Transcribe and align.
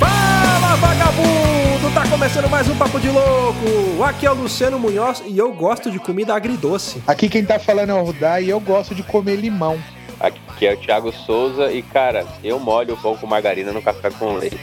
Fala 0.00 0.76
vagabundo! 0.76 1.90
Tá 1.92 2.08
começando 2.08 2.48
mais 2.48 2.70
um 2.70 2.76
Papo 2.78 2.98
de 2.98 3.10
Louco! 3.10 4.02
Aqui 4.02 4.24
é 4.24 4.30
o 4.30 4.34
Luciano 4.34 4.78
Munhoz 4.78 5.22
e 5.26 5.36
eu 5.36 5.52
gosto 5.52 5.90
de 5.90 5.98
comida 5.98 6.34
agridoce. 6.34 7.02
Aqui 7.06 7.28
quem 7.28 7.44
tá 7.44 7.58
falando 7.58 7.90
é 7.90 7.94
o 7.94 8.02
Rudá 8.02 8.40
e 8.40 8.48
eu 8.48 8.60
gosto 8.60 8.94
de 8.94 9.02
comer 9.02 9.36
limão. 9.36 9.78
Aqui 10.18 10.66
é 10.66 10.72
o 10.72 10.76
Thiago 10.78 11.12
Souza 11.12 11.70
e, 11.70 11.82
cara, 11.82 12.24
eu 12.42 12.58
molho 12.58 12.94
o 12.94 12.96
pão 12.96 13.14
com 13.14 13.26
margarina 13.26 13.72
no 13.72 13.82
café 13.82 14.10
com 14.10 14.36
leite. 14.36 14.58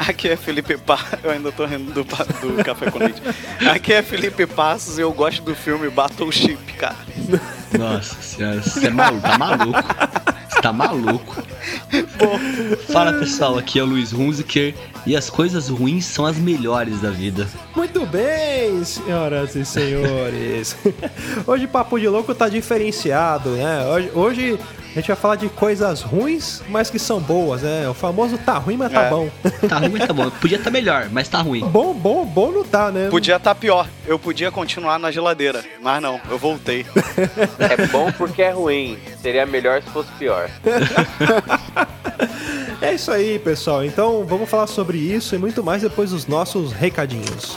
Aqui 0.00 0.30
é 0.30 0.36
Felipe 0.36 0.78
Passos. 0.78 1.18
Eu 1.22 1.30
ainda 1.30 1.52
tô 1.52 1.66
rindo 1.66 1.92
do, 1.92 2.02
do 2.02 2.64
café 2.64 2.90
com 2.90 2.98
leite. 2.98 3.20
Aqui 3.70 3.92
é 3.92 4.02
Felipe 4.02 4.46
Passos 4.46 4.98
e 4.98 5.02
eu 5.02 5.12
gosto 5.12 5.42
do 5.42 5.54
filme 5.54 5.90
Battleship, 5.90 6.56
cara. 6.78 6.96
Nossa 7.78 8.20
senhora, 8.22 8.62
você 8.62 8.86
é 8.86 8.90
maluco, 8.90 9.22
tá 9.22 9.38
maluco. 9.38 9.82
Você 10.48 10.62
tá 10.62 10.72
maluco. 10.72 11.42
Fala 12.90 13.12
pessoal, 13.12 13.58
aqui 13.58 13.78
é 13.78 13.82
o 13.82 13.86
Luiz 13.86 14.14
Hunziker 14.14 14.74
e 15.06 15.14
as 15.14 15.28
coisas 15.28 15.68
ruins 15.68 16.06
são 16.06 16.24
as 16.24 16.38
melhores 16.38 17.02
da 17.02 17.10
vida. 17.10 17.46
Muito 17.76 18.06
bem, 18.06 18.82
senhoras 18.82 19.54
e 19.54 19.66
senhores. 19.66 20.78
Hoje 21.46 21.66
o 21.66 21.68
Papo 21.68 21.98
de 21.98 22.08
Louco 22.08 22.34
tá 22.34 22.48
diferenciado, 22.48 23.50
né? 23.50 23.84
Hoje, 23.84 24.10
hoje 24.14 24.58
a 24.90 24.94
gente 25.00 25.06
vai 25.08 25.16
falar 25.16 25.36
de 25.36 25.48
coisas 25.48 26.02
ruins, 26.02 26.62
mas 26.68 26.90
que 26.90 26.98
são 26.98 27.20
boas, 27.20 27.62
né? 27.62 27.88
O 27.88 27.94
famoso 27.94 28.36
tá 28.38 28.54
ruim, 28.58 28.76
mas 28.76 28.92
tá 28.92 29.02
É. 29.04 29.10
bom. 29.10 29.28
Tá 29.68 29.78
ruim, 29.78 29.88
mas 29.90 30.06
tá 30.06 30.12
bom. 30.12 30.30
Podia 30.30 30.58
estar 30.58 30.70
melhor, 30.70 31.08
mas 31.10 31.28
tá 31.28 31.40
ruim. 31.40 31.60
Bom, 31.60 31.94
bom, 31.94 32.24
bom 32.24 32.50
não 32.50 32.64
tá, 32.64 32.90
né? 32.90 33.08
Podia 33.10 33.36
estar 33.36 33.54
pior. 33.54 33.86
Eu 34.06 34.18
podia 34.18 34.50
continuar 34.50 34.98
na 34.98 35.10
geladeira, 35.10 35.64
mas 35.80 36.02
não, 36.02 36.20
eu 36.28 36.38
voltei. 36.38 36.84
É 37.58 37.86
bom 37.86 38.10
porque 38.12 38.42
é 38.42 38.50
ruim. 38.50 38.98
Seria 39.22 39.46
melhor 39.46 39.82
se 39.82 39.90
fosse 39.90 40.10
pior. 40.18 40.48
É 42.82 42.94
isso 42.94 43.10
aí, 43.12 43.38
pessoal. 43.38 43.84
Então 43.84 44.24
vamos 44.24 44.48
falar 44.48 44.66
sobre 44.66 44.96
isso 44.96 45.34
e 45.34 45.38
muito 45.38 45.62
mais 45.62 45.82
depois 45.82 46.10
dos 46.12 46.26
nossos 46.26 46.72
recadinhos. 46.72 47.54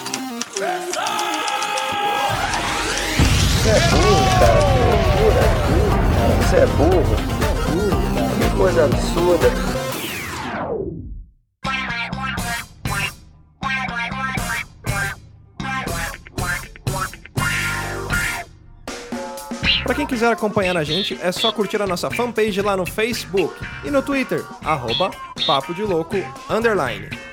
Você 6.53 6.59
é 6.59 6.65
burro. 6.67 7.15
Que 8.37 8.55
coisa 8.55 8.85
absurda. 8.85 9.47
Pra 19.83 19.95
quem 19.95 20.05
quiser 20.05 20.31
acompanhar 20.31 20.77
a 20.77 20.83
gente, 20.83 21.17
é 21.23 21.31
só 21.31 21.51
curtir 21.51 21.81
a 21.81 21.87
nossa 21.87 22.11
fanpage 22.11 22.61
lá 22.61 22.77
no 22.77 22.85
Facebook 22.85 23.55
e 23.83 23.89
no 23.89 24.03
Twitter, 24.03 24.45
arroba 24.63 25.09
Papo 25.47 25.73
de 25.73 25.81
Louco, 25.81 26.17
underline. 26.47 27.32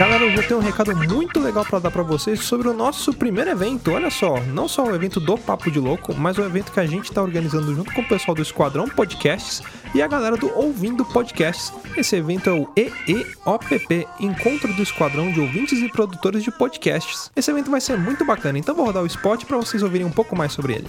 Galera, 0.00 0.24
eu 0.24 0.42
tenho 0.42 0.58
um 0.58 0.62
recado 0.62 0.96
muito 0.96 1.38
legal 1.38 1.62
pra 1.62 1.78
dar 1.78 1.90
pra 1.90 2.02
vocês 2.02 2.40
sobre 2.40 2.66
o 2.66 2.72
nosso 2.72 3.12
primeiro 3.12 3.50
evento. 3.50 3.92
Olha 3.92 4.10
só, 4.10 4.40
não 4.44 4.66
só 4.66 4.84
o 4.84 4.94
evento 4.94 5.20
do 5.20 5.36
Papo 5.36 5.70
de 5.70 5.78
Louco, 5.78 6.14
mas 6.14 6.38
o 6.38 6.42
evento 6.42 6.72
que 6.72 6.80
a 6.80 6.86
gente 6.86 7.12
tá 7.12 7.20
organizando 7.20 7.74
junto 7.74 7.92
com 7.92 8.00
o 8.00 8.08
pessoal 8.08 8.34
do 8.34 8.40
Esquadrão 8.40 8.88
Podcasts 8.88 9.62
e 9.94 10.00
a 10.00 10.08
galera 10.08 10.38
do 10.38 10.50
Ouvindo 10.58 11.04
Podcasts. 11.04 11.70
Esse 11.98 12.16
evento 12.16 12.48
é 12.48 12.52
o 12.54 12.66
EEOPP, 12.74 14.08
Encontro 14.18 14.72
do 14.72 14.82
Esquadrão 14.82 15.30
de 15.30 15.38
Ouvintes 15.38 15.78
e 15.80 15.90
Produtores 15.90 16.42
de 16.42 16.50
Podcasts. 16.50 17.30
Esse 17.36 17.50
evento 17.50 17.70
vai 17.70 17.82
ser 17.82 17.98
muito 17.98 18.24
bacana, 18.24 18.58
então 18.58 18.74
vou 18.74 18.86
rodar 18.86 19.02
o 19.02 19.06
spot 19.06 19.44
pra 19.44 19.58
vocês 19.58 19.82
ouvirem 19.82 20.06
um 20.06 20.10
pouco 20.10 20.34
mais 20.34 20.52
sobre 20.54 20.76
ele. 20.76 20.88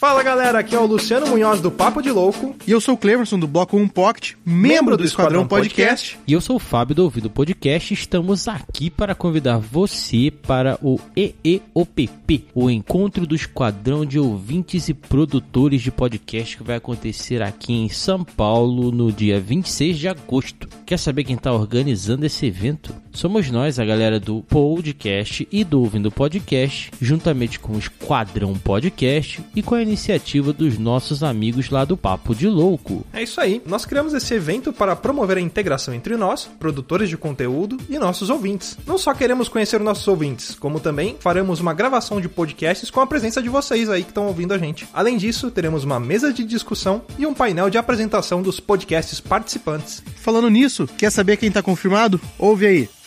Fala 0.00 0.22
galera, 0.22 0.60
aqui 0.60 0.74
é 0.74 0.78
o 0.78 0.86
Luciano 0.86 1.26
Munhoz 1.26 1.60
do 1.60 1.70
Papo 1.70 2.00
de 2.00 2.10
Louco. 2.10 2.56
E 2.66 2.70
eu 2.70 2.80
sou 2.80 2.94
o 2.94 2.96
Cleverson 2.96 3.38
do 3.38 3.46
Bloco 3.46 3.76
1 3.76 3.86
Pocket, 3.86 4.32
membro 4.46 4.96
do 4.96 5.04
Esquadrão 5.04 5.46
Podcast. 5.46 6.18
E 6.26 6.32
eu 6.32 6.40
sou 6.40 6.56
o 6.56 6.58
Fábio 6.58 6.96
do 6.96 7.04
Ouvido 7.04 7.28
Podcast 7.28 7.92
e 7.92 7.98
estamos 7.98 8.48
aqui 8.48 8.88
para 8.88 9.14
convidar 9.14 9.58
você 9.58 10.30
para 10.30 10.78
o 10.80 10.98
EEOPP, 11.14 12.46
o 12.54 12.70
Encontro 12.70 13.26
do 13.26 13.34
Esquadrão 13.34 14.06
de 14.06 14.18
Ouvintes 14.18 14.88
e 14.88 14.94
Produtores 14.94 15.82
de 15.82 15.90
Podcast 15.90 16.56
que 16.56 16.62
vai 16.62 16.76
acontecer 16.76 17.42
aqui 17.42 17.74
em 17.74 17.90
São 17.90 18.24
Paulo 18.24 18.90
no 18.90 19.12
dia 19.12 19.38
26 19.38 19.98
de 19.98 20.08
agosto. 20.08 20.66
Quer 20.86 20.98
saber 20.98 21.24
quem 21.24 21.36
está 21.36 21.52
organizando 21.52 22.24
esse 22.24 22.46
evento? 22.46 22.94
Somos 23.12 23.50
nós, 23.50 23.78
a 23.78 23.84
galera 23.84 24.18
do 24.18 24.40
Podcast 24.44 25.46
e 25.52 25.62
do 25.62 25.80
Ouvindo 25.80 26.10
Podcast, 26.10 26.90
juntamente 27.02 27.60
com 27.60 27.74
o 27.74 27.78
Esquadrão 27.78 28.54
Podcast 28.54 29.42
e 29.54 29.62
com 29.62 29.74
a 29.74 29.89
iniciativa 29.90 30.52
dos 30.52 30.78
nossos 30.78 31.22
amigos 31.24 31.68
lá 31.68 31.84
do 31.84 31.96
Papo 31.96 32.32
de 32.34 32.46
Louco. 32.46 33.04
É 33.12 33.22
isso 33.22 33.40
aí, 33.40 33.60
nós 33.66 33.84
criamos 33.84 34.14
esse 34.14 34.32
evento 34.32 34.72
para 34.72 34.94
promover 34.94 35.36
a 35.36 35.40
integração 35.40 35.92
entre 35.92 36.16
nós, 36.16 36.48
produtores 36.58 37.08
de 37.08 37.16
conteúdo, 37.16 37.76
e 37.88 37.98
nossos 37.98 38.30
ouvintes. 38.30 38.78
Não 38.86 38.96
só 38.96 39.12
queremos 39.12 39.48
conhecer 39.48 39.80
nossos 39.80 40.06
ouvintes, 40.06 40.54
como 40.54 40.78
também 40.78 41.16
faremos 41.18 41.58
uma 41.58 41.74
gravação 41.74 42.20
de 42.20 42.28
podcasts 42.28 42.90
com 42.90 43.00
a 43.00 43.06
presença 43.06 43.42
de 43.42 43.48
vocês 43.48 43.90
aí 43.90 44.04
que 44.04 44.10
estão 44.10 44.28
ouvindo 44.28 44.54
a 44.54 44.58
gente. 44.58 44.86
Além 44.92 45.16
disso, 45.16 45.50
teremos 45.50 45.82
uma 45.82 45.98
mesa 45.98 46.32
de 46.32 46.44
discussão 46.44 47.02
e 47.18 47.26
um 47.26 47.34
painel 47.34 47.68
de 47.68 47.78
apresentação 47.78 48.42
dos 48.42 48.60
podcasts 48.60 49.20
participantes. 49.20 50.02
Falando 50.16 50.48
nisso, 50.48 50.88
quer 50.96 51.10
saber 51.10 51.36
quem 51.36 51.50
tá 51.50 51.62
confirmado? 51.62 52.20
Ouve 52.38 52.66
aí. 52.66 52.99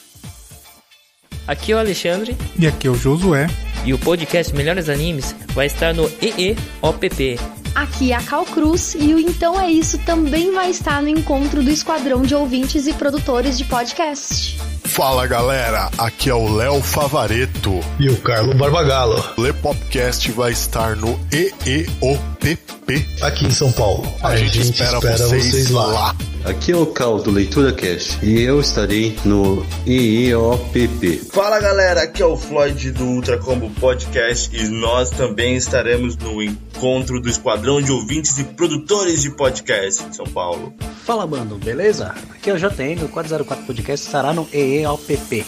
Aqui 1.47 1.71
é 1.71 1.75
o 1.75 1.79
Alexandre 1.79 2.37
E 2.57 2.67
aqui 2.67 2.87
é 2.87 2.89
o 2.89 2.95
Josué. 2.95 3.47
e 3.85 3.93
o 3.93 3.99
podcast 3.99 4.53
Melhores 4.55 4.87
Animes 4.89 5.35
vai 5.49 5.65
estar 5.67 5.93
no 5.93 6.09
EEOPP. 6.21 7.37
Aqui 7.75 8.11
é 8.11 8.15
a 8.15 8.21
Cal 8.21 8.45
Cruz 8.45 8.95
e 8.99 9.13
o 9.13 9.19
Então 9.19 9.59
É 9.59 9.69
Isso 9.69 9.97
também 9.99 10.53
vai 10.53 10.69
estar 10.69 11.01
no 11.01 11.09
encontro 11.09 11.63
do 11.63 11.69
Esquadrão 11.69 12.21
de 12.21 12.33
Ouvintes 12.35 12.87
e 12.87 12.93
Produtores 12.93 13.57
de 13.57 13.65
Podcast. 13.65 14.57
Fala 14.85 15.25
galera, 15.25 15.89
aqui 15.97 16.29
é 16.29 16.33
o 16.35 16.53
Léo 16.55 16.81
Favareto. 16.81 17.79
E 17.99 18.09
o 18.09 18.17
Carlo 18.17 18.53
Barbagalo, 18.53 19.23
O 19.37 19.41
Le 19.41 19.53
Popcast 19.53 20.31
vai 20.31 20.51
estar 20.51 20.95
no 20.95 21.19
EEOPP. 21.31 23.07
aqui 23.21 23.45
em 23.45 23.51
São 23.51 23.71
Paulo. 23.71 24.03
A, 24.21 24.35
gente, 24.35 24.59
espera, 24.59 24.99
vocês, 24.99 25.71
lá. 25.71 26.15
Aqui 26.45 26.73
é 26.73 26.75
o 26.75 26.85
Cal 26.87 27.19
do 27.19 27.31
Leitura 27.31 27.71
Cash 27.71 28.17
e 28.21 28.41
eu 28.41 28.59
estarei 28.59 29.17
no 29.23 29.65
EEOPP. 29.87 31.21
Fala 31.31 31.57
galera, 31.59 32.01
aqui 32.03 32.21
é 32.21 32.25
o 32.25 32.35
Floyd 32.35 32.91
do 32.91 33.05
Ultra 33.05 33.37
Combo 33.37 33.69
Podcast 33.79 34.53
e 34.53 34.67
nós 34.67 35.09
também 35.09 35.55
estaremos 35.55 36.17
no 36.17 36.43
encontro 36.43 37.21
do 37.21 37.29
Esquadrão 37.29 37.81
de 37.81 37.91
Ouvintes 37.93 38.37
e 38.39 38.43
Produtores 38.43 39.21
de 39.21 39.31
Podcast 39.31 40.03
em 40.03 40.11
São 40.11 40.25
Paulo. 40.25 40.73
Fala, 41.05 41.25
mano, 41.25 41.57
beleza? 41.57 42.13
Aqui 42.35 42.49
é 42.49 42.53
o 42.53 42.57
JN, 42.57 43.03
o 43.05 43.07
404 43.09 43.65
Podcast 43.65 44.05
estará 44.05 44.33
no 44.33 44.47
EEOPP. 44.73 45.45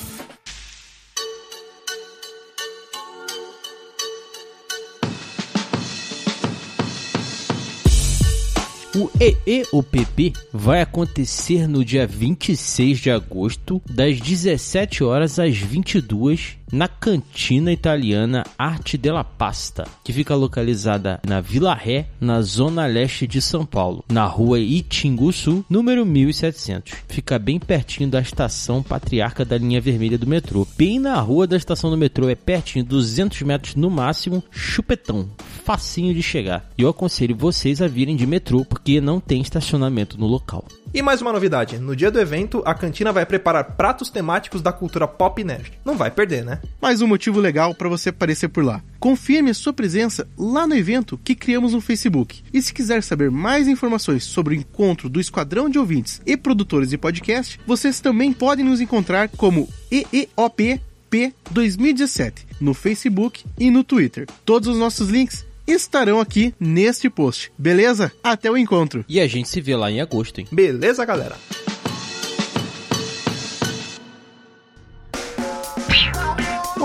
O 8.95 9.09
EEOPP 9.19 10.31
vai 10.53 10.81
acontecer 10.81 11.67
no 11.67 11.83
dia 11.83 12.05
26 12.05 12.99
de 12.99 13.09
agosto, 13.09 13.81
das 13.89 14.21
17 14.21 15.03
horas 15.03 15.39
às 15.39 15.57
22, 15.57 16.59
na 16.75 16.89
cantina 16.89 17.71
italiana 17.71 18.43
Arte 18.57 18.97
della 18.97 19.23
Pasta, 19.23 19.87
que 20.03 20.11
fica 20.11 20.35
localizada 20.35 21.21
na 21.25 21.39
Vila 21.39 21.73
Ré, 21.73 22.07
na 22.19 22.41
zona 22.41 22.85
leste 22.85 23.25
de 23.25 23.41
São 23.41 23.65
Paulo, 23.65 24.03
na 24.09 24.25
rua 24.25 24.59
Itinguçu, 24.59 25.63
número 25.69 26.05
1700. 26.05 26.91
Fica 27.07 27.39
bem 27.39 27.59
pertinho 27.59 28.09
da 28.09 28.19
estação 28.19 28.83
Patriarca 28.83 29.45
da 29.45 29.57
linha 29.57 29.79
vermelha 29.79 30.17
do 30.17 30.27
metrô. 30.27 30.67
Bem 30.77 30.99
na 30.99 31.17
rua 31.21 31.47
da 31.47 31.55
estação 31.55 31.89
do 31.89 31.95
metrô, 31.95 32.27
é 32.27 32.35
pertinho, 32.35 32.83
200 32.83 33.41
metros 33.43 33.75
no 33.75 33.89
máximo, 33.89 34.43
chupetão, 34.51 35.29
facinho 35.63 36.13
de 36.13 36.21
chegar. 36.21 36.69
E 36.77 36.81
eu 36.81 36.89
aconselho 36.89 37.37
vocês 37.37 37.81
a 37.81 37.87
virem 37.87 38.17
de 38.17 38.27
metrô, 38.27 38.65
porque 38.65 38.99
não 38.99 39.21
tem 39.21 39.41
estacionamento 39.41 40.19
no 40.19 40.27
local. 40.27 40.65
E 40.95 41.01
mais 41.01 41.21
uma 41.21 41.33
novidade: 41.33 41.77
no 41.77 41.93
dia 41.93 42.09
do 42.09 42.21
evento, 42.21 42.63
a 42.65 42.73
cantina 42.73 43.11
vai 43.11 43.25
preparar 43.25 43.75
pratos 43.75 44.09
temáticos 44.09 44.61
da 44.61 44.71
cultura 44.71 45.05
pop 45.05 45.43
nerd. 45.43 45.73
Não 45.83 45.97
vai 45.97 46.09
perder, 46.09 46.45
né? 46.45 46.61
Mais 46.81 47.01
um 47.01 47.07
motivo 47.07 47.39
legal 47.39 47.73
para 47.73 47.89
você 47.89 48.09
aparecer 48.09 48.49
por 48.49 48.63
lá. 48.63 48.83
Confirme 48.99 49.51
a 49.51 49.53
sua 49.53 49.73
presença 49.73 50.27
lá 50.37 50.65
no 50.67 50.75
evento 50.75 51.19
que 51.23 51.35
criamos 51.35 51.73
no 51.73 51.81
Facebook. 51.81 52.43
E 52.53 52.61
se 52.61 52.73
quiser 52.73 53.03
saber 53.03 53.29
mais 53.31 53.67
informações 53.67 54.23
sobre 54.23 54.55
o 54.55 54.57
encontro 54.57 55.09
do 55.09 55.19
Esquadrão 55.19 55.69
de 55.69 55.79
Ouvintes 55.79 56.21
e 56.25 56.35
produtores 56.35 56.89
de 56.89 56.97
podcast, 56.97 57.59
vocês 57.65 57.99
também 57.99 58.33
podem 58.33 58.65
nos 58.65 58.81
encontrar 58.81 59.29
como 59.29 59.69
EEOP 59.91 60.81
P 61.09 61.33
2017 61.51 62.47
no 62.59 62.73
Facebook 62.73 63.45
e 63.57 63.69
no 63.69 63.83
Twitter. 63.83 64.27
Todos 64.43 64.67
os 64.67 64.77
nossos 64.77 65.09
links 65.09 65.45
estarão 65.67 66.19
aqui 66.19 66.53
neste 66.59 67.09
post. 67.09 67.51
Beleza? 67.57 68.11
Até 68.23 68.49
o 68.49 68.57
encontro. 68.57 69.03
E 69.07 69.19
a 69.19 69.27
gente 69.27 69.49
se 69.49 69.61
vê 69.61 69.75
lá 69.75 69.91
em 69.91 70.01
agosto, 70.01 70.39
hein? 70.39 70.47
Beleza, 70.51 71.05
galera? 71.05 71.35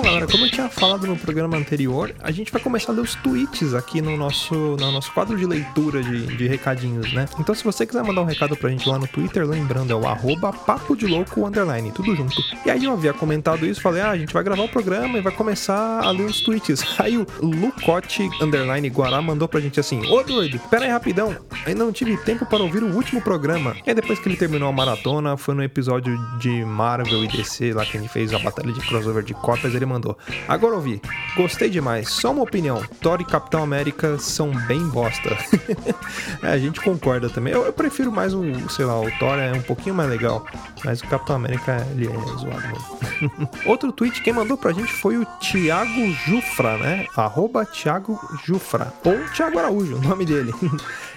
Bom, 0.01 0.05
galera, 0.05 0.27
como 0.27 0.47
eu 0.47 0.51
tinha 0.51 0.67
falado 0.71 1.07
no 1.07 1.15
programa 1.15 1.59
anterior, 1.59 2.15
a 2.23 2.31
gente 2.31 2.51
vai 2.51 2.59
começar 2.59 2.91
a 2.91 2.95
ler 2.95 3.03
os 3.03 3.15
tweets 3.17 3.75
aqui 3.75 4.01
no 4.01 4.17
nosso, 4.17 4.55
no 4.55 4.91
nosso 4.91 5.13
quadro 5.13 5.37
de 5.37 5.45
leitura 5.45 6.03
de, 6.03 6.39
de 6.39 6.49
recadinhos, 6.49 7.13
né? 7.13 7.27
Então, 7.39 7.55
se 7.55 7.63
você 7.63 7.85
quiser 7.85 8.03
mandar 8.03 8.23
um 8.23 8.25
recado 8.25 8.57
pra 8.57 8.71
gente 8.71 8.89
lá 8.89 8.99
no 8.99 9.07
Twitter, 9.07 9.47
lembrando, 9.47 9.93
é 9.93 9.95
o 9.95 10.09
arroba 10.09 10.55
papo 10.55 10.97
de 10.97 11.07
louco 11.07 11.47
underline, 11.47 11.93
tudo 11.93 12.17
junto. 12.17 12.35
E 12.65 12.71
aí 12.71 12.83
eu 12.83 12.95
havia 12.95 13.13
comentado 13.13 13.67
isso, 13.67 13.83
falei, 13.83 14.01
ah, 14.01 14.13
a 14.13 14.17
gente 14.17 14.33
vai 14.33 14.43
gravar 14.43 14.63
o 14.63 14.71
programa 14.71 15.19
e 15.19 15.21
vai 15.21 15.35
começar 15.35 16.01
a 16.03 16.11
ler 16.11 16.25
os 16.25 16.41
tweets. 16.41 16.83
Aí 16.99 17.19
o 17.19 17.27
Lucote 17.43 18.27
underline 18.41 18.89
Guará 18.89 19.21
mandou 19.21 19.49
pra 19.49 19.61
gente 19.61 19.79
assim, 19.81 20.03
ô 20.07 20.23
doido, 20.23 20.59
pera 20.71 20.87
aí 20.87 20.91
rapidão, 20.91 21.37
ainda 21.67 21.85
não 21.85 21.93
tive 21.93 22.17
tempo 22.17 22.47
para 22.47 22.63
ouvir 22.63 22.83
o 22.83 22.95
último 22.95 23.21
programa. 23.21 23.77
E 23.87 23.91
aí 23.91 23.95
depois 23.95 24.19
que 24.19 24.29
ele 24.29 24.37
terminou 24.37 24.69
a 24.69 24.73
maratona, 24.73 25.37
foi 25.37 25.55
no 25.55 25.63
episódio 25.63 26.19
de 26.39 26.65
Marvel 26.65 27.25
e 27.25 27.29
DC, 27.29 27.75
lá 27.75 27.85
que 27.85 27.99
ele 27.99 28.09
fez 28.09 28.33
a 28.33 28.39
batalha 28.39 28.73
de 28.73 28.81
crossover 28.81 29.23
de 29.23 29.35
cópias, 29.35 29.75
ele 29.75 29.90
mandou. 29.91 30.17
Agora 30.49 30.77
ouvi, 30.77 31.01
gostei 31.37 31.69
demais, 31.69 32.09
só 32.09 32.31
uma 32.33 32.43
opinião, 32.43 32.83
Thor 33.01 33.21
e 33.21 33.25
Capitão 33.25 33.63
América 33.63 34.19
são 34.19 34.51
bem 34.67 34.89
bosta. 34.89 35.37
é, 36.43 36.49
a 36.49 36.59
gente 36.59 36.81
concorda 36.81 37.29
também. 37.29 37.53
Eu, 37.53 37.65
eu, 37.65 37.73
prefiro 37.73 38.11
mais 38.13 38.33
o, 38.35 38.43
sei 38.71 38.85
lá, 38.85 38.99
o 39.01 39.11
Thor 39.19 39.39
é 39.39 39.53
um 39.53 39.63
pouquinho 39.63 39.95
mais 39.95 40.09
legal, 40.09 40.47
mas 40.85 41.01
o 41.01 41.07
Capitão 41.09 41.37
América 41.37 41.87
ele 41.93 42.07
é 42.07 42.39
zoado. 42.39 43.11
Outro 43.67 43.93
tweet 43.93 44.23
quem 44.23 44.33
mandou 44.33 44.57
pra 44.57 44.73
gente 44.73 44.93
foi 44.93 45.17
o 45.17 45.27
Thiago 45.41 46.13
Jufra, 46.27 46.77
né? 46.79 47.07
Arroba 47.17 47.65
Thiago 47.65 48.19
Jufra. 48.45 48.93
Ou 49.05 49.19
Thiago 49.35 49.59
Araújo, 49.59 49.97
o 49.99 50.01
nome 50.01 50.25
dele. 50.25 50.53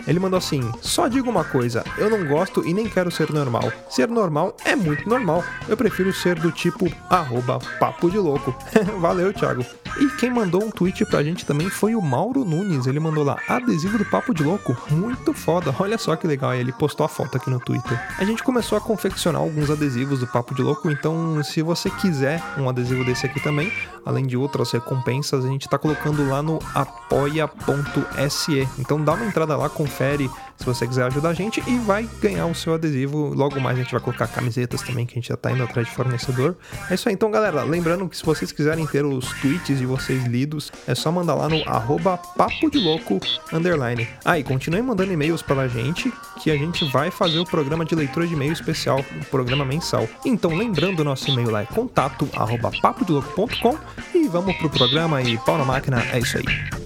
Ele 0.07 0.19
mandou 0.19 0.37
assim: 0.37 0.61
Só 0.81 1.07
digo 1.07 1.29
uma 1.29 1.43
coisa, 1.43 1.83
eu 1.97 2.09
não 2.09 2.25
gosto 2.25 2.65
e 2.67 2.73
nem 2.73 2.87
quero 2.87 3.11
ser 3.11 3.31
normal. 3.31 3.71
Ser 3.89 4.07
normal 4.07 4.55
é 4.65 4.75
muito 4.75 5.07
normal. 5.07 5.43
Eu 5.67 5.77
prefiro 5.77 6.13
ser 6.13 6.39
do 6.39 6.51
tipo 6.51 6.91
arroba 7.09 7.59
papo 7.79 8.09
de 8.09 8.17
louco. 8.17 8.55
Valeu, 9.00 9.33
Thiago. 9.33 9.82
E 9.99 10.07
quem 10.17 10.29
mandou 10.29 10.63
um 10.63 10.71
tweet 10.71 11.05
pra 11.05 11.23
gente 11.23 11.45
também 11.45 11.69
foi 11.69 11.95
o 11.95 12.01
Mauro 12.01 12.43
Nunes. 12.43 12.87
Ele 12.87 12.99
mandou 12.99 13.23
lá, 13.23 13.37
adesivo 13.47 13.97
do 13.97 14.05
Papo 14.05 14.33
de 14.33 14.43
Louco. 14.43 14.75
Muito 14.89 15.33
foda. 15.33 15.73
Olha 15.79 15.97
só 15.97 16.15
que 16.15 16.27
legal. 16.27 16.53
Ele 16.53 16.71
postou 16.71 17.05
a 17.05 17.09
foto 17.09 17.37
aqui 17.37 17.49
no 17.49 17.59
Twitter. 17.59 17.99
A 18.17 18.25
gente 18.25 18.43
começou 18.43 18.77
a 18.77 18.81
confeccionar 18.81 19.41
alguns 19.41 19.69
adesivos 19.69 20.19
do 20.19 20.27
Papo 20.27 20.55
de 20.55 20.61
Louco. 20.61 20.89
Então, 20.89 21.43
se 21.43 21.61
você 21.61 21.89
quiser 21.89 22.41
um 22.57 22.67
adesivo 22.67 23.03
desse 23.05 23.25
aqui 23.25 23.39
também, 23.39 23.71
além 24.05 24.25
de 24.25 24.35
outras 24.35 24.71
recompensas, 24.71 25.45
a 25.45 25.47
gente 25.47 25.69
tá 25.69 25.77
colocando 25.77 26.27
lá 26.27 26.41
no 26.41 26.59
apoia.se. 26.73 28.67
Então 28.79 29.03
dá 29.03 29.13
uma 29.13 29.25
entrada 29.25 29.55
lá, 29.55 29.69
confere 29.69 30.29
se 30.57 30.65
você 30.65 30.87
quiser 30.87 31.03
ajudar 31.05 31.29
a 31.29 31.33
gente 31.33 31.63
e 31.67 31.77
vai 31.79 32.07
ganhar 32.21 32.45
o 32.45 32.55
seu 32.55 32.73
adesivo. 32.73 33.33
Logo 33.33 33.59
mais 33.59 33.77
a 33.77 33.81
gente 33.83 33.91
vai 33.91 34.01
colocar 34.01 34.27
camisetas 34.27 34.81
também, 34.81 35.05
que 35.05 35.13
a 35.13 35.15
gente 35.15 35.29
já 35.29 35.37
tá 35.37 35.51
indo 35.51 35.63
atrás 35.63 35.87
de 35.87 35.93
fornecedor. 35.93 36.55
É 36.89 36.95
isso 36.95 37.07
aí, 37.09 37.15
então, 37.15 37.29
galera. 37.31 37.63
Lembrando 37.63 38.07
que 38.07 38.15
se 38.15 38.25
vocês 38.25 38.51
quiserem 38.51 38.85
ter 38.85 39.05
os 39.05 39.25
tweets 39.41 39.81
de 39.83 39.88
vocês 39.88 40.24
lidos, 40.25 40.71
é 40.88 40.95
só 40.95 41.12
mandar 41.12 41.35
lá 41.35 41.50
no 41.50 41.62
arroba 41.68 42.18
papo 42.18 42.71
de 42.71 42.80
louco 42.80 43.19
underline. 43.51 44.07
Ah, 44.24 44.39
e 44.39 44.44
continuem 44.44 44.81
mandando 44.81 45.12
e-mails 45.12 45.41
pra 45.41 45.68
gente, 45.68 46.12
que 46.41 46.50
a 46.50 46.56
gente 46.56 46.85
vai 46.85 47.12
fazer 47.12 47.39
o 47.39 47.45
programa 47.45 47.83
de 47.83 47.94
leitura 47.94 48.25
de 48.25 48.33
e-mail 48.33 48.53
especial, 48.53 49.00
o 49.00 49.25
programa 49.25 49.65
mensal. 49.65 50.07
Então, 50.25 50.56
lembrando, 50.56 51.01
o 51.01 51.03
nosso 51.03 51.30
e-mail 51.30 51.51
lá 51.51 51.63
é 51.63 51.65
contato 51.65 52.30
arroba 52.33 52.71
papodelouco.com 52.81 53.77
e 54.15 54.27
vamos 54.30 54.56
pro 54.56 54.69
programa 54.69 55.21
e 55.21 55.38
pau 55.39 55.57
na 55.57 55.65
máquina, 55.65 56.01
é 56.13 56.19
isso 56.19 56.38
aí. 56.38 56.82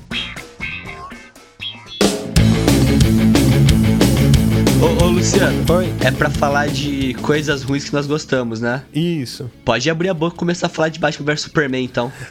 Ô, 4.79 5.05
ô, 5.05 5.09
Luciano, 5.09 5.65
Oi. 5.73 5.91
é 6.01 6.11
pra 6.11 6.29
falar 6.29 6.67
de 6.67 7.15
coisas 7.15 7.63
ruins 7.63 7.85
que 7.85 7.93
nós 7.93 8.05
gostamos, 8.05 8.61
né? 8.61 8.83
Isso. 8.93 9.49
Pode 9.65 9.89
abrir 9.89 10.09
a 10.09 10.13
boca 10.13 10.35
e 10.35 10.37
começar 10.37 10.67
a 10.67 10.69
falar 10.69 10.89
de 10.89 10.99
Batman 10.99 11.25
vs 11.25 11.41
Superman, 11.41 11.83
então. 11.83 12.11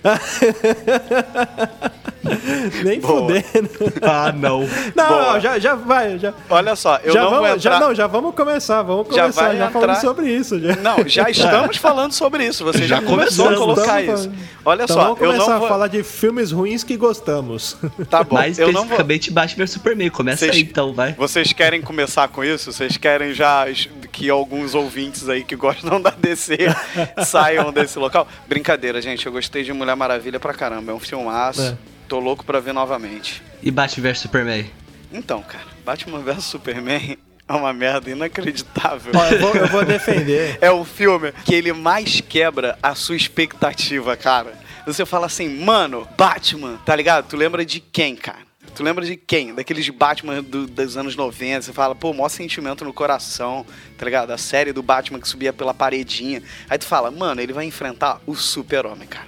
Nem 2.84 3.00
Boa. 3.00 3.20
fudendo. 3.22 3.70
Ah, 4.02 4.32
não. 4.32 4.60
Não, 4.94 5.08
Boa. 5.08 5.32
não, 5.34 5.40
já, 5.40 5.58
já 5.58 5.74
vai. 5.74 6.18
Já, 6.18 6.32
Olha 6.48 6.76
só, 6.76 6.98
eu 7.02 7.12
já 7.12 7.22
não 7.22 7.30
vamos, 7.30 7.48
vou 7.48 7.58
já, 7.58 7.70
entrar... 7.74 7.80
não, 7.86 7.94
já 7.94 8.06
vamos 8.06 8.34
começar. 8.34 8.82
Vamos 8.82 9.14
Já 9.14 9.22
começar. 9.22 9.42
vai 9.48 9.56
Já, 9.56 9.70
falamos 9.70 9.98
entrar- 9.98 10.08
sobre 10.08 10.30
isso. 10.30 10.60
Já. 10.60 10.76
Não, 10.76 11.08
já 11.08 11.28
estamos 11.30 11.76
falando 11.76 12.12
sobre 12.12 12.46
isso. 12.46 12.64
Você 12.64 12.86
já, 12.86 12.96
Já 12.96 13.02
começou 13.02 13.48
a 13.48 13.54
colocar 13.56 14.02
isso. 14.02 14.30
Olha 14.64 14.84
Então 14.84 14.96
só, 14.96 15.02
vamos 15.04 15.20
eu 15.20 15.26
começar 15.28 15.46
não 15.48 15.56
a 15.56 15.58
vou... 15.58 15.68
falar 15.68 15.88
de 15.88 16.02
filmes 16.02 16.50
ruins 16.52 16.82
que 16.84 16.96
gostamos. 16.96 17.76
Tá 18.10 18.22
bom, 18.24 18.34
Mais 18.34 18.58
eu 18.58 18.66
não 18.68 18.72
vou... 18.72 18.82
especificamente 18.82 19.30
Batman 19.30 19.66
Superman. 19.66 20.10
Começa 20.10 20.38
Vocês- 20.46 20.56
aí, 20.56 20.62
então, 20.62 20.92
vai. 20.92 21.12
Vocês 21.14 21.52
querem 21.52 21.80
começar 21.82 22.28
com 22.28 22.44
isso? 22.44 22.72
Vocês 22.72 22.96
querem 22.96 23.32
já 23.32 23.64
que 24.12 24.28
alguns 24.30 24.74
ouvintes 24.74 25.28
aí 25.28 25.44
que 25.44 25.54
gostam 25.56 26.00
da 26.00 26.10
DC 26.10 26.56
saiam 27.24 27.72
desse 27.72 27.98
local? 27.98 28.26
Brincadeira, 28.48 29.00
gente. 29.00 29.24
Eu 29.26 29.32
gostei 29.32 29.62
de 29.62 29.72
Mulher 29.72 29.96
Maravilha 29.96 30.38
pra 30.40 30.52
caramba. 30.54 30.92
É 30.92 30.94
um 30.94 31.00
filmaço. 31.00 31.62
É. 31.62 31.95
Tô 32.08 32.18
louco 32.18 32.44
pra 32.44 32.60
ver 32.60 32.72
novamente. 32.72 33.42
E 33.62 33.70
Batman 33.70 34.10
vs 34.10 34.18
Superman? 34.20 34.70
Então, 35.12 35.42
cara, 35.42 35.64
Batman 35.84 36.20
vs 36.20 36.44
Superman 36.44 37.16
é 37.48 37.52
uma 37.52 37.72
merda 37.72 38.10
inacreditável. 38.10 39.12
Ó, 39.14 39.24
eu, 39.26 39.38
vou, 39.40 39.54
eu 39.54 39.66
vou 39.68 39.84
defender. 39.84 40.58
É 40.60 40.70
o 40.70 40.84
filme 40.84 41.32
que 41.44 41.54
ele 41.54 41.72
mais 41.72 42.20
quebra 42.20 42.78
a 42.82 42.94
sua 42.94 43.16
expectativa, 43.16 44.16
cara. 44.16 44.52
Você 44.86 45.04
fala 45.04 45.26
assim, 45.26 45.48
mano, 45.48 46.06
Batman, 46.16 46.78
tá 46.84 46.94
ligado? 46.94 47.26
Tu 47.28 47.36
lembra 47.36 47.64
de 47.64 47.80
quem, 47.80 48.14
cara? 48.14 48.46
Tu 48.74 48.82
lembra 48.82 49.04
de 49.06 49.16
quem? 49.16 49.54
Daqueles 49.54 49.88
Batman 49.88 50.42
do- 50.42 50.66
dos 50.66 50.96
anos 50.96 51.16
90. 51.16 51.62
Você 51.62 51.72
fala, 51.72 51.94
pô, 51.94 52.12
maior 52.12 52.28
sentimento 52.28 52.84
no 52.84 52.92
coração, 52.92 53.64
tá 53.96 54.04
ligado? 54.04 54.30
A 54.32 54.38
série 54.38 54.72
do 54.72 54.82
Batman 54.82 55.18
que 55.18 55.26
subia 55.26 55.52
pela 55.52 55.72
paredinha. 55.72 56.42
Aí 56.68 56.76
tu 56.78 56.84
fala, 56.84 57.10
mano, 57.10 57.40
ele 57.40 57.52
vai 57.54 57.64
enfrentar 57.64 58.20
o 58.26 58.34
super-homem, 58.36 59.08
cara. 59.08 59.26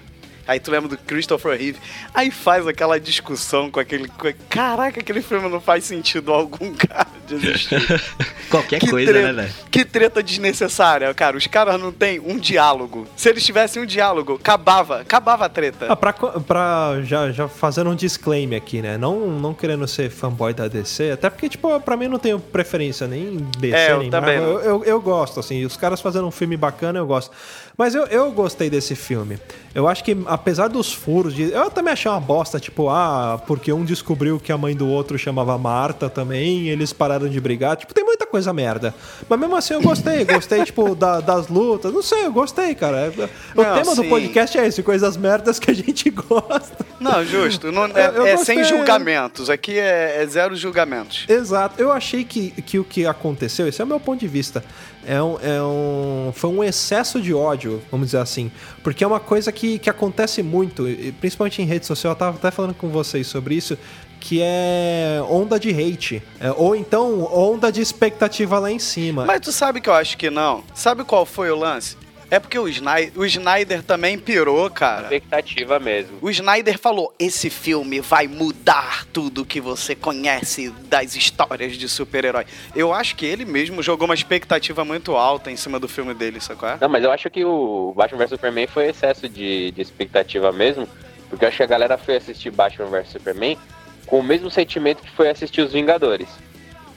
Aí 0.49 0.59
tu 0.59 0.71
lembra 0.71 0.89
do 0.89 0.97
Christopher 0.97 1.59
Reeve. 1.59 1.79
Aí 2.15 2.31
faz 2.31 2.67
aquela 2.67 2.99
discussão 2.99 3.71
com 3.71 3.79
aquele. 3.79 4.11
Caraca, 4.49 4.99
aquele 5.01 5.21
filme 5.21 5.47
não 5.49 5.61
faz 5.61 5.85
sentido 5.85 6.33
algum, 6.33 6.73
cara, 6.89 7.07
de 7.27 7.35
existir. 7.35 7.79
Qualquer 8.51 8.81
Que 8.81 8.89
coisa, 8.91 9.13
treta. 9.13 9.33
né, 9.33 9.43
velho? 9.43 9.55
Que 9.71 9.85
treta 9.85 10.23
desnecessária, 10.23 11.13
cara. 11.13 11.37
Os 11.37 11.47
caras 11.47 11.79
não 11.79 11.93
têm 11.93 12.19
um 12.19 12.39
diálogo. 12.39 13.07
Se 13.15 13.29
eles 13.29 13.45
tivessem 13.45 13.83
um 13.83 13.87
diálogo, 13.87 14.37
acabava. 14.37 15.03
Acabava 15.03 15.45
a 15.45 15.49
treta. 15.51 15.87
Ah, 15.91 15.95
pra, 15.95 16.13
pra 16.15 17.01
já, 17.03 17.31
já 17.31 17.47
fazendo 17.47 17.91
um 17.91 17.95
disclaimer 17.95 18.57
aqui, 18.57 18.81
né? 18.81 18.97
Não, 18.97 19.29
não 19.29 19.53
querendo 19.53 19.87
ser 19.87 20.09
fanboy 20.11 20.55
da 20.55 20.67
DC, 20.67 21.11
até 21.11 21.29
porque, 21.29 21.49
tipo, 21.51 21.79
pra 21.81 21.95
mim 21.95 22.05
eu 22.07 22.11
não 22.11 22.19
tenho 22.19 22.41
preferência 22.41 23.07
nem 23.07 23.37
DC, 23.59 23.77
É, 23.77 23.93
eu 23.93 23.99
nem 23.99 24.11
também. 24.11 24.37
Eu, 24.37 24.61
eu, 24.61 24.85
eu 24.85 25.01
gosto, 25.03 25.39
assim, 25.41 25.65
os 25.67 25.77
caras 25.77 26.01
fazendo 26.01 26.27
um 26.27 26.31
filme 26.31 26.57
bacana, 26.57 26.99
eu 26.99 27.07
gosto. 27.07 27.31
Mas 27.77 27.95
eu, 27.95 28.07
eu 28.07 28.33
gostei 28.33 28.71
desse 28.71 28.97
filme. 28.97 29.39
Eu 29.75 29.87
acho 29.87 30.03
que, 30.03 30.17
apesar 30.39 30.69
dos 30.69 30.93
furos, 30.93 31.35
de, 31.35 31.51
eu 31.53 31.71
também 31.71 31.93
achei 31.93 32.11
uma 32.11 32.21
bosta, 32.21 32.59
tipo, 32.61 32.89
ah, 32.89 33.41
porque 33.47 33.73
um 33.73 33.85
descobriu 33.85 34.39
que 34.39 34.53
a 34.53 34.57
mãe 34.59 34.75
do 34.75 34.89
outro 34.89 35.19
chamava 35.19 35.59
Marta 35.59 36.09
também, 36.09 36.61
e 36.63 36.69
eles 36.69 36.93
pararam 36.93 37.29
de 37.29 37.41
brigar. 37.41 37.77
Tipo, 37.77 37.93
tem 37.93 38.05
muita 38.05 38.27
coisa 38.27 38.53
merda. 38.53 38.95
Mas 39.29 39.39
mesmo 39.39 39.57
assim 39.57 39.75
eu 39.75 39.83
gostei, 39.83 40.25
gostei, 40.25 40.65
tipo, 40.65 40.95
da- 40.97 41.21
das 41.21 41.49
lutas. 41.49 41.93
Não 41.93 42.03
sei, 42.03 42.25
eu 42.27 42.33
gostei, 42.33 42.75
cara. 42.75 43.13
O 43.55 43.63
Não, 43.63 43.75
tema 43.75 43.95
do 43.95 44.03
sim. 44.03 44.09
podcast 44.09 44.59
é 44.59 44.67
esse, 44.67 44.83
coisas 44.83 45.17
merdas 45.17 45.59
que 45.59 45.71
a 45.71 45.75
gente 45.75 46.09
gosta. 46.11 46.87
Não, 47.01 47.25
justo. 47.25 47.71
Não, 47.73 47.87
é 47.87 48.33
é 48.33 48.37
sem 48.39 48.63
julgamentos. 48.65 49.51
Aqui 49.51 49.79
é, 49.79 50.23
é 50.23 50.27
zero 50.27 50.55
julgamentos. 50.57 51.25
Exato. 51.29 51.81
Eu 51.81 51.93
achei 51.93 52.25
que, 52.25 52.51
que 52.63 52.79
o 52.79 52.85
que 52.85 53.07
aconteceu, 53.07 53.67
esse 53.69 53.81
é 53.81 53.85
o 53.85 53.89
meu 53.89 54.01
ponto 54.01 54.21
de 54.21 54.29
vista, 54.29 54.65
é 55.09 55.23
um, 55.23 55.39
é 55.41 55.63
um, 55.63 56.33
foi 56.35 56.51
um 56.51 56.63
excesso 56.63 57.19
de 57.19 57.33
ódio, 57.33 57.83
vamos 57.91 58.09
dizer 58.09 58.19
assim. 58.19 58.53
Porque 58.83 59.03
é 59.03 59.07
uma 59.07 59.19
coisa 59.19 59.51
que, 59.51 59.79
que 59.79 59.89
acontece 59.89 60.43
muito, 60.43 60.85
principalmente 61.19 61.63
em 61.63 61.65
rede 61.65 61.87
social. 61.87 62.13
Eu 62.13 62.17
tava 62.17 62.37
até 62.37 62.51
falando 62.51 62.75
com 62.75 62.91
vocês 62.91 63.27
sobre 63.27 63.55
isso. 63.55 63.79
Que 64.21 64.41
é 64.43 65.23
onda 65.31 65.59
de 65.59 65.71
hate. 65.71 66.23
É, 66.39 66.53
ou 66.53 66.77
então 66.77 67.25
onda 67.33 67.73
de 67.73 67.81
expectativa 67.81 68.59
lá 68.59 68.71
em 68.71 68.79
cima. 68.79 69.25
Mas 69.25 69.41
tu 69.41 69.51
sabe 69.51 69.81
que 69.81 69.89
eu 69.89 69.95
acho 69.95 70.19
que 70.19 70.29
não. 70.29 70.63
Sabe 70.75 71.05
qual 71.05 71.25
foi 71.25 71.51
o 71.51 71.57
lance? 71.57 71.97
É 72.31 72.39
porque 72.39 72.59
o 72.59 72.69
Snyder, 72.69 73.13
o 73.17 73.25
Snyder 73.25 73.83
também 73.83 74.19
pirou, 74.19 74.69
cara. 74.69 75.03
Expectativa 75.03 75.79
mesmo. 75.79 76.19
O 76.21 76.29
Snyder 76.31 76.79
falou: 76.79 77.15
esse 77.19 77.49
filme 77.49 78.01
vai 78.01 78.27
mudar 78.27 79.07
tudo 79.07 79.45
que 79.45 79.61
você 79.61 79.95
conhece 79.95 80.71
das 80.89 81.17
histórias 81.17 81.77
de 81.77 81.89
super-herói. 81.89 82.45
Eu 82.75 82.93
acho 82.93 83.17
que 83.17 83.25
ele 83.25 83.45
mesmo 83.45 83.83
jogou 83.83 84.07
uma 84.07 84.15
expectativa 84.15 84.85
muito 84.85 85.17
alta 85.17 85.51
em 85.51 85.57
cima 85.57 85.81
do 85.81 85.89
filme 85.89 86.13
dele, 86.13 86.41
sacou? 86.41 86.69
Não, 86.81 86.89
mas 86.89 87.03
eu 87.03 87.11
acho 87.11 87.31
que 87.31 87.45
o 87.45 87.95
Batman 87.97 88.19
vs 88.19 88.31
Superman 88.31 88.67
foi 88.67 88.89
excesso 88.89 89.29
de, 89.29 89.71
de 89.71 89.81
expectativa 89.81 90.53
mesmo. 90.53 90.87
Porque 91.31 91.45
eu 91.45 91.49
acho 91.49 91.59
que 91.59 91.63
a 91.63 91.67
galera 91.67 91.97
foi 91.97 92.17
assistir 92.17 92.51
Batman 92.51 92.87
vs 92.87 93.09
Superman 93.09 93.59
com 94.07 94.21
o 94.21 94.23
mesmo 94.23 94.51
sentimento 94.51 95.03
que 95.03 95.11
foi 95.11 95.29
assistir 95.29 95.61
Os 95.61 95.73
Vingadores. 95.73 96.29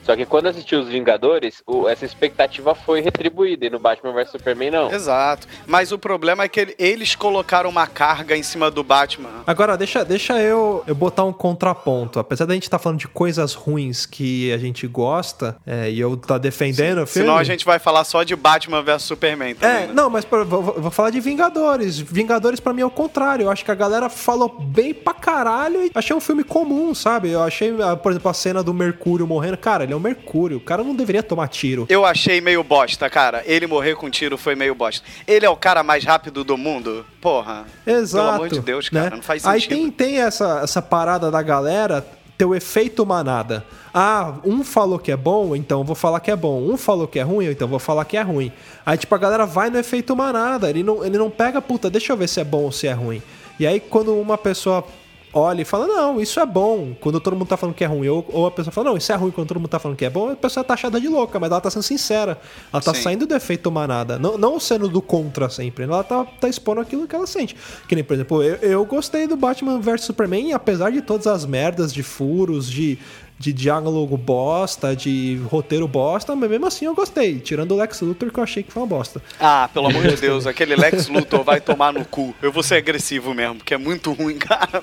Só 0.02 0.16
que 0.16 0.26
quando 0.26 0.46
assistiu 0.48 0.80
Os 0.80 0.88
Vingadores, 0.88 1.62
o- 1.66 1.88
essa 1.88 2.04
expectativa 2.04 2.74
foi 2.74 3.00
retribuída. 3.00 3.66
E 3.66 3.70
no 3.70 3.78
Batman 3.78 4.12
vs 4.12 4.30
Superman, 4.30 4.70
não. 4.70 4.92
Exato. 4.92 5.46
Mas 5.66 5.92
o 5.92 5.98
problema 5.98 6.44
é 6.44 6.48
que 6.48 6.60
ele- 6.60 6.74
eles 6.78 7.14
colocaram 7.14 7.70
uma 7.70 7.86
carga 7.86 8.36
em 8.36 8.42
cima 8.42 8.70
do 8.70 8.82
Batman. 8.82 9.30
Agora, 9.46 9.76
deixa, 9.76 10.04
deixa 10.04 10.40
eu, 10.40 10.82
eu 10.86 10.94
botar 10.94 11.24
um 11.24 11.32
contraponto. 11.32 12.18
Apesar 12.18 12.46
da 12.46 12.54
gente 12.54 12.64
estar 12.64 12.78
falando 12.78 12.98
de 12.98 13.08
coisas 13.08 13.54
ruins 13.54 14.04
que 14.06 14.52
a 14.52 14.58
gente 14.58 14.86
gosta, 14.86 15.56
é, 15.66 15.90
e 15.90 16.00
eu 16.00 16.16
tá 16.16 16.38
defendendo 16.38 17.02
o 17.02 17.06
filme. 17.06 17.26
Senão 17.28 17.38
a 17.38 17.44
gente 17.44 17.64
vai 17.64 17.78
falar 17.78 18.04
só 18.04 18.22
de 18.22 18.34
Batman 18.34 18.82
vs 18.82 19.02
Superman 19.02 19.54
também. 19.54 19.84
É, 19.84 19.86
né? 19.86 19.92
não, 19.94 20.10
mas 20.10 20.24
pô, 20.24 20.44
vou, 20.44 20.62
vou 20.62 20.90
falar 20.90 21.10
de 21.10 21.20
Vingadores. 21.20 21.98
Vingadores 21.98 22.58
pra 22.60 22.72
mim 22.72 22.82
é 22.82 22.86
o 22.86 22.90
contrário. 22.90 23.44
Eu 23.44 23.50
acho 23.50 23.64
que 23.64 23.70
a 23.70 23.74
galera 23.74 24.08
falou 24.08 24.48
bem 24.48 24.92
pra 24.92 25.14
caralho 25.14 25.84
e 25.84 25.90
achei 25.94 26.14
um 26.14 26.20
filme 26.20 26.42
comum, 26.44 26.94
sabe? 26.94 27.30
Eu 27.30 27.42
achei, 27.42 27.72
ah, 27.82 27.96
por 27.96 28.10
exemplo, 28.12 28.30
a 28.30 28.34
cena 28.34 28.62
do 28.62 28.74
Mercúrio 28.74 29.26
morrendo. 29.26 29.56
Cara, 29.56 29.86
ele 29.92 29.94
é 29.94 29.96
o 29.96 30.00
Mercúrio. 30.00 30.56
O 30.56 30.60
cara 30.60 30.82
não 30.82 30.94
deveria 30.94 31.22
tomar 31.22 31.48
tiro. 31.48 31.86
Eu 31.88 32.04
achei 32.04 32.40
meio 32.40 32.64
bosta, 32.64 33.08
cara. 33.10 33.42
Ele 33.44 33.66
morrer 33.66 33.94
com 33.94 34.08
tiro 34.08 34.38
foi 34.38 34.54
meio 34.54 34.74
bosta. 34.74 35.06
Ele 35.26 35.44
é 35.44 35.50
o 35.50 35.56
cara 35.56 35.82
mais 35.82 36.02
rápido 36.04 36.42
do 36.42 36.56
mundo? 36.56 37.04
Porra. 37.20 37.66
Exato. 37.86 38.24
Pelo 38.24 38.34
amor 38.36 38.48
de 38.48 38.60
Deus, 38.60 38.88
cara. 38.88 39.10
né? 39.10 39.16
Não 39.16 39.22
faz 39.22 39.46
Aí 39.46 39.60
sentido. 39.60 39.76
tem, 39.76 39.90
tem 39.90 40.18
essa, 40.18 40.60
essa 40.62 40.80
parada 40.80 41.30
da 41.30 41.42
galera 41.42 42.04
ter 42.38 42.46
o 42.46 42.54
efeito 42.54 43.04
manada. 43.04 43.64
Ah, 43.92 44.36
um 44.44 44.64
falou 44.64 44.98
que 44.98 45.12
é 45.12 45.16
bom, 45.16 45.54
então 45.54 45.80
eu 45.80 45.84
vou 45.84 45.94
falar 45.94 46.20
que 46.20 46.30
é 46.30 46.36
bom. 46.36 46.62
Um 46.62 46.76
falou 46.78 47.06
que 47.06 47.18
é 47.18 47.22
ruim, 47.22 47.46
então 47.46 47.66
eu 47.66 47.70
vou 47.70 47.78
falar 47.78 48.04
que 48.06 48.16
é 48.16 48.22
ruim. 48.22 48.50
Aí, 48.86 48.96
tipo, 48.96 49.14
a 49.14 49.18
galera 49.18 49.44
vai 49.44 49.68
no 49.68 49.78
efeito 49.78 50.16
manada. 50.16 50.70
Ele 50.70 50.82
não, 50.82 51.04
ele 51.04 51.18
não 51.18 51.30
pega, 51.30 51.60
puta, 51.60 51.90
deixa 51.90 52.12
eu 52.12 52.16
ver 52.16 52.28
se 52.28 52.40
é 52.40 52.44
bom 52.44 52.62
ou 52.62 52.72
se 52.72 52.86
é 52.86 52.92
ruim. 52.92 53.22
E 53.60 53.66
aí, 53.66 53.78
quando 53.78 54.14
uma 54.18 54.38
pessoa 54.38 54.84
olha 55.32 55.62
e 55.62 55.64
fala, 55.64 55.86
não, 55.86 56.20
isso 56.20 56.38
é 56.38 56.46
bom, 56.46 56.94
quando 57.00 57.20
todo 57.20 57.34
mundo 57.34 57.48
tá 57.48 57.56
falando 57.56 57.74
que 57.74 57.84
é 57.84 57.86
ruim, 57.86 58.08
ou, 58.08 58.24
ou 58.28 58.46
a 58.46 58.50
pessoa 58.50 58.72
fala, 58.72 58.90
não, 58.90 58.96
isso 58.96 59.10
é 59.12 59.14
ruim 59.14 59.30
quando 59.30 59.48
todo 59.48 59.58
mundo 59.58 59.68
tá 59.68 59.78
falando 59.78 59.96
que 59.96 60.04
é 60.04 60.10
bom, 60.10 60.30
a 60.30 60.36
pessoa 60.36 60.62
é 60.62 60.64
taxada 60.64 61.00
de 61.00 61.08
louca, 61.08 61.40
mas 61.40 61.50
ela 61.50 61.60
tá 61.60 61.70
sendo 61.70 61.82
sincera. 61.82 62.38
Ela 62.72 62.82
tá 62.82 62.94
Sim. 62.94 63.02
saindo 63.02 63.26
do 63.26 63.34
efeito 63.34 63.70
manada. 63.70 64.18
Não, 64.18 64.36
não 64.36 64.60
sendo 64.60 64.88
do 64.88 65.00
contra 65.00 65.48
sempre. 65.48 65.84
Ela 65.84 66.04
tá, 66.04 66.24
tá 66.24 66.48
expondo 66.48 66.80
aquilo 66.80 67.06
que 67.06 67.14
ela 67.14 67.26
sente. 67.26 67.56
Que 67.88 67.94
nem, 67.94 68.04
por 68.04 68.14
exemplo, 68.14 68.42
eu, 68.42 68.56
eu 68.56 68.84
gostei 68.84 69.26
do 69.26 69.36
Batman 69.36 69.80
vs 69.80 70.02
Superman, 70.02 70.52
apesar 70.52 70.90
de 70.90 71.00
todas 71.00 71.26
as 71.26 71.46
merdas 71.46 71.92
de 71.92 72.02
furos, 72.02 72.70
de, 72.70 72.98
de 73.42 73.52
diálogo 73.52 74.16
bosta, 74.16 74.94
de 74.94 75.40
roteiro 75.50 75.88
bosta, 75.88 76.36
mas 76.36 76.48
mesmo 76.48 76.64
assim 76.64 76.84
eu 76.84 76.94
gostei. 76.94 77.40
Tirando 77.40 77.72
o 77.72 77.76
Lex 77.76 78.00
Luthor, 78.00 78.30
que 78.30 78.38
eu 78.38 78.44
achei 78.44 78.62
que 78.62 78.72
foi 78.72 78.80
uma 78.80 78.88
bosta. 78.88 79.20
Ah, 79.40 79.68
pelo 79.74 79.88
amor 79.88 80.06
de 80.06 80.14
Deus, 80.14 80.46
aquele 80.46 80.76
Lex 80.76 81.08
Luthor 81.08 81.42
vai 81.42 81.60
tomar 81.60 81.92
no 81.92 82.04
cu. 82.04 82.32
Eu 82.40 82.52
vou 82.52 82.62
ser 82.62 82.76
agressivo 82.76 83.34
mesmo, 83.34 83.56
porque 83.56 83.74
é 83.74 83.78
muito 83.78 84.12
ruim, 84.12 84.38
cara. 84.38 84.80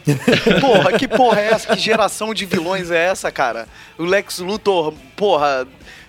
Porra, 0.59 0.91
que 0.99 1.07
porra 1.07 1.39
é 1.39 1.53
essa? 1.53 1.73
Que 1.73 1.81
geração 1.81 2.33
de 2.33 2.45
vilões 2.45 2.91
é 2.91 3.05
essa, 3.05 3.31
cara? 3.31 3.65
O 3.97 4.03
Lex 4.03 4.39
Luthor, 4.39 4.93
porra, 5.15 5.65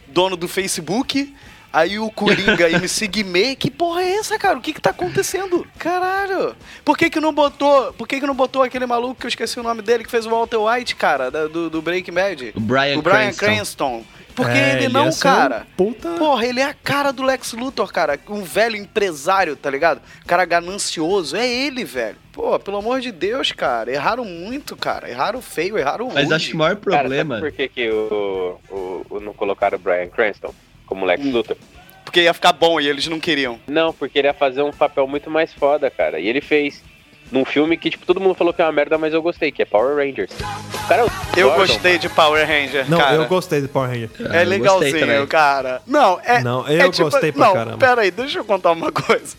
dono 0.08 0.36
do 0.36 0.48
Facebook. 0.48 1.32
Aí 1.72 1.98
o 1.98 2.10
Coringa 2.10 2.68
MC 2.70 3.06
Guimê, 3.06 3.54
que 3.54 3.70
porra 3.70 4.02
é 4.02 4.16
essa, 4.16 4.38
cara? 4.38 4.58
O 4.58 4.60
que 4.60 4.72
que 4.72 4.80
tá 4.80 4.90
acontecendo? 4.90 5.66
Caralho. 5.78 6.54
Por 6.84 6.96
que 6.98 7.08
que 7.08 7.20
não 7.20 7.32
botou, 7.32 7.92
por 7.92 8.08
que 8.08 8.18
que 8.20 8.26
não 8.26 8.34
botou 8.34 8.62
aquele 8.62 8.86
maluco 8.86 9.20
que 9.20 9.26
eu 9.26 9.28
esqueci 9.28 9.60
o 9.60 9.62
nome 9.62 9.80
dele, 9.82 10.02
que 10.04 10.10
fez 10.10 10.26
o 10.26 10.30
Walter 10.30 10.56
White, 10.58 10.96
cara, 10.96 11.30
da- 11.30 11.46
do, 11.46 11.70
do 11.70 11.80
Breaking 11.80 12.12
Bad? 12.14 12.52
O 12.56 12.60
Brian 12.60 12.98
o 12.98 13.02
Brian 13.02 13.32
Cranston. 13.32 13.46
Cranston. 13.46 14.04
Porque 14.34 14.56
É, 14.56 14.70
ele 14.74 14.84
ele 14.84 14.92
não, 14.92 15.10
cara. 15.12 15.66
um 15.66 15.74
puta- 15.76 16.10
Porra, 16.16 16.46
ele 16.46 16.60
é 16.60 16.64
a 16.64 16.72
cara 16.72 17.12
do 17.12 17.22
Lex 17.22 17.52
Luthor, 17.52 17.92
cara. 17.92 18.18
Um 18.28 18.42
velho 18.42 18.76
empresário, 18.76 19.54
tá 19.56 19.68
ligado? 19.68 20.00
Cara 20.26 20.44
ganancioso. 20.44 21.36
É 21.36 21.46
ele, 21.46 21.84
velho. 21.84 22.16
Pô, 22.32 22.58
pelo 22.58 22.78
amor 22.78 23.00
de 23.00 23.10
Deus, 23.12 23.52
cara. 23.52 23.92
Erraram 23.92 24.24
muito, 24.24 24.76
cara. 24.76 25.10
Erraram 25.10 25.42
feio, 25.42 25.76
erraram. 25.76 26.08
Mas 26.14 26.30
acho 26.32 26.48
que 26.48 26.54
o 26.54 26.58
maior 26.58 26.76
Cara, 26.76 27.00
problema. 27.00 27.34
sabe 27.38 27.50
por 27.50 27.56
que, 27.56 27.68
que 27.68 27.90
o, 27.90 28.58
o, 28.70 29.06
o- 29.10 29.20
não 29.20 29.34
colocaram 29.34 29.76
o 29.76 29.80
Brian 29.80 30.08
Cranston 30.08 30.54
como 30.90 31.06
Lex 31.06 31.24
Hum. 31.24 31.30
Luthor? 31.32 31.56
Porque 32.04 32.20
ia 32.22 32.34
ficar 32.34 32.52
bom 32.52 32.80
e 32.80 32.88
eles 32.88 33.06
não 33.06 33.20
queriam. 33.20 33.58
Não, 33.68 33.92
porque 33.92 34.18
ele 34.18 34.26
ia 34.28 34.34
fazer 34.34 34.62
um 34.62 34.72
papel 34.72 35.06
muito 35.06 35.30
mais 35.30 35.54
foda, 35.54 35.88
cara. 35.90 36.18
E 36.18 36.26
ele 36.28 36.40
fez 36.40 36.82
num 37.30 37.44
filme 37.44 37.76
que, 37.76 37.88
tipo, 37.88 38.04
todo 38.04 38.18
mundo 38.20 38.34
falou 38.34 38.52
que 38.52 38.60
é 38.60 38.64
uma 38.64 38.72
merda, 38.72 38.98
mas 38.98 39.14
eu 39.14 39.22
gostei, 39.22 39.52
que 39.52 39.62
é 39.62 39.64
Power 39.64 39.94
Rangers. 39.96 40.32
O 40.74 40.88
cara 40.88 41.02
é 41.02 41.04
o 41.04 41.10
Eu 41.36 41.48
Gordon, 41.50 41.66
gostei 41.72 41.98
de 41.98 42.08
Power 42.08 42.44
Ranger, 42.44 42.90
Não, 42.90 42.98
cara. 42.98 43.14
eu 43.14 43.26
gostei 43.26 43.60
do 43.60 43.68
Power 43.68 43.88
Ranger. 43.88 44.10
Ah, 44.28 44.38
É 44.38 44.42
eu 44.42 44.48
legalzinho, 44.48 45.26
cara. 45.28 45.80
Não, 45.86 46.20
é. 46.24 46.42
Não, 46.42 46.66
é 46.66 46.82
eu 46.82 46.90
gostei 46.90 47.30
pra 47.30 47.46
não, 47.46 47.52
caramba. 47.54 47.78
Pera 47.78 48.00
aí, 48.02 48.10
deixa 48.10 48.40
eu 48.40 48.44
contar 48.44 48.72
uma 48.72 48.90
coisa. 48.92 49.36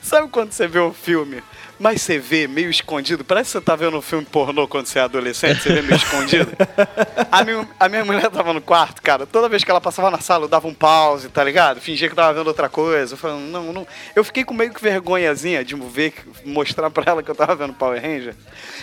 Sabe 0.00 0.28
quando 0.28 0.52
você 0.52 0.68
vê 0.68 0.78
um 0.78 0.92
filme, 0.92 1.42
mas 1.78 2.02
você 2.02 2.18
vê 2.18 2.46
meio 2.46 2.70
escondido? 2.70 3.24
Parece 3.24 3.48
que 3.48 3.58
você 3.58 3.60
tá 3.60 3.76
vendo 3.76 3.96
um 3.96 4.02
filme 4.02 4.24
pornô 4.24 4.66
quando 4.66 4.86
você 4.86 4.98
é 4.98 5.02
adolescente, 5.02 5.62
você 5.62 5.72
vê 5.72 5.82
meio 5.82 5.96
escondido. 5.96 6.50
A 7.30 7.44
minha, 7.44 7.68
a 7.78 7.88
minha 7.88 8.04
mulher 8.04 8.30
tava 8.30 8.52
no 8.54 8.60
quarto, 8.60 9.02
cara. 9.02 9.26
Toda 9.26 9.48
vez 9.48 9.62
que 9.62 9.70
ela 9.70 9.80
passava 9.80 10.10
na 10.10 10.18
sala, 10.18 10.44
eu 10.44 10.48
dava 10.48 10.66
um 10.66 10.72
pause, 10.72 11.28
tá 11.28 11.44
ligado? 11.44 11.78
Fingia 11.78 12.08
que 12.08 12.14
tava 12.14 12.32
vendo 12.32 12.46
outra 12.46 12.68
coisa. 12.68 13.12
Eu 13.14 13.18
falando, 13.18 13.42
não, 13.42 13.72
não. 13.72 13.86
Eu 14.16 14.24
fiquei 14.24 14.44
com 14.44 14.54
meio 14.54 14.72
que 14.72 14.82
vergonhazinha 14.82 15.62
de 15.62 15.74
ver, 15.76 16.14
mostrar 16.44 16.90
pra 16.90 17.04
ela 17.06 17.22
que 17.22 17.30
eu 17.30 17.34
tava 17.34 17.54
vendo 17.54 17.74
Power 17.74 18.00
Ranger. 18.00 18.34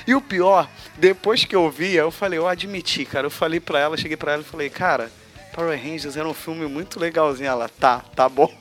E 0.05 0.13
o 0.13 0.21
pior, 0.21 0.69
depois 0.97 1.43
que 1.43 1.55
eu 1.55 1.69
via, 1.71 2.01
eu 2.01 2.11
falei, 2.11 2.37
eu 2.37 2.47
admiti, 2.47 3.03
cara. 3.03 3.25
Eu 3.25 3.31
falei 3.31 3.59
pra 3.59 3.79
ela, 3.79 3.97
cheguei 3.97 4.15
pra 4.15 4.33
ela 4.33 4.43
e 4.43 4.45
falei, 4.45 4.69
cara, 4.69 5.11
Power 5.53 5.77
Rangers 5.77 6.15
era 6.15 6.27
um 6.27 6.33
filme 6.33 6.67
muito 6.67 6.99
legalzinho. 6.99 7.49
Ela, 7.49 7.67
tá, 7.67 8.03
tá 8.15 8.29
bom. 8.29 8.53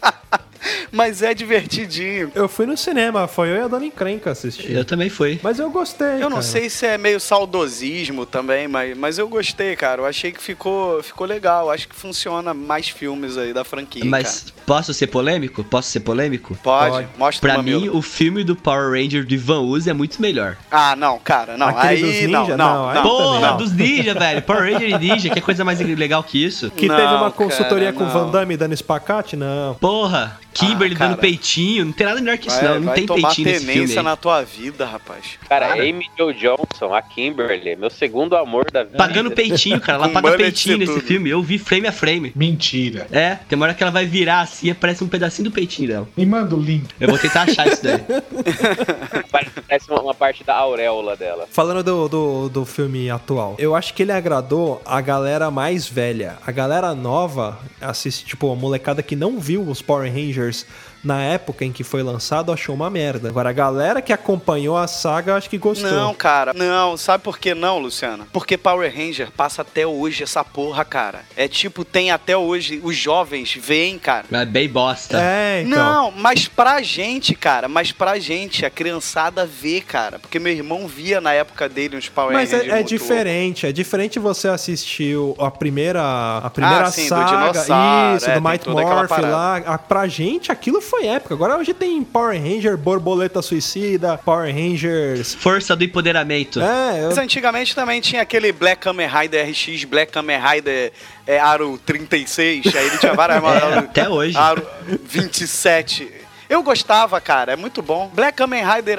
Mas 0.90 1.22
é 1.22 1.34
divertidinho. 1.34 2.30
Eu 2.34 2.48
fui 2.48 2.66
no 2.66 2.76
cinema, 2.76 3.26
foi 3.26 3.50
eu 3.50 3.56
e 3.56 3.60
a 3.60 3.68
Dona 3.68 3.86
Encrenca 3.86 4.30
assistir. 4.30 4.72
Eu 4.72 4.84
também 4.84 5.08
fui. 5.08 5.40
Mas 5.42 5.58
eu 5.58 5.70
gostei. 5.70 6.16
Eu 6.16 6.22
não 6.30 6.30
cara. 6.30 6.42
sei 6.42 6.70
se 6.70 6.86
é 6.86 6.98
meio 6.98 7.20
saudosismo 7.20 8.26
também, 8.26 8.68
mas, 8.68 8.96
mas 8.96 9.18
eu 9.18 9.28
gostei, 9.28 9.74
cara. 9.76 10.02
Eu 10.02 10.06
achei 10.06 10.32
que 10.32 10.42
ficou, 10.42 11.02
ficou 11.02 11.26
legal. 11.26 11.70
Acho 11.70 11.88
que 11.88 11.94
funciona 11.94 12.54
mais 12.54 12.88
filmes 12.88 13.36
aí 13.36 13.52
da 13.52 13.64
franquia. 13.64 14.04
Mas 14.04 14.52
posso 14.66 14.92
ser 14.94 15.06
polêmico? 15.08 15.64
Posso 15.64 15.90
ser 15.90 16.00
polêmico? 16.00 16.54
cara. 16.62 16.90
pode, 16.90 17.08
mostra 17.18 17.52
Pra 17.52 17.62
mim, 17.62 17.88
o 17.88 18.02
filme 18.02 18.44
do 18.44 18.54
Power 18.56 18.90
Ranger 18.90 19.24
do 19.26 19.34
Ivan 19.34 19.60
Uzi 19.60 19.90
é 19.90 19.92
muito 19.92 20.20
melhor. 20.20 20.56
Ah, 20.70 20.94
não, 20.96 21.18
cara, 21.18 21.56
não. 21.56 21.68
Aquele 21.68 22.04
aí 22.04 22.22
dos 22.22 22.30
não, 22.30 22.42
ninja? 22.42 22.56
não, 22.56 22.86
Não, 22.86 22.94
não. 22.94 23.02
Porra, 23.02 23.40
também. 23.40 23.56
dos 23.56 23.72
ninja, 23.72 24.14
velho. 24.14 24.42
Power 24.42 24.72
Ranger 24.72 24.88
e 24.88 24.98
ninja, 24.98 25.30
que 25.30 25.40
coisa 25.40 25.64
mais 25.64 25.80
legal 25.80 26.22
que 26.22 26.42
isso. 26.42 26.70
Que 26.70 26.86
Não, 26.86 26.96
teve 26.96 27.12
uma 27.14 27.30
consultoria 27.30 27.92
cara, 27.92 27.96
com 27.96 28.04
o 28.04 28.06
não. 28.06 28.26
Van 28.26 28.30
Damme 28.30 28.56
dando 28.56 28.72
espacate? 28.74 29.36
Não. 29.36 29.74
Porra, 29.74 30.38
Kimberly 30.52 30.94
Ah, 30.94 30.98
dando 31.08 31.16
peitinho. 31.18 31.84
Não 31.86 31.92
tem 31.92 32.06
nada 32.06 32.20
melhor 32.20 32.38
que 32.38 32.48
isso, 32.48 32.56
Vai, 32.60 32.68
não. 32.68 32.74
Não 32.80 32.86
vai 32.86 32.94
tem 32.94 33.06
tomar 33.06 33.28
peitinho 33.28 33.48
nesse 33.48 33.60
filme. 33.64 33.74
tenência 33.80 34.02
na 34.02 34.16
tua 34.16 34.42
vida, 34.42 34.84
rapaz. 34.86 35.38
Cara, 35.48 35.68
Cara. 35.68 35.82
Amy 35.82 36.06
Jo 36.18 36.32
Johnson, 36.32 36.94
a 36.94 37.00
Kimberly, 37.02 37.76
meu 37.76 37.90
segundo 37.90 38.36
amor 38.36 38.70
da 38.70 38.84
vida. 38.84 38.96
Pagando 38.98 39.30
peitinho, 39.30 39.80
cara. 39.80 39.98
Ela 39.98 40.08
paga 40.10 40.36
peitinho 40.36 40.78
nesse 40.78 40.92
tudo. 40.94 41.04
filme. 41.04 41.30
Eu 41.30 41.42
vi 41.42 41.58
frame 41.58 41.86
a 41.86 41.92
frame. 41.92 42.32
Mentira. 42.34 43.06
É, 43.10 43.36
tem 43.48 43.56
uma 43.56 43.66
hora 43.66 43.74
que 43.74 43.82
ela 43.82 43.92
vai 43.92 44.04
virar 44.06 44.40
assim 44.40 44.66
e 44.68 44.70
aparece 44.70 45.02
um 45.02 45.08
pedacinho 45.08 45.48
do 45.48 45.52
peitinho 45.54 45.88
dela. 45.88 46.08
Me 46.16 46.26
manda 46.26 46.54
o 46.54 46.60
link. 46.60 46.86
Eu 47.00 47.08
vou 47.08 47.18
tentar 47.18 47.42
achar 47.42 47.66
isso 47.68 47.82
daí. 47.82 48.00
Parece 49.30 49.90
uma, 49.90 50.00
uma 50.02 50.14
parte 50.14 50.44
da 50.44 50.54
auréola 50.54 51.16
dela. 51.16 51.46
Falando 51.50 51.82
do, 51.82 52.08
do, 52.08 52.48
do 52.48 52.64
filme 52.64 53.10
atual, 53.10 53.56
eu 53.58 53.74
acho 53.74 53.94
que 53.94 54.02
ele 54.02 54.12
agradou 54.12 54.80
a 54.84 55.00
galera 55.00 55.50
mais 55.50 55.86
velha. 55.88 56.36
A 56.46 56.52
galera 56.52 56.94
nova 56.94 57.58
assiste, 57.80 58.24
tipo, 58.24 58.50
a 58.52 58.56
molecada 58.56 59.02
que 59.02 59.16
não 59.16 59.38
viu 59.38 59.62
os 59.68 59.80
Power 59.82 60.10
Rangers 60.12 60.41
teenagers. 60.42 60.64
Na 61.02 61.20
época 61.22 61.64
em 61.64 61.72
que 61.72 61.82
foi 61.84 62.02
lançado, 62.02 62.52
achou 62.52 62.74
uma 62.74 62.88
merda. 62.90 63.28
Agora, 63.28 63.50
a 63.50 63.52
galera 63.52 64.00
que 64.02 64.12
acompanhou 64.12 64.76
a 64.76 64.86
saga, 64.86 65.34
acho 65.36 65.48
que 65.50 65.58
gostou. 65.58 65.90
Não, 65.90 66.14
cara, 66.14 66.52
não. 66.54 66.96
Sabe 66.96 67.24
por 67.24 67.38
que 67.38 67.54
não, 67.54 67.78
Luciano? 67.78 68.26
Porque 68.32 68.56
Power 68.56 68.92
Ranger 68.94 69.30
passa 69.30 69.62
até 69.62 69.86
hoje 69.86 70.22
essa 70.22 70.44
porra, 70.44 70.84
cara. 70.84 71.22
É 71.36 71.48
tipo, 71.48 71.84
tem 71.84 72.10
até 72.10 72.36
hoje, 72.36 72.80
os 72.84 72.96
jovens 72.96 73.54
veem, 73.60 73.98
cara. 73.98 74.26
É 74.30 74.44
bem 74.44 74.68
bosta. 74.68 75.18
É, 75.20 75.62
então. 75.66 75.76
Não, 75.78 76.10
mas 76.12 76.46
pra 76.48 76.80
gente, 76.82 77.34
cara, 77.34 77.68
mas 77.68 77.90
pra 77.92 78.18
gente, 78.18 78.64
a 78.64 78.70
criançada 78.70 79.44
vê, 79.46 79.80
cara. 79.80 80.18
Porque 80.18 80.38
meu 80.38 80.52
irmão 80.52 80.86
via 80.86 81.20
na 81.20 81.32
época 81.32 81.68
dele 81.68 81.96
uns 81.96 82.08
Power 82.08 82.32
Mas 82.32 82.50
Rangers 82.52 82.68
é, 82.68 82.72
é 82.72 82.74
muito 82.76 82.88
diferente, 82.88 83.66
é 83.66 83.72
diferente 83.72 84.18
você 84.18 84.48
assistir 84.48 85.16
a 85.38 85.50
primeira, 85.50 86.02
a 86.38 86.50
primeira 86.50 86.86
Ah, 86.86 86.90
sim, 86.92 87.02
do 87.02 87.08
saga, 87.08 87.24
dinossauro, 87.50 88.16
isso, 88.16 88.30
é, 88.30 88.34
do 88.34 88.42
Might 88.48 88.68
Morph 88.68 89.10
lá. 89.18 89.56
A- 89.66 89.78
Pra 89.78 90.06
gente, 90.06 90.50
aquilo 90.52 90.80
foi 90.80 90.91
época. 91.02 91.34
Agora 91.34 91.56
hoje 91.56 91.72
tem 91.72 92.02
Power 92.02 92.40
Ranger, 92.40 92.76
Borboleta 92.76 93.40
Suicida, 93.40 94.18
Power 94.18 94.54
Rangers. 94.54 95.34
Força 95.34 95.74
do 95.76 95.84
empoderamento. 95.84 96.60
É, 96.60 97.06
Mas 97.06 97.18
antigamente 97.18 97.74
também 97.74 98.00
tinha 98.00 98.22
aquele 98.22 98.52
Black 98.52 98.82
Kamen 98.82 99.08
Rider 99.08 99.48
RX, 99.48 99.84
Black 99.84 100.12
Kamen 100.12 100.38
Rider 100.40 100.92
é, 101.26 101.38
Aro 101.38 101.78
36, 101.86 102.74
aí 102.76 102.86
ele 102.86 102.98
tinha 102.98 103.14
várias 103.14 103.42
É, 103.42 103.78
até 103.78 104.08
hoje. 104.08 104.36
Aro 104.36 104.66
27. 105.04 106.22
Eu 106.48 106.62
gostava, 106.62 107.18
cara, 107.18 107.52
é 107.54 107.56
muito 107.56 107.80
bom. 107.80 108.10
Black 108.12 108.36
Kamen 108.36 108.62
Rider 108.62 108.98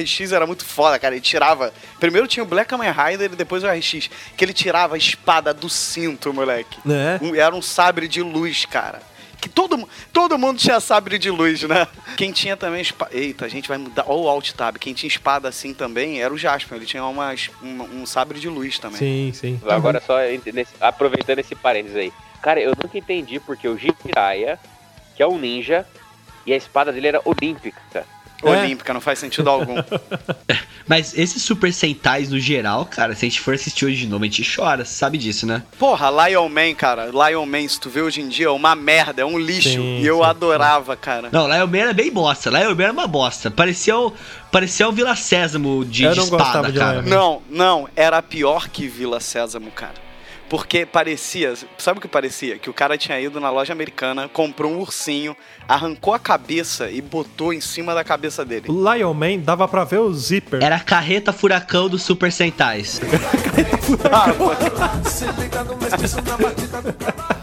RX 0.00 0.30
era 0.30 0.46
muito 0.46 0.64
foda, 0.64 0.96
cara. 0.96 1.14
Ele 1.14 1.20
tirava. 1.20 1.72
Primeiro 1.98 2.28
tinha 2.28 2.44
o 2.44 2.46
Black 2.46 2.68
Kamen 2.70 2.92
Rider 2.92 3.32
e 3.32 3.36
depois 3.36 3.64
o 3.64 3.66
RX. 3.66 4.08
Que 4.36 4.44
ele 4.44 4.52
tirava 4.52 4.94
a 4.94 4.98
espada 4.98 5.52
do 5.52 5.68
cinto, 5.68 6.32
moleque. 6.32 6.78
Um- 7.20 7.34
era 7.34 7.52
um 7.52 7.60
sabre 7.62 8.06
de 8.06 8.22
luz, 8.22 8.64
cara. 8.64 9.00
Que 9.44 9.48
todo, 9.50 9.86
todo 10.10 10.38
mundo 10.38 10.58
tinha 10.58 10.80
sabre 10.80 11.18
de 11.18 11.30
luz, 11.30 11.62
né? 11.64 11.86
Quem 12.16 12.32
tinha 12.32 12.56
também 12.56 12.80
espada. 12.80 13.14
Eita, 13.14 13.44
a 13.44 13.48
gente 13.48 13.68
vai 13.68 13.76
mudar. 13.76 14.04
Ou 14.06 14.24
o 14.24 14.28
Alt 14.30 14.52
Tab. 14.52 14.78
Quem 14.78 14.94
tinha 14.94 15.06
espada 15.06 15.46
assim 15.50 15.74
também 15.74 16.22
era 16.22 16.32
o 16.32 16.38
Jasper. 16.38 16.78
Ele 16.78 16.86
tinha 16.86 17.04
uma, 17.04 17.34
uma- 17.60 17.84
um 17.84 18.06
sabre 18.06 18.40
de 18.40 18.48
luz 18.48 18.78
também. 18.78 18.96
Sim, 18.98 19.32
sim. 19.34 19.60
Agora 19.68 20.00
só 20.00 20.16
nesse- 20.50 20.72
aproveitando 20.80 21.40
esse 21.40 21.54
parênteses 21.54 21.94
aí. 21.94 22.10
Cara, 22.40 22.58
eu 22.58 22.70
nunca 22.70 22.96
entendi 22.96 23.38
porque 23.38 23.68
o 23.68 23.76
Jiraiya, 23.76 24.58
que 25.14 25.22
é 25.22 25.26
um 25.28 25.38
ninja, 25.38 25.86
e 26.46 26.52
a 26.54 26.56
espada 26.56 26.90
dele 26.90 27.08
era 27.08 27.20
olímpica. 27.22 28.06
Olímpica, 28.50 28.92
não 28.92 29.00
faz 29.00 29.18
sentido 29.18 29.48
algum. 29.48 29.74
Mas 30.86 31.16
esses 31.16 31.42
Super 31.42 31.72
Sentais 31.72 32.30
no 32.30 32.38
geral, 32.38 32.84
cara, 32.84 33.14
se 33.14 33.24
a 33.24 33.28
gente 33.28 33.40
for 33.40 33.54
assistir 33.54 33.86
hoje 33.86 33.96
de 33.96 34.06
novo, 34.06 34.24
a 34.24 34.26
gente 34.26 34.44
chora, 34.54 34.84
você 34.84 34.92
sabe 34.92 35.16
disso, 35.16 35.46
né? 35.46 35.62
Porra, 35.78 36.10
Lion 36.28 36.48
Man, 36.48 36.74
cara. 36.74 37.06
Lion 37.06 37.46
Man, 37.46 37.66
se 37.66 37.80
tu 37.80 37.88
vê 37.88 38.02
hoje 38.02 38.20
em 38.20 38.28
dia, 38.28 38.46
é 38.46 38.50
uma 38.50 38.74
merda, 38.74 39.22
é 39.22 39.24
um 39.24 39.38
lixo. 39.38 39.70
Sim, 39.70 40.00
e 40.00 40.06
eu 40.06 40.18
sim, 40.18 40.24
adorava, 40.24 40.94
cara. 40.94 41.28
Não, 41.32 41.46
Lion 41.46 41.66
Man 41.66 41.78
era 41.78 41.92
bem 41.94 42.12
bosta. 42.12 42.50
Lion 42.50 42.74
Man 42.74 42.84
era 42.84 42.92
uma 42.92 43.06
bosta. 43.06 43.50
Parecia 43.50 43.96
o, 43.96 44.12
parecia 44.52 44.86
o 44.86 44.92
Vila 44.92 45.16
Sésamo 45.16 45.84
de, 45.84 46.06
de 46.08 46.20
espada, 46.20 46.70
cara. 46.72 47.02
Não, 47.02 47.40
não, 47.48 47.88
era 47.96 48.20
pior 48.20 48.68
que 48.68 48.86
Vila 48.86 49.20
Sésamo, 49.20 49.70
cara. 49.70 50.03
Porque 50.54 50.86
parecia, 50.86 51.52
sabe 51.76 51.98
o 51.98 52.00
que 52.00 52.06
parecia? 52.06 52.56
Que 52.56 52.70
o 52.70 52.72
cara 52.72 52.96
tinha 52.96 53.20
ido 53.20 53.40
na 53.40 53.50
loja 53.50 53.72
americana, 53.72 54.28
comprou 54.28 54.70
um 54.70 54.78
ursinho, 54.78 55.36
arrancou 55.66 56.14
a 56.14 56.18
cabeça 56.20 56.88
e 56.88 57.00
botou 57.00 57.52
em 57.52 57.60
cima 57.60 57.92
da 57.92 58.04
cabeça 58.04 58.44
dele. 58.44 58.66
O 58.68 58.92
Lion 58.92 59.12
Man 59.12 59.38
dava 59.38 59.66
pra 59.66 59.82
ver 59.82 59.98
o 59.98 60.14
zíper. 60.14 60.62
Era 60.62 60.76
a 60.76 60.80
carreta 60.80 61.32
furacão 61.32 61.88
dos 61.88 62.04
Super 62.04 62.30
Sentais. 62.30 63.00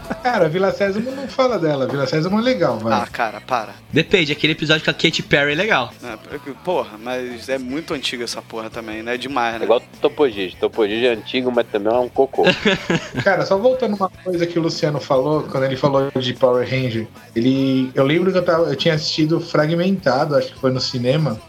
Cara, 0.22 0.48
Vila 0.48 0.72
Sésamo 0.72 1.10
não 1.10 1.26
fala 1.26 1.58
dela. 1.58 1.86
Vila 1.86 2.06
Sésamo 2.06 2.38
é 2.38 2.42
legal, 2.42 2.78
vai. 2.78 2.92
Ah, 2.92 3.06
cara, 3.06 3.40
para. 3.40 3.74
Depende, 3.92 4.32
aquele 4.32 4.52
episódio 4.52 4.84
com 4.84 4.90
a 4.90 4.94
Katy 4.94 5.22
Perry 5.22 5.52
é 5.52 5.54
legal. 5.54 5.92
É, 6.02 6.16
porque, 6.16 6.52
porra, 6.64 6.96
mas 6.96 7.48
é 7.48 7.58
muito 7.58 7.92
antiga 7.92 8.24
essa 8.24 8.40
porra 8.40 8.70
também, 8.70 9.02
né? 9.02 9.14
É 9.14 9.18
demais, 9.18 9.58
né? 9.58 9.64
Igual 9.64 9.82
Topo 10.00 10.28
Gigi. 10.28 10.56
Topo 10.56 10.86
Gigi 10.86 11.06
é 11.06 11.12
antigo, 11.14 11.50
mas 11.50 11.66
também 11.66 11.92
é 11.92 11.98
um 11.98 12.08
cocô. 12.08 12.44
Cara, 13.24 13.44
só 13.44 13.58
voltando 13.58 13.96
uma 13.96 14.08
coisa 14.08 14.46
que 14.46 14.58
o 14.58 14.62
Luciano 14.62 15.00
falou, 15.00 15.42
quando 15.42 15.64
ele 15.64 15.76
falou 15.76 16.10
de 16.14 16.34
Power 16.34 16.68
Ranger, 16.68 17.08
ele. 17.34 17.90
Eu 17.94 18.04
lembro 18.04 18.30
que 18.30 18.38
eu, 18.38 18.44
tava, 18.44 18.68
eu 18.68 18.76
tinha 18.76 18.94
assistido 18.94 19.40
fragmentado, 19.40 20.36
acho 20.36 20.52
que 20.52 20.60
foi 20.60 20.70
no 20.70 20.80
cinema. 20.80 21.40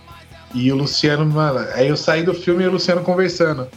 E 0.54 0.72
o 0.72 0.76
Luciano, 0.76 1.26
mano, 1.26 1.68
aí 1.74 1.88
eu 1.88 1.98
saí 1.98 2.22
do 2.22 2.34
filme 2.34 2.64
e 2.64 2.68
o 2.68 2.72
Luciano 2.72 3.02
conversando. 3.02 3.68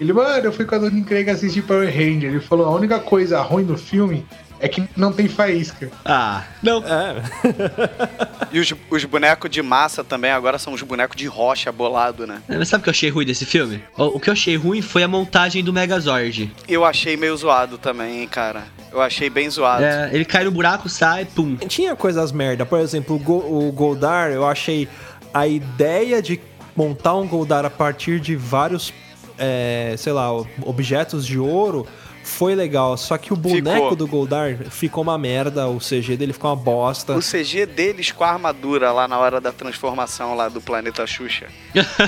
Ele, 0.00 0.12
mano, 0.12 0.44
eu 0.46 0.52
fui 0.52 0.64
com 0.64 0.74
a 0.74 0.78
Dona 0.78 1.04
Craig 1.04 1.28
assistir 1.28 1.62
Power 1.62 1.86
Ranger. 1.86 2.30
Ele 2.30 2.40
falou: 2.40 2.66
a 2.66 2.70
única 2.74 2.98
coisa 2.98 3.40
ruim 3.42 3.64
do 3.64 3.76
filme 3.76 4.24
é 4.58 4.66
que 4.68 4.82
não 4.96 5.12
tem 5.12 5.28
faísca. 5.28 5.90
Ah, 6.04 6.44
não. 6.62 6.82
É. 6.84 7.22
E 8.52 8.58
os, 8.58 8.74
os 8.90 9.04
bonecos 9.04 9.48
de 9.48 9.62
massa 9.62 10.02
também 10.02 10.32
agora 10.32 10.58
são 10.58 10.72
os 10.72 10.82
bonecos 10.82 11.16
de 11.16 11.24
rocha 11.28 11.70
bolado, 11.70 12.26
né? 12.26 12.42
Mas 12.48 12.68
sabe 12.68 12.80
o 12.80 12.82
que 12.82 12.88
eu 12.88 12.92
achei 12.92 13.08
ruim 13.08 13.24
desse 13.24 13.46
filme? 13.46 13.80
O, 13.96 14.16
o 14.16 14.20
que 14.20 14.28
eu 14.28 14.32
achei 14.32 14.56
ruim 14.56 14.82
foi 14.82 15.04
a 15.04 15.08
montagem 15.08 15.62
do 15.62 15.72
Megazord. 15.72 16.50
Eu 16.66 16.84
achei 16.84 17.16
meio 17.16 17.36
zoado 17.36 17.78
também, 17.78 18.22
hein, 18.22 18.26
cara. 18.28 18.64
Eu 18.90 19.00
achei 19.00 19.30
bem 19.30 19.48
zoado. 19.48 19.84
É, 19.84 20.10
ele 20.12 20.24
cai 20.24 20.42
no 20.42 20.50
buraco, 20.50 20.88
sai, 20.88 21.26
pum. 21.26 21.54
Tinha 21.54 21.94
coisas 21.94 22.32
merda. 22.32 22.66
Por 22.66 22.80
exemplo, 22.80 23.14
o, 23.14 23.18
Go- 23.20 23.68
o 23.68 23.70
Goldar, 23.70 24.32
eu 24.32 24.44
achei 24.44 24.88
a 25.32 25.46
ideia 25.46 26.20
de 26.20 26.40
montar 26.74 27.14
um 27.14 27.28
Goldar 27.28 27.64
a 27.64 27.70
partir 27.70 28.18
de 28.18 28.34
vários, 28.34 28.92
é, 29.40 29.94
sei 29.98 30.12
lá, 30.12 30.28
objetos 30.62 31.26
de 31.26 31.38
ouro 31.38 31.86
foi 32.22 32.54
legal. 32.54 32.96
Só 32.98 33.16
que 33.16 33.32
o 33.32 33.36
boneco 33.36 33.70
Ficou. 33.76 33.96
do 33.96 34.06
Goldar 34.06 34.54
ficou 34.70 35.02
uma 35.02 35.16
merda, 35.16 35.66
o 35.68 35.78
CG 35.78 36.16
dele 36.18 36.34
ficou 36.34 36.50
uma 36.50 36.56
bosta. 36.56 37.14
O 37.16 37.20
CG 37.22 37.64
deles 37.64 38.12
com 38.12 38.22
a 38.22 38.28
armadura 38.30 38.92
lá 38.92 39.08
na 39.08 39.18
hora 39.18 39.40
da 39.40 39.50
transformação 39.50 40.34
lá 40.36 40.48
do 40.50 40.60
planeta 40.60 41.06
Xuxa. 41.06 41.46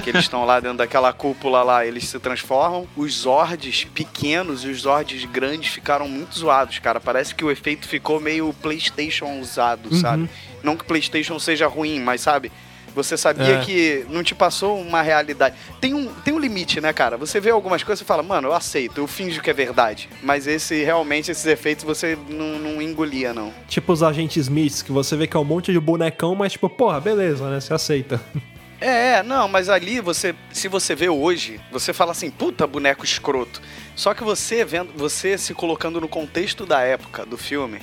que 0.04 0.10
eles 0.10 0.22
estão 0.24 0.44
lá 0.44 0.61
dentro 0.61 0.76
daquela 0.78 1.12
cúpula 1.14 1.62
lá, 1.62 1.87
eles 1.87 2.07
se 2.07 2.18
transformam. 2.20 2.87
Os 2.94 3.20
Zords 3.22 3.85
pequenos 3.94 4.64
e 4.64 4.68
os 4.68 4.83
Zords 4.83 5.24
grandes 5.24 5.68
ficaram 5.72 6.07
muito 6.07 6.38
zoados, 6.38 6.78
cara. 6.78 7.00
Parece 7.00 7.35
que 7.35 7.44
o 7.44 7.50
efeito 7.50 7.88
ficou 7.88 8.20
meio 8.20 8.52
PlayStation 8.61 9.40
usado, 9.40 9.88
Uhum. 9.90 9.98
sabe? 10.00 10.30
Não 10.62 10.76
que 10.76 10.85
PlayStation 10.85 11.38
seja 11.38 11.66
ruim, 11.66 11.98
mas 12.00 12.20
sabe? 12.20 12.52
Você 12.94 13.16
sabia 13.16 13.57
É. 13.59 13.64
que 13.64 14.07
não 14.11 14.22
te 14.22 14.35
passou 14.35 14.81
uma 14.81 15.02
realidade. 15.02 15.57
Tem 15.81 15.94
um, 15.94 16.07
tem 16.07 16.35
um 16.35 16.38
limite, 16.38 16.81
né, 16.81 16.92
cara? 16.92 17.16
Você 17.16 17.40
vê 17.40 17.50
algumas 17.50 17.83
coisas 17.83 18.02
e 18.02 18.05
fala, 18.05 18.22
mano, 18.22 18.48
eu 18.48 18.52
aceito, 18.55 19.00
eu 19.00 19.07
finjo 19.07 19.40
que 19.40 19.50
é 19.50 19.52
verdade. 19.55 20.09
Mas 20.22 20.46
esse, 20.46 20.83
realmente, 20.85 21.31
esses 21.31 21.46
efeitos 21.46 21.85
você 21.85 22.18
não, 22.28 22.59
não 22.59 22.83
engolia, 22.83 23.33
não. 23.33 23.52
Tipo 23.68 23.92
os 23.92 24.02
agentes 24.02 24.37
Smiths, 24.46 24.83
que 24.83 24.92
você 24.92 25.16
vê 25.16 25.26
que 25.26 25.37
é 25.37 25.40
um 25.40 25.44
monte 25.44 25.72
de 25.72 25.81
bonecão, 25.81 26.35
mas 26.35 26.52
tipo, 26.52 26.68
porra, 26.68 27.00
beleza, 27.00 27.48
né? 27.48 27.61
Você 27.61 27.72
aceita. 27.72 28.20
É, 28.85 29.18
é, 29.18 29.22
não, 29.22 29.46
mas 29.46 29.68
ali 29.68 30.00
você, 30.00 30.35
se 30.50 30.66
você 30.66 30.92
vê 30.96 31.09
hoje, 31.09 31.61
você 31.70 31.92
fala 31.92 32.11
assim, 32.11 32.33
puta 32.33 32.66
boneco 32.66 33.05
escroto. 33.05 33.62
Só 33.94 34.12
que 34.12 34.24
você 34.24 34.64
vendo, 34.64 34.92
você 34.96 35.38
se 35.38 35.55
colocando 35.55 36.00
no 36.00 36.09
contexto 36.09 36.66
da 36.66 36.81
época 36.81 37.24
do 37.24 37.38
filme 37.38 37.78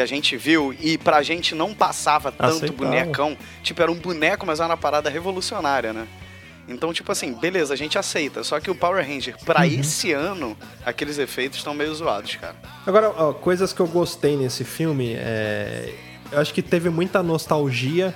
que 0.00 0.02
a 0.02 0.06
gente 0.06 0.34
viu 0.36 0.74
e 0.80 0.96
pra 0.96 1.22
gente 1.22 1.54
não 1.54 1.74
passava 1.74 2.32
tanto 2.32 2.56
Aceitava. 2.64 2.84
bonecão, 2.84 3.36
tipo 3.62 3.82
era 3.82 3.92
um 3.92 3.96
boneco, 3.96 4.46
mas 4.46 4.58
era 4.58 4.68
uma 4.70 4.76
parada 4.76 5.10
revolucionária, 5.10 5.92
né? 5.92 6.06
Então, 6.66 6.92
tipo 6.92 7.10
assim, 7.12 7.32
beleza, 7.34 7.74
a 7.74 7.76
gente 7.76 7.98
aceita. 7.98 8.42
Só 8.44 8.58
que 8.60 8.70
o 8.70 8.74
Power 8.74 9.04
Ranger, 9.06 9.34
pra 9.44 9.60
Uhum. 9.60 9.80
esse 9.80 10.12
ano, 10.12 10.56
aqueles 10.86 11.18
efeitos 11.18 11.58
estão 11.58 11.74
meio 11.74 11.92
zoados, 11.94 12.36
cara. 12.36 12.54
Agora, 12.86 13.10
ó, 13.16 13.32
coisas 13.32 13.72
que 13.72 13.80
eu 13.80 13.86
gostei 13.88 14.36
nesse 14.36 14.64
filme, 14.64 15.14
é... 15.18 15.92
eu 16.32 16.38
acho 16.40 16.54
que 16.54 16.62
teve 16.62 16.88
muita 16.88 17.22
nostalgia. 17.22 18.14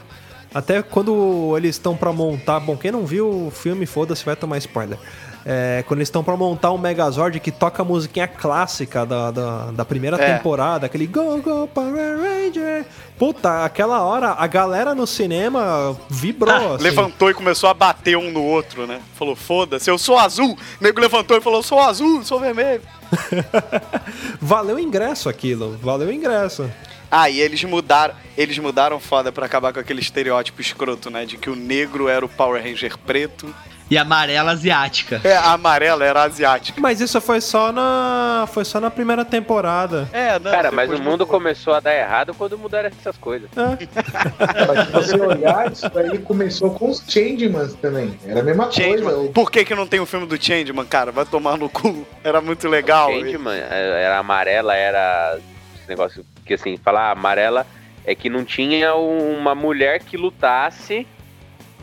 Até 0.55 0.83
quando 0.83 1.53
eles 1.57 1.75
estão 1.75 1.97
pra 1.97 2.13
montar. 2.13 2.61
Bom, 2.61 2.77
quem 2.77 2.93
não 2.93 3.05
viu 3.05 3.29
o 3.29 3.51
filme, 3.51 3.87
foda-se, 3.87 4.25
vai 4.25 4.37
tomar 4.37 4.57
spoiler. 4.59 4.99
É, 5.47 5.85
quando 5.87 5.99
eles 5.99 6.09
estão 6.09 6.25
pra 6.25 6.37
montar 6.39 6.71
um 6.73 6.79
Megazord 6.79 7.39
que 7.39 7.51
toca 7.51 7.83
a 7.83 7.85
musiquinha 7.85 8.27
clássica 8.27 9.05
da, 9.05 9.31
da, 9.31 9.71
da 9.73 9.85
primeira 9.85 10.17
É. 10.17 10.37
temporada, 10.37 10.87
aquele 10.87 11.07
Go 11.07 11.37
Go 11.43 11.67
Power 11.69 12.19
Ranger. 12.19 12.87
Puta, 13.19 13.63
aquela 13.65 14.03
hora 14.03 14.35
a 14.39 14.47
galera 14.47 14.95
no 14.95 15.07
cinema 15.07 15.95
vibrou. 16.09 16.75
assim. 16.75 16.83
Levantou 16.85 17.29
e 17.31 17.35
começou 17.35 17.69
a 17.69 17.75
bater 17.75 18.17
um 18.17 18.31
no 18.33 18.43
outro, 18.43 18.87
né? 18.87 19.01
Falou, 19.15 19.37
foda-se, 19.37 19.91
eu 19.91 19.99
sou 19.99 20.19
azul. 20.19 20.53
O 20.81 20.83
nego 20.83 20.99
levantou 21.01 21.37
e 21.37 21.41
falou, 21.43 21.63
sou 21.63 21.79
azul, 21.79 22.25
sou 22.25 22.41
vermelho. 22.41 22.81
Valeu 24.41 24.77
o 24.77 24.81
ingresso 24.81 25.29
aquilo, 25.29 25.79
valeu 25.83 26.09
o 26.09 26.13
ingresso. 26.13 26.71
Ah, 27.11 27.31
e 27.31 27.39
eles 27.41 27.63
mudaram, 27.65 28.15
eles 28.37 28.59
mudaram 28.59 28.99
foda 28.99 29.31
pra 29.31 29.47
acabar 29.47 29.73
com 29.73 29.79
aquele 29.79 30.01
estereótipo 30.01 30.61
escroto, 30.61 31.11
né? 31.11 31.25
De 31.25 31.37
que 31.37 31.49
o 31.49 31.55
negro 31.55 32.09
era 32.09 32.25
o 32.25 32.29
Power 32.29 32.63
Ranger 32.63 32.97
preto. 32.99 33.55
E 33.91 33.99
amarela 33.99 34.53
asiática. 34.53 35.21
É, 35.23 35.37
a 35.37 35.53
amarela 35.53 36.05
era 36.05 36.23
asiática. 36.23 36.81
Mas 36.81 37.01
isso 37.01 37.21
foi 37.21 37.41
só 37.41 37.71
na. 37.71 38.49
Foi 38.53 38.65
só 38.65 38.81
na 38.81 38.91
primeira 38.91 39.25
temporada. 39.25 40.09
É, 40.13 40.39
não, 40.39 40.51
Cara, 40.51 40.71
mas 40.71 40.89
o 40.89 40.93
depois 40.93 41.09
mundo 41.09 41.27
começou 41.27 41.75
a 41.75 41.81
dar 41.81 41.95
errado 41.95 42.35
quando 42.35 42.57
mudaram 42.59 42.89
essas 42.89 43.17
coisas. 43.17 43.49
Mas 43.55 44.87
se 44.87 44.93
você 44.93 45.21
olhar, 45.21 45.71
isso 45.71 45.89
daí 45.91 46.19
começou 46.19 46.71
com 46.71 46.91
os 46.91 47.03
Changemans 47.07 47.75
também. 47.75 48.19
Era 48.27 48.41
a 48.41 48.43
mesma 48.43 48.65
coisa. 48.65 48.81
Changeman. 48.81 49.33
Por 49.33 49.51
que, 49.51 49.65
que 49.65 49.75
não 49.75 49.87
tem 49.87 50.01
o 50.01 50.07
filme 50.07 50.27
do 50.27 50.43
Changeman, 50.43 50.87
cara? 50.87 51.13
Vai 51.13 51.25
tomar 51.25 51.57
no 51.59 51.69
cu. 51.69 52.07
Era 52.23 52.41
muito 52.41 52.69
legal. 52.69 53.11
Changeman, 53.11 53.55
é, 53.55 54.05
era 54.05 54.19
amarela, 54.19 54.75
era 54.75 55.39
esse 55.75 55.89
negócio 55.89 56.25
que 56.45 56.55
assim, 56.55 56.77
falar 56.77 57.11
amarela 57.11 57.67
é 58.05 58.15
que 58.15 58.29
não 58.29 58.45
tinha 58.45 58.95
uma 58.95 59.55
mulher 59.55 60.01
que 60.01 60.17
lutasse 60.17 61.07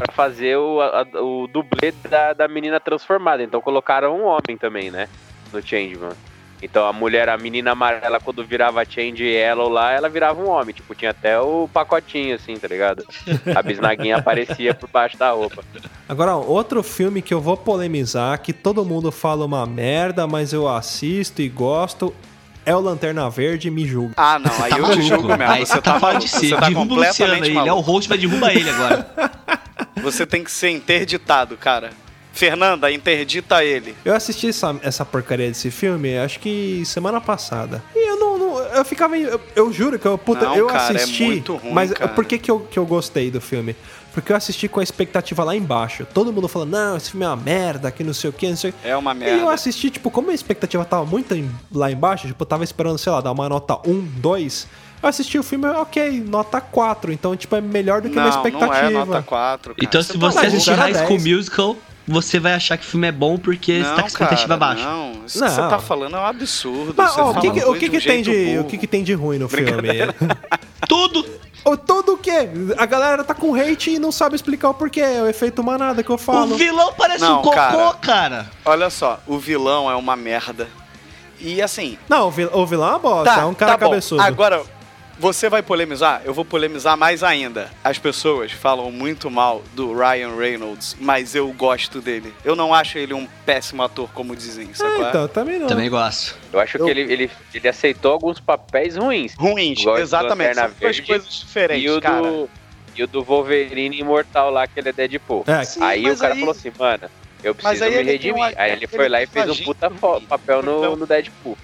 pra 0.01 0.11
fazer 0.13 0.57
o, 0.57 0.81
a- 0.81 1.05
o 1.21 1.47
dublê 1.47 1.91
da, 2.09 2.33
da 2.33 2.47
menina 2.47 2.79
transformada. 2.79 3.43
Então 3.43 3.61
colocaram 3.61 4.17
um 4.19 4.25
homem 4.25 4.57
também, 4.59 4.89
né? 4.89 5.07
No 5.53 5.61
Changeman. 5.61 6.13
Então 6.63 6.85
a 6.85 6.93
mulher, 6.93 7.27
a 7.27 7.37
menina 7.37 7.71
amarela, 7.71 8.19
quando 8.19 8.43
virava 8.45 8.85
Change 8.85 9.23
Yellow 9.23 9.67
lá, 9.67 9.91
ela 9.93 10.07
virava 10.09 10.39
um 10.41 10.47
homem. 10.49 10.73
Tipo, 10.75 10.93
tinha 10.93 11.09
até 11.11 11.39
o 11.39 11.67
pacotinho, 11.71 12.35
assim, 12.35 12.53
tá 12.55 12.67
ligado? 12.67 13.03
A 13.55 13.61
bisnaguinha 13.63 14.17
aparecia 14.17 14.73
por 14.73 14.87
baixo 14.89 15.17
da 15.17 15.31
roupa. 15.31 15.63
Agora, 16.07 16.35
outro 16.35 16.83
filme 16.83 17.21
que 17.21 17.33
eu 17.33 17.41
vou 17.41 17.57
polemizar, 17.57 18.39
que 18.41 18.53
todo 18.53 18.85
mundo 18.85 19.11
fala 19.11 19.43
uma 19.45 19.65
merda, 19.65 20.27
mas 20.27 20.53
eu 20.53 20.67
assisto 20.67 21.41
e 21.41 21.49
gosto, 21.49 22.13
é 22.65 22.75
o 22.75 22.79
Lanterna 22.79 23.29
Verde, 23.29 23.69
me 23.71 23.85
julga. 23.87 24.13
Ah, 24.17 24.37
não, 24.39 24.51
aí 24.63 24.69
Tá 24.69 24.77
eu 24.79 24.89
te 24.91 25.01
julgo 25.01 25.27
mesmo. 25.27 25.43
Aí 25.43 25.65
Você 25.65 25.73
tá 25.81 25.81
tá 25.93 25.99
maluco, 25.99 26.21
de 26.21 26.29
si. 26.29 26.49
você 26.49 26.55
tá 26.55 26.67
Derruba 26.69 26.93
o 26.93 26.97
Luciano 26.97 27.13
completamente 27.33 27.51
aí. 27.51 27.57
Ele 27.57 27.69
é 27.69 27.73
o 27.73 27.79
host, 27.79 28.09
vai 28.09 28.17
derrubar 28.17 28.51
ele 28.55 28.69
agora. 28.69 29.11
Você 30.03 30.25
tem 30.25 30.43
que 30.43 30.51
ser 30.51 30.69
interditado, 30.69 31.55
cara. 31.57 31.91
Fernanda, 32.33 32.91
interdita 32.91 33.63
ele. 33.63 33.93
Eu 34.05 34.15
assisti 34.15 34.47
essa, 34.47 34.75
essa 34.81 35.05
porcaria 35.05 35.47
desse 35.49 35.69
filme, 35.69 36.17
acho 36.17 36.39
que 36.39 36.81
semana 36.85 37.19
passada. 37.21 37.83
E 37.95 38.09
eu 38.09 38.17
não. 38.17 38.37
não- 38.37 38.59
eu 38.59 38.85
ficava. 38.85 39.17
em- 39.17 39.23
Eu, 39.23 39.41
eu 39.55 39.71
juro 39.73 39.99
que 39.99 40.05
eu. 40.07 40.17
Puta, 40.17 40.45
Não, 40.45 40.55
eu 40.55 40.67
cara, 40.67 40.93
é 40.93 41.03
assisti. 41.03 41.23
muito 41.23 41.55
ruim, 41.57 41.73
mas 41.73 41.91
cara. 41.91 42.07
por 42.13 42.25
que, 42.25 42.37
que, 42.39 42.49
eu, 42.49 42.61
que 42.61 42.79
eu 42.79 42.85
gostei 42.85 43.29
do 43.29 43.41
filme? 43.41 43.75
Porque 44.13 44.31
eu 44.31 44.35
assisti 44.35 44.67
com 44.67 44.79
a 44.79 44.83
expectativa 44.83 45.41
lá 45.43 45.55
embaixo. 45.55 46.05
Todo 46.13 46.33
mundo 46.33 46.47
falando, 46.49 46.71
não, 46.71 46.97
esse 46.97 47.11
filme 47.11 47.25
é 47.25 47.29
uma 47.29 47.35
merda, 47.37 47.89
que 47.91 48.03
não 48.03 48.13
sei 48.13 48.29
o 48.29 48.33
que, 48.33 48.49
não 48.49 48.57
sei 48.57 48.71
o 48.71 48.73
que. 48.73 48.87
É 48.87 48.95
uma 48.97 49.11
E 49.13 49.15
eu 49.15 49.19
merda. 49.19 49.53
assisti, 49.53 49.89
tipo, 49.89 50.11
como 50.11 50.31
a 50.31 50.33
expectativa 50.33 50.83
tava 50.83 51.05
muito 51.05 51.33
em- 51.33 51.49
lá 51.71 51.89
embaixo, 51.89 52.27
tipo, 52.27 52.41
eu 52.43 52.45
tava 52.45 52.63
esperando, 52.63 52.97
sei 52.97 53.11
lá, 53.11 53.21
dar 53.21 53.31
uma 53.31 53.47
nota 53.47 53.77
1, 53.87 54.01
2. 54.17 54.67
Eu 55.01 55.07
assisti 55.09 55.39
o 55.39 55.43
filme, 55.43 55.65
ok, 55.67 56.19
nota 56.27 56.59
4. 56.59 57.11
Então, 57.13 57.35
tipo, 57.37 57.55
é 57.55 57.61
melhor 57.61 58.01
do 58.01 58.09
que 58.09 58.19
a 58.19 58.21
minha 58.21 58.31
Não, 58.33 58.37
expectativa. 58.37 58.89
não 58.91 59.01
é 59.01 59.05
nota 59.05 59.21
4, 59.23 59.75
cara. 59.75 59.87
Então, 59.87 60.03
se 60.03 60.13
tá 60.13 60.19
você 60.19 60.45
assistir 60.45 60.71
High 60.73 60.93
School 60.93 61.17
10. 61.17 61.23
Musical, 61.37 61.75
você 62.07 62.37
vai 62.39 62.53
achar 62.53 62.77
que 62.77 62.85
o 62.85 62.87
filme 62.89 63.07
é 63.07 63.11
bom 63.13 63.37
porque 63.37 63.81
você 63.81 63.95
tá 63.95 64.01
com 64.01 64.07
expectativa 64.07 64.47
cara, 64.49 64.59
baixa. 64.59 64.83
Não, 64.83 65.25
isso 65.25 65.39
Não. 65.39 65.47
que 65.47 65.53
você 65.53 65.61
tá 65.61 65.79
falando 65.79 66.17
é 66.17 66.19
um 66.19 66.25
absurdo. 66.25 66.93
Mas, 66.97 67.11
você 67.13 67.21
ó, 67.21 67.23
o 67.31 67.33
que, 67.35 67.47
fala 67.47 67.53
que- 67.53 67.65
o 67.65 67.73
que, 67.75 67.89
de 67.89 67.95
um 67.95 67.99
que 67.99 68.05
tem 68.07 68.21
de, 68.21 68.45
burro. 68.45 68.59
o 68.59 68.63
que, 68.65 68.77
que 68.77 68.87
tem 68.87 69.03
de 69.03 69.13
ruim 69.13 69.37
no 69.39 69.47
filme? 69.47 69.71
Tudo! 70.87 71.25
Tudo 71.85 72.10
o 72.31 72.67
quê? 72.67 72.75
A 72.77 72.85
galera 72.85 73.23
tá 73.23 73.33
com 73.33 73.53
hate 73.55 73.91
e 73.91 73.99
não 73.99 74.11
sabe 74.11 74.35
explicar 74.35 74.69
o 74.69 74.73
porquê. 74.73 75.01
É 75.01 75.21
o 75.21 75.27
efeito 75.27 75.63
manada 75.63 76.03
que 76.03 76.09
eu 76.09 76.17
falo. 76.17 76.55
O 76.55 76.57
vilão 76.57 76.93
parece 76.97 77.21
Não, 77.23 77.39
um 77.39 77.41
cocô, 77.41 77.55
cara. 77.55 77.93
cara. 78.01 78.51
Olha 78.65 78.89
só, 78.89 79.19
o 79.27 79.37
vilão 79.37 79.89
é 79.89 79.95
uma 79.95 80.15
merda. 80.15 80.67
E 81.39 81.61
assim. 81.61 81.97
Não, 82.07 82.27
o 82.27 82.31
vil- 82.31 82.49
o 82.53 82.65
vilão 82.65 82.87
é 82.87 82.91
uma 82.91 82.99
bosta. 82.99 83.33
Tá, 83.35 83.41
é 83.41 83.45
um 83.45 83.53
cara 83.53 83.71
tá 83.71 83.77
bom. 83.77 83.89
cabeçudo. 83.89 84.21
Agora, 84.21 84.61
você 85.21 85.47
vai 85.47 85.61
polemizar? 85.61 86.23
Eu 86.25 86.33
vou 86.33 86.43
polemizar 86.43 86.97
mais 86.97 87.23
ainda. 87.23 87.69
As 87.83 87.99
pessoas 87.99 88.51
falam 88.51 88.91
muito 88.91 89.29
mal 89.29 89.61
do 89.75 89.93
Ryan 89.93 90.35
Reynolds, 90.35 90.97
mas 90.99 91.35
eu 91.35 91.47
gosto 91.53 92.01
dele. 92.01 92.33
Eu 92.43 92.55
não 92.55 92.73
acho 92.73 92.97
ele 92.97 93.13
um 93.13 93.27
péssimo 93.45 93.83
ator, 93.83 94.09
como 94.15 94.35
dizem, 94.35 94.73
sabe? 94.73 94.95
qual 94.95 95.05
é? 95.05 95.09
então, 95.09 95.27
também 95.27 95.59
não. 95.59 95.67
Também 95.67 95.91
gosto. 95.91 96.35
Eu 96.51 96.59
acho 96.59 96.79
que 96.79 96.89
ele, 96.89 97.01
ele, 97.01 97.31
ele 97.53 97.67
aceitou 97.67 98.11
alguns 98.11 98.39
papéis 98.39 98.97
ruins. 98.97 99.35
Ruins, 99.37 99.85
exatamente. 99.99 100.55
São 100.55 100.63
duas 100.65 100.79
Verde 100.79 101.01
coisas 101.03 101.29
diferentes, 101.29 101.85
e 101.85 101.89
o 101.91 102.01
cara. 102.01 102.21
do 102.23 102.49
E 102.95 103.03
o 103.03 103.07
do 103.07 103.23
Wolverine 103.23 103.99
Imortal 103.99 104.49
lá, 104.49 104.65
que 104.65 104.79
ele 104.79 104.89
é 104.89 104.91
Deadpool. 104.91 105.43
É. 105.45 105.63
Sim, 105.63 105.83
aí 105.83 106.09
o 106.09 106.17
cara 106.17 106.33
aí- 106.33 106.39
falou 106.39 106.55
assim, 106.55 106.71
mano, 106.79 107.03
eu 107.43 107.53
preciso 107.53 107.83
aí 107.83 107.91
me 107.95 108.03
redimir. 108.03 108.41
um- 108.43 108.43
aí 108.57 108.71
ele 108.71 108.79
ele 108.79 108.87
foi 108.87 109.07
lá 109.07 109.21
e 109.21 109.27
fez 109.27 109.47
um 109.51 109.55
puta 109.63 109.91
papel 110.27 110.63
no, 110.63 110.95
no 110.95 111.05
Deadpool. 111.05 111.55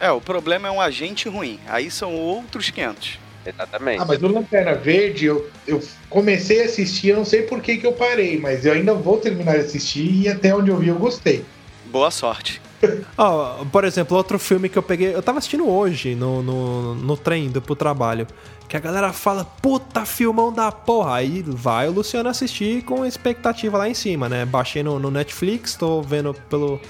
É, 0.00 0.10
o 0.10 0.20
problema 0.20 0.68
é 0.68 0.70
um 0.70 0.80
agente 0.80 1.28
ruim. 1.28 1.58
Aí 1.66 1.90
são 1.90 2.14
outros 2.14 2.70
500. 2.70 3.18
Exatamente. 3.46 4.00
Ah, 4.00 4.04
mas 4.06 4.22
o 4.22 4.28
Lanterna 4.28 4.74
Verde, 4.74 5.26
eu, 5.26 5.48
eu 5.66 5.82
comecei 6.08 6.62
a 6.62 6.64
assistir, 6.64 7.08
eu 7.08 7.16
não 7.16 7.24
sei 7.24 7.42
por 7.42 7.60
que, 7.60 7.76
que 7.76 7.86
eu 7.86 7.92
parei, 7.92 8.38
mas 8.38 8.64
eu 8.64 8.72
ainda 8.72 8.94
vou 8.94 9.18
terminar 9.18 9.52
de 9.52 9.60
assistir 9.60 10.22
e 10.22 10.28
até 10.28 10.54
onde 10.54 10.70
eu 10.70 10.78
vi 10.78 10.88
eu 10.88 10.96
gostei. 10.96 11.44
Boa 11.86 12.10
sorte. 12.10 12.60
Ó, 13.16 13.64
por 13.66 13.84
exemplo, 13.84 14.16
outro 14.16 14.38
filme 14.38 14.68
que 14.68 14.78
eu 14.78 14.82
peguei. 14.82 15.14
Eu 15.14 15.22
tava 15.22 15.38
assistindo 15.38 15.68
hoje 15.68 16.14
no, 16.14 16.42
no, 16.42 16.94
no 16.94 17.16
trem 17.16 17.46
indo 17.46 17.60
pro 17.60 17.76
trabalho. 17.76 18.26
Que 18.68 18.76
a 18.76 18.80
galera 18.80 19.12
fala, 19.12 19.44
puta 19.44 20.06
filmão 20.06 20.52
da 20.52 20.72
porra. 20.72 21.16
Aí 21.16 21.44
vai 21.46 21.86
o 21.86 21.92
Luciano 21.92 22.28
assistir 22.28 22.82
com 22.82 23.04
expectativa 23.04 23.76
lá 23.76 23.88
em 23.88 23.94
cima, 23.94 24.28
né? 24.28 24.44
Baixei 24.44 24.82
no, 24.82 24.98
no 24.98 25.10
Netflix, 25.10 25.74
tô 25.76 26.00
vendo 26.00 26.34
pelo, 26.48 26.80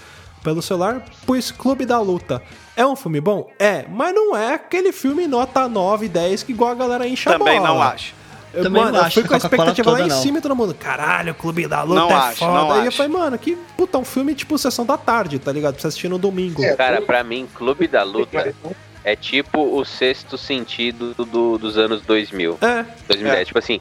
pelo 0.42 0.62
celular. 0.62 1.04
Pus 1.26 1.50
Clube 1.50 1.84
da 1.84 2.00
Luta. 2.00 2.40
É 2.76 2.84
um 2.87 2.96
filme 2.96 3.20
bom? 3.20 3.50
É, 3.58 3.84
mas 3.88 4.14
não 4.14 4.37
é 4.37 4.54
aquele 4.54 4.92
filme 4.92 5.26
nota 5.28 5.68
9, 5.68 6.08
10 6.08 6.42
que 6.42 6.52
igual 6.52 6.70
a 6.72 6.74
galera 6.74 7.06
enche 7.06 7.28
a 7.28 7.32
Também 7.38 7.58
bola. 7.60 7.68
não 7.68 7.82
acho. 7.82 8.14
Eu, 8.52 8.62
Também 8.64 8.82
mano, 8.82 8.92
não 8.94 9.00
eu 9.00 9.04
acho 9.06 9.14
fui 9.14 9.24
com 9.28 9.34
a 9.34 9.37
a 9.37 9.38
expectativa 9.38 9.90
lá 9.90 10.00
em 10.02 10.06
não. 10.08 10.22
cima 10.22 10.38
e 10.38 10.40
todo 10.40 10.54
mundo, 10.54 10.74
caralho, 10.74 11.32
o 11.32 11.34
Clube 11.34 11.66
da 11.66 11.82
Luta 11.82 12.00
Não 12.00 12.10
é 12.10 12.14
acho, 12.14 12.38
foda. 12.38 12.52
não 12.52 12.70
Aí 12.72 12.80
eu 12.82 12.88
acho. 12.88 12.96
falei, 12.96 13.12
mano, 13.12 13.37
que 13.38 13.56
puta, 13.76 13.98
um 13.98 14.04
filme 14.04 14.32
tipo 14.34 14.56
Sessão 14.58 14.87
da 14.87 14.96
Tarde, 14.96 15.38
tá 15.40 15.50
ligado? 15.50 15.74
Pra 15.74 15.80
você 15.82 15.88
assistir 15.88 16.08
no 16.08 16.18
domingo. 16.18 16.62
É, 16.64 16.74
Cara, 16.76 17.02
pra 17.02 17.24
mim, 17.24 17.48
Clube 17.52 17.88
da 17.88 18.04
Luta 18.04 18.54
é 19.02 19.16
tipo 19.16 19.60
o 19.76 19.84
sexto 19.84 20.38
sentido 20.38 21.14
do- 21.14 21.58
dos 21.58 21.76
anos 21.76 22.02
2000. 22.02 22.56
É, 22.60 22.84
2010. 23.08 23.40
É. 23.40 23.44
Tipo 23.44 23.58
assim, 23.58 23.80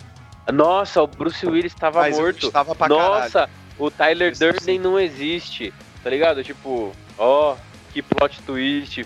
nossa, 0.52 1.02
o 1.04 1.08
Bruce 1.08 1.46
Willis 1.46 1.74
tava 1.76 2.00
Mas 2.02 2.18
eu 2.18 2.24
morto. 2.24 2.52
pra 2.76 2.88
Nossa, 2.90 3.48
o 3.78 3.92
Tyler. 3.92 4.36
Durden 4.38 4.80
não 4.80 5.00
existe. 5.00 5.72
Tá 6.04 6.10
ligado? 6.10 6.44
Tipo, 6.44 6.92
ó, 7.18 7.56
que 7.94 8.02
plot 8.02 8.42
twist 8.42 9.06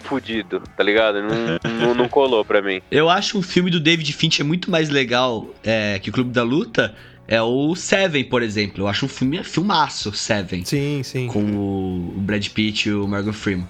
fudido, 0.00 0.62
tá 0.76 0.82
ligado? 0.82 1.20
Não, 1.22 1.70
não, 1.78 1.94
não 1.94 2.08
colou 2.08 2.44
pra 2.44 2.62
mim. 2.62 2.80
Eu 2.90 3.08
acho 3.08 3.38
o 3.38 3.42
filme 3.42 3.70
do 3.70 3.80
David 3.80 4.12
Fincher 4.12 4.44
muito 4.44 4.70
mais 4.70 4.88
legal 4.88 5.48
é, 5.64 5.98
que 5.98 6.10
o 6.10 6.12
Clube 6.12 6.30
da 6.30 6.42
Luta. 6.42 6.94
É 7.28 7.42
o 7.42 7.74
Seven, 7.74 8.22
por 8.22 8.40
exemplo. 8.40 8.84
Eu 8.84 8.88
acho 8.88 9.04
um 9.04 9.08
filme 9.08 9.42
filmaço, 9.42 10.12
Seven. 10.12 10.64
sim, 10.64 11.02
sim. 11.02 11.26
Com 11.26 11.42
o 11.42 12.14
o 12.16 12.20
Brad 12.20 12.46
Pitt 12.48 12.88
e 12.88 12.92
o 12.92 13.06
Morgan 13.08 13.32
Freeman. 13.32 13.68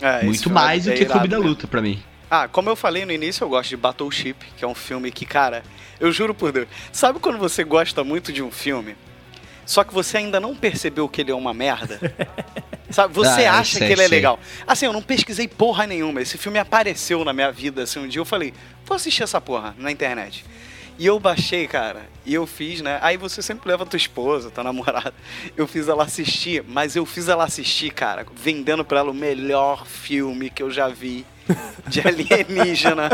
É, 0.00 0.24
muito 0.24 0.44
filme 0.44 0.54
mais 0.54 0.86
é 0.86 0.92
do 0.92 0.96
que 0.96 1.04
Clube 1.04 1.26
irado 1.26 1.28
da 1.28 1.36
mesmo. 1.38 1.50
Luta, 1.50 1.66
pra 1.66 1.82
mim. 1.82 2.00
Ah, 2.30 2.48
como 2.48 2.70
eu 2.70 2.76
falei 2.76 3.04
no 3.04 3.12
início, 3.12 3.44
eu 3.44 3.48
gosto 3.48 3.70
de 3.70 3.76
Battleship, 3.76 4.36
que 4.56 4.64
é 4.64 4.68
um 4.68 4.74
filme 4.74 5.10
que, 5.10 5.26
cara, 5.26 5.62
eu 6.00 6.10
juro 6.10 6.34
por 6.34 6.50
Deus. 6.50 6.66
Sabe 6.90 7.18
quando 7.18 7.38
você 7.38 7.62
gosta 7.62 8.02
muito 8.02 8.32
de 8.32 8.42
um 8.42 8.50
filme, 8.50 8.96
só 9.64 9.84
que 9.84 9.92
você 9.94 10.18
ainda 10.18 10.38
não 10.40 10.54
percebeu 10.54 11.08
que 11.08 11.20
ele 11.20 11.30
é 11.30 11.34
uma 11.34 11.54
merda? 11.54 11.98
Sabe, 12.90 13.14
você 13.14 13.46
Ah, 13.46 13.58
acha 13.60 13.78
sei, 13.78 13.86
que 13.86 13.92
ele 13.94 14.02
é 14.02 14.08
sei. 14.08 14.18
legal. 14.18 14.38
Assim, 14.66 14.84
eu 14.84 14.92
não 14.92 15.00
pesquisei 15.02 15.48
porra 15.48 15.86
nenhuma. 15.86 16.20
Esse 16.20 16.36
filme 16.36 16.58
apareceu 16.58 17.24
na 17.24 17.32
minha 17.32 17.50
vida, 17.50 17.82
assim, 17.84 18.00
um 18.00 18.06
dia 18.08 18.20
eu 18.20 18.24
falei, 18.24 18.52
vou 18.84 18.94
assistir 18.96 19.22
essa 19.22 19.40
porra 19.40 19.74
na 19.78 19.90
internet. 19.90 20.44
E 20.98 21.06
eu 21.06 21.18
baixei, 21.18 21.66
cara, 21.66 22.02
e 22.24 22.34
eu 22.34 22.46
fiz, 22.46 22.82
né? 22.82 22.98
Aí 23.00 23.16
você 23.16 23.40
sempre 23.40 23.66
leva 23.70 23.86
tua 23.86 23.96
esposa, 23.96 24.50
tua 24.50 24.62
namorada. 24.62 25.14
Eu 25.56 25.66
fiz 25.66 25.88
ela 25.88 26.04
assistir, 26.04 26.62
mas 26.68 26.94
eu 26.94 27.06
fiz 27.06 27.28
ela 27.28 27.44
assistir, 27.44 27.90
cara, 27.90 28.26
vendendo 28.36 28.84
pra 28.84 28.98
ela 29.00 29.10
o 29.10 29.14
melhor 29.14 29.86
filme 29.86 30.50
que 30.50 30.62
eu 30.62 30.70
já 30.70 30.88
vi 30.88 31.24
de 31.88 32.00
alienígena. 32.06 33.08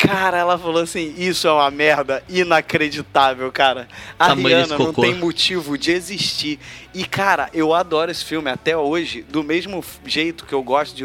Cara, 0.00 0.38
ela 0.38 0.58
falou 0.58 0.82
assim: 0.82 1.14
Isso 1.18 1.46
é 1.46 1.52
uma 1.52 1.70
merda 1.70 2.24
inacreditável, 2.26 3.52
cara. 3.52 3.86
A 4.18 4.28
Tamanho 4.28 4.64
Rihanna 4.64 4.78
não 4.78 4.94
tem 4.94 5.14
motivo 5.14 5.76
de 5.76 5.92
existir. 5.92 6.58
E, 6.94 7.04
cara, 7.04 7.50
eu 7.52 7.74
adoro 7.74 8.10
esse 8.10 8.24
filme 8.24 8.50
até 8.50 8.74
hoje, 8.74 9.22
do 9.22 9.44
mesmo 9.44 9.84
jeito 10.06 10.46
que 10.46 10.54
eu 10.54 10.62
gosto 10.62 10.96
de 10.96 11.04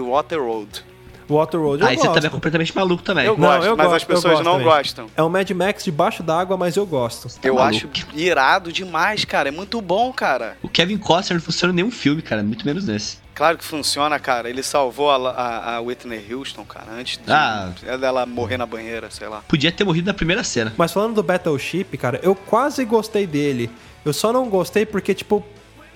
Waterworld. 1.29 1.81
Eu 1.81 1.87
Aí 1.87 1.95
você 1.95 2.03
gosto. 2.03 2.13
também 2.15 2.27
é 2.27 2.31
completamente 2.31 2.75
maluco 2.75 3.03
também. 3.03 3.25
Eu 3.25 3.37
Não, 3.37 3.47
gosto, 3.47 3.65
eu 3.65 3.75
mas 3.77 3.85
gosto, 3.87 3.95
as 3.97 4.03
pessoas 4.03 4.33
gosto 4.33 4.43
não 4.45 4.51
também. 4.53 4.67
gostam. 4.67 5.07
É 5.15 5.23
um 5.23 5.29
Mad 5.29 5.49
Max 5.51 5.83
debaixo 5.83 6.21
d'água, 6.23 6.55
mas 6.57 6.75
eu 6.75 6.85
gosto. 6.85 7.27
eu 7.43 7.55
maluco. 7.55 7.87
acho 7.93 8.07
irado 8.15 8.71
demais, 8.71 9.25
cara. 9.25 9.49
É 9.49 9.51
muito 9.51 9.79
bom, 9.81 10.11
cara. 10.13 10.57
O 10.61 10.69
Kevin 10.69 10.97
Costner 10.97 11.37
não 11.37 11.43
funciona 11.43 11.71
em 11.73 11.75
nenhum 11.77 11.91
filme, 11.91 12.21
cara. 12.21 12.43
Muito 12.43 12.65
menos 12.65 12.85
nesse. 12.85 13.17
Claro 13.33 13.57
que 13.57 13.65
funciona, 13.65 14.17
cara. 14.17 14.49
Ele 14.49 14.63
salvou 14.63 15.11
a, 15.11 15.29
a, 15.31 15.75
a 15.75 15.81
Whitney 15.81 16.23
Houston, 16.33 16.63
cara, 16.63 16.85
antes 16.97 17.17
de 17.17 17.29
Ah. 17.31 17.73
dela 17.99 18.25
morrer 18.25 18.55
na 18.57 18.65
banheira, 18.65 19.09
sei 19.11 19.27
lá. 19.27 19.41
Podia 19.47 19.71
ter 19.71 19.83
morrido 19.83 20.07
na 20.07 20.13
primeira 20.13 20.41
cena. 20.43 20.73
Mas 20.77 20.93
falando 20.93 21.15
do 21.15 21.23
Battleship, 21.23 21.85
cara, 21.97 22.19
eu 22.23 22.33
quase 22.33 22.85
gostei 22.85 23.27
dele. 23.27 23.69
Eu 24.05 24.13
só 24.13 24.31
não 24.31 24.47
gostei 24.47 24.85
porque, 24.85 25.13
tipo, 25.13 25.43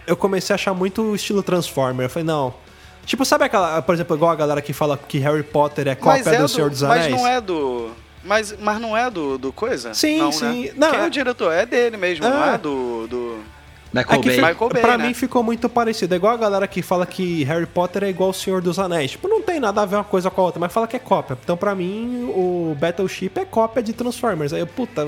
eu 0.05 0.17
comecei 0.17 0.53
a 0.53 0.55
achar 0.55 0.73
muito 0.73 1.15
estilo 1.15 1.41
Transformer. 1.41 2.07
Eu 2.07 2.09
falei, 2.09 2.25
não. 2.25 2.53
Tipo, 3.05 3.25
sabe 3.25 3.45
aquela, 3.45 3.81
por 3.81 3.95
exemplo, 3.95 4.15
igual 4.15 4.31
a 4.31 4.35
galera 4.35 4.61
que 4.61 4.71
fala 4.73 4.97
que 4.97 5.17
Harry 5.19 5.43
Potter 5.43 5.87
é 5.87 5.95
cópia 5.95 6.39
do, 6.39 6.47
Senhor 6.47 6.69
dos 6.69 6.83
Anéis? 6.83 7.11
Mas 7.11 7.21
não 7.21 7.27
é 7.27 7.41
do. 7.41 7.91
Mas, 8.23 8.55
mas 8.59 8.79
não 8.81 8.95
é 8.95 9.09
do, 9.09 9.37
do 9.37 9.51
coisa? 9.51 9.93
Sim, 9.93 10.19
não, 10.19 10.31
sim. 10.31 10.65
Né? 10.65 10.73
Não, 10.75 10.91
Quem 10.91 10.99
é 10.99 11.03
é- 11.03 11.07
o 11.07 11.09
diretor? 11.09 11.51
É 11.51 11.65
dele 11.65 11.97
mesmo, 11.97 12.27
não 12.27 12.43
É. 12.51 12.55
é 12.55 12.57
do. 12.57 13.07
do... 13.07 13.39
Michael 13.91 14.19
É 14.19 14.21
que 14.21 14.27
Bay. 14.29 14.37
Michael 14.37 14.69
Bay, 14.69 14.81
pra 14.83 14.97
né? 14.97 15.07
mim 15.07 15.13
ficou 15.15 15.41
muito 15.41 15.67
parecido. 15.67 16.13
É 16.13 16.17
igual 16.17 16.33
a 16.33 16.37
galera 16.37 16.67
que 16.67 16.81
fala 16.83 17.05
que 17.07 17.43
Harry 17.45 17.65
Potter 17.65 18.03
é 18.03 18.09
igual 18.09 18.29
o 18.29 18.33
Senhor 18.33 18.61
dos 18.61 18.77
Anéis. 18.77 19.11
Tipo, 19.11 19.27
não 19.27 19.41
tem 19.41 19.59
nada 19.59 19.81
a 19.81 19.85
ver 19.85 19.95
uma 19.95 20.03
coisa 20.03 20.29
com 20.29 20.41
a 20.41 20.43
outra, 20.43 20.59
mas 20.59 20.71
fala 20.71 20.87
que 20.87 20.95
é 20.95 20.99
cópia. 20.99 21.35
Então, 21.43 21.57
pra 21.57 21.73
mim, 21.73 22.31
o 22.35 22.75
Battleship 22.79 23.31
é 23.37 23.45
cópia 23.45 23.81
de 23.81 23.93
Transformers. 23.93 24.53
Aí, 24.53 24.59
eu, 24.59 24.67
puta, 24.67 25.07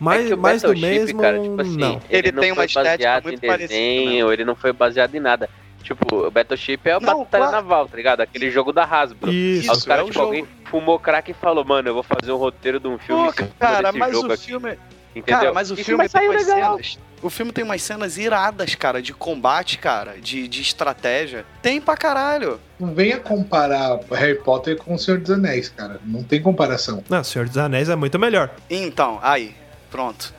mais, 0.00 0.24
é 0.24 0.28
que 0.28 0.34
o 0.34 0.38
mais 0.38 0.62
do 0.62 0.74
mesmo, 0.74 1.20
cara, 1.20 1.40
tipo 1.40 1.60
assim, 1.60 1.76
não. 1.76 2.00
ele, 2.08 2.28
Ele 2.28 2.32
não 2.32 2.40
tem 2.40 2.52
uma 2.52 2.56
foi 2.56 2.64
estética 2.66 2.90
baseado 2.96 3.22
muito 3.24 3.44
em 3.44 3.48
parecida 3.48 3.68
desenho, 3.68 4.32
ele 4.32 4.44
não 4.44 4.56
foi 4.56 4.72
baseado 4.72 5.14
em 5.14 5.20
nada. 5.20 5.50
Tipo, 5.86 6.26
o 6.26 6.30
Battleship 6.32 6.80
é 6.84 6.96
o 6.96 7.00
Não, 7.00 7.20
Batalha 7.20 7.44
claro. 7.44 7.52
Naval, 7.52 7.88
tá 7.88 7.96
ligado? 7.96 8.20
Aquele 8.20 8.50
jogo 8.50 8.72
da 8.72 8.82
Hasbro. 8.82 9.32
Isso. 9.32 9.70
Aí 9.70 9.76
os 9.76 9.84
caras, 9.84 10.00
é 10.00 10.04
o 10.04 10.06
tipo, 10.06 10.14
jogo. 10.18 10.26
alguém, 10.26 10.48
fumou 10.64 10.98
crack 10.98 11.30
e 11.30 11.34
falou, 11.34 11.64
mano, 11.64 11.88
eu 11.88 11.94
vou 11.94 12.02
fazer 12.02 12.32
um 12.32 12.36
roteiro 12.36 12.80
de 12.80 12.88
um 12.88 12.98
filme 12.98 13.32
Pô, 13.32 13.44
cara, 13.56 13.92
mas 13.92 14.12
jogo 14.12 14.28
o 14.28 14.32
aqui. 14.32 14.46
filme. 14.46 14.76
Entendeu? 15.14 15.38
Cara, 15.38 15.52
mas 15.52 15.70
o 15.70 15.74
Isso 15.74 15.84
filme 15.84 16.08
tem 16.08 16.28
umas 16.28 16.46
legal. 16.46 16.72
cenas. 16.72 16.98
O 17.22 17.30
filme 17.30 17.50
tem 17.52 17.64
umas 17.64 17.80
cenas 17.82 18.18
iradas, 18.18 18.74
cara, 18.74 19.00
de 19.00 19.14
combate, 19.14 19.78
cara, 19.78 20.16
de, 20.20 20.46
de 20.48 20.60
estratégia. 20.60 21.46
Tem 21.62 21.80
pra 21.80 21.96
caralho. 21.96 22.60
Não 22.78 22.92
venha 22.92 23.18
comparar 23.18 23.98
Harry 24.10 24.34
Potter 24.34 24.76
com 24.76 24.94
o 24.94 24.98
Senhor 24.98 25.18
dos 25.20 25.30
Anéis, 25.30 25.68
cara. 25.70 25.98
Não 26.04 26.22
tem 26.22 26.42
comparação. 26.42 27.02
Não, 27.08 27.24
Senhor 27.24 27.46
dos 27.48 27.56
Anéis 27.56 27.88
é 27.88 27.96
muito 27.96 28.18
melhor. 28.18 28.50
Então, 28.68 29.18
aí, 29.22 29.54
pronto. 29.90 30.34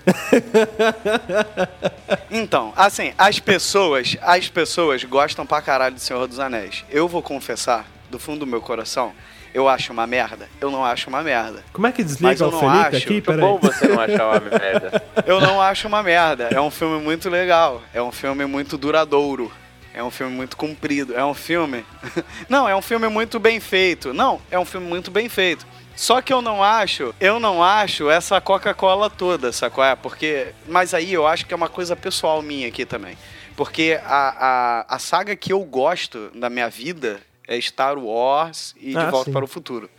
então, 2.29 2.73
assim, 2.75 3.13
as 3.17 3.39
pessoas, 3.39 4.17
as 4.21 4.47
pessoas 4.49 5.03
gostam 5.03 5.45
pra 5.45 5.61
caralho 5.61 5.95
de 5.95 6.01
Senhor 6.01 6.27
dos 6.27 6.39
Anéis. 6.39 6.85
Eu 6.89 7.07
vou 7.07 7.21
confessar, 7.21 7.85
do 8.09 8.19
fundo 8.19 8.39
do 8.39 8.47
meu 8.47 8.61
coração, 8.61 9.13
eu 9.53 9.67
acho 9.67 9.91
uma 9.91 10.05
merda. 10.05 10.47
Eu 10.61 10.69
não 10.69 10.85
acho 10.85 11.09
uma 11.09 11.23
merda. 11.23 11.63
Como 11.73 11.87
é 11.87 11.91
que 11.91 12.03
Mas 12.03 12.11
desliga 12.11 12.43
eu 12.43 12.49
o 12.49 12.51
não 12.51 12.59
Felipe 12.59 12.95
acho. 12.95 12.97
aqui? 12.97 13.21
Peraí. 13.21 13.41
bom 13.41 13.57
você 13.57 13.87
não 13.87 13.99
achar 13.99 14.27
uma 14.27 14.39
merda. 14.39 15.03
Eu 15.25 15.41
não 15.41 15.61
acho 15.61 15.87
uma 15.87 16.03
merda. 16.03 16.49
É 16.51 16.61
um 16.61 16.69
filme 16.69 17.01
muito 17.01 17.29
legal. 17.29 17.81
É 17.93 18.01
um 18.01 18.11
filme 18.11 18.45
muito 18.45 18.77
duradouro. 18.77 19.51
É 19.97 20.03
um 20.03 20.11
filme 20.11 20.35
muito 20.35 20.55
comprido. 20.55 21.15
É 21.15 21.25
um 21.25 21.33
filme. 21.33 21.83
Não, 22.47 22.69
é 22.69 22.75
um 22.75 22.81
filme 22.83 23.07
muito 23.07 23.39
bem 23.39 23.59
feito. 23.59 24.13
Não, 24.13 24.39
é 24.51 24.59
um 24.59 24.63
filme 24.65 24.87
muito 24.87 25.09
bem 25.09 25.27
feito. 25.27 25.65
Só 25.95 26.21
que 26.21 26.31
eu 26.31 26.43
não 26.43 26.63
acho, 26.63 27.15
eu 27.19 27.39
não 27.39 27.63
acho 27.63 28.07
essa 28.07 28.39
Coca-Cola 28.39 29.09
toda, 29.09 29.51
sacou? 29.51 29.83
É? 29.83 29.95
Porque. 29.95 30.49
Mas 30.67 30.93
aí 30.93 31.11
eu 31.11 31.25
acho 31.25 31.47
que 31.47 31.53
é 31.55 31.57
uma 31.57 31.67
coisa 31.67 31.95
pessoal 31.95 32.39
minha 32.43 32.67
aqui 32.67 32.85
também. 32.85 33.17
Porque 33.55 33.99
a, 34.05 34.85
a, 34.87 34.95
a 34.95 34.99
saga 34.99 35.35
que 35.35 35.51
eu 35.51 35.59
gosto 35.63 36.29
da 36.35 36.47
minha 36.51 36.69
vida 36.69 37.19
é 37.47 37.59
Star 37.59 37.97
Wars 37.97 38.75
e 38.79 38.91
De 38.91 38.97
Ah, 38.97 39.09
Volta 39.09 39.25
sim. 39.25 39.33
para 39.33 39.43
o 39.43 39.47
Futuro. 39.47 39.89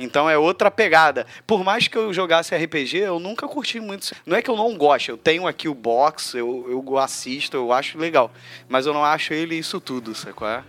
Então 0.00 0.28
é 0.28 0.36
outra 0.38 0.70
pegada. 0.70 1.26
Por 1.46 1.62
mais 1.62 1.86
que 1.86 1.96
eu 1.96 2.12
jogasse 2.12 2.54
RPG, 2.56 2.96
eu 2.98 3.20
nunca 3.20 3.46
curti 3.46 3.78
muito. 3.78 4.12
Não 4.26 4.36
é 4.36 4.42
que 4.42 4.50
eu 4.50 4.56
não 4.56 4.76
gosto, 4.76 5.10
eu 5.10 5.16
tenho 5.16 5.46
aqui 5.46 5.68
o 5.68 5.74
box, 5.74 6.34
eu, 6.34 6.66
eu 6.68 6.98
assisto, 6.98 7.56
eu 7.56 7.72
acho 7.72 7.98
legal. 7.98 8.30
Mas 8.68 8.86
eu 8.86 8.94
não 8.94 9.04
acho 9.04 9.32
ele 9.34 9.54
isso 9.56 9.78
tudo, 9.80 10.14
sabe 10.14 10.32
qual 10.32 10.50
é? 10.50 10.62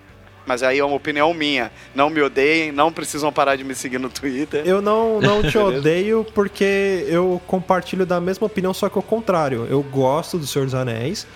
Mas 0.45 0.63
aí 0.63 0.79
é 0.79 0.83
uma 0.83 0.95
opinião 0.95 1.33
minha. 1.35 1.71
Não 1.93 2.09
me 2.09 2.19
odeiem, 2.21 2.71
não 2.71 2.91
precisam 2.91 3.31
parar 3.31 3.55
de 3.55 3.63
me 3.63 3.75
seguir 3.75 3.99
no 3.99 4.09
Twitter. 4.09 4.63
Eu 4.65 4.81
não, 4.81 5.21
não 5.21 5.43
te 5.43 5.55
odeio 5.57 6.25
porque 6.33 7.05
eu 7.07 7.39
compartilho 7.47 8.05
da 8.07 8.19
mesma 8.19 8.47
opinião, 8.47 8.73
só 8.73 8.89
que 8.89 8.97
ao 8.97 9.03
contrário. 9.03 9.67
Eu 9.69 9.83
gosto 9.83 10.39
do 10.39 10.47
Senhor 10.47 10.65
dos 10.65 10.73
Anéis, 10.73 11.27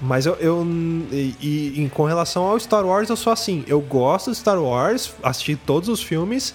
mas 0.00 0.26
eu. 0.26 0.34
eu 0.34 0.66
e, 1.12 1.34
e- 1.40 1.84
e 1.84 1.90
com 1.90 2.02
relação 2.04 2.42
ao 2.42 2.58
Star 2.58 2.84
Wars, 2.84 3.08
eu 3.08 3.16
sou 3.16 3.32
assim. 3.32 3.64
Eu 3.68 3.80
gosto 3.80 4.32
de 4.32 4.36
Star 4.36 4.60
Wars, 4.60 5.14
assisti 5.22 5.54
todos 5.54 5.88
os 5.88 6.02
filmes, 6.02 6.52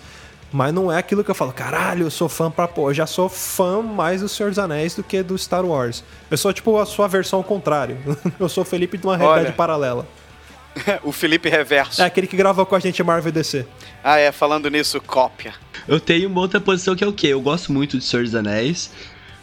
mas 0.55 0.73
não 0.73 0.89
é 0.89 0.97
aquilo 0.97 1.21
que 1.21 1.29
eu 1.29 1.35
falo, 1.35 1.51
caralho, 1.51 2.05
eu 2.05 2.09
sou 2.09 2.29
fã 2.29 2.49
pra 2.49 2.65
pô. 2.65 2.89
Eu 2.89 2.93
já 2.93 3.05
sou 3.05 3.27
fã 3.27 3.81
mais 3.81 4.21
do 4.21 4.29
Senhor 4.29 4.47
dos 4.47 4.57
Anéis 4.57 4.95
do 4.95 5.03
que 5.03 5.21
do 5.21 5.37
Star 5.37 5.65
Wars. 5.65 6.01
Eu 6.31 6.37
sou 6.37 6.53
tipo 6.53 6.77
a 6.79 6.85
sua 6.85 7.09
versão 7.09 7.39
ao 7.39 7.43
contrário. 7.43 7.97
eu 8.39 8.47
sou 8.47 8.61
o 8.63 8.65
Felipe 8.65 8.97
de 8.97 9.05
uma 9.05 9.17
realidade 9.17 9.47
Olha. 9.47 9.53
paralela. 9.53 10.07
o 11.03 11.11
Felipe 11.11 11.49
Reverso. 11.49 12.01
É 12.01 12.05
aquele 12.05 12.25
que 12.25 12.37
gravou 12.37 12.65
com 12.65 12.73
a 12.73 12.79
gente 12.79 13.03
Marvel 13.03 13.31
e 13.31 13.33
DC. 13.33 13.67
Ah, 14.01 14.17
é, 14.17 14.31
falando 14.31 14.69
nisso, 14.69 15.01
cópia. 15.01 15.53
Eu 15.85 15.99
tenho 15.99 16.29
uma 16.29 16.39
outra 16.39 16.61
posição 16.61 16.95
que 16.95 17.03
é 17.03 17.07
o 17.07 17.11
quê? 17.11 17.27
Eu 17.27 17.41
gosto 17.41 17.73
muito 17.73 17.97
de 17.97 18.05
Senhor 18.05 18.23
dos 18.23 18.33
Anéis, 18.33 18.91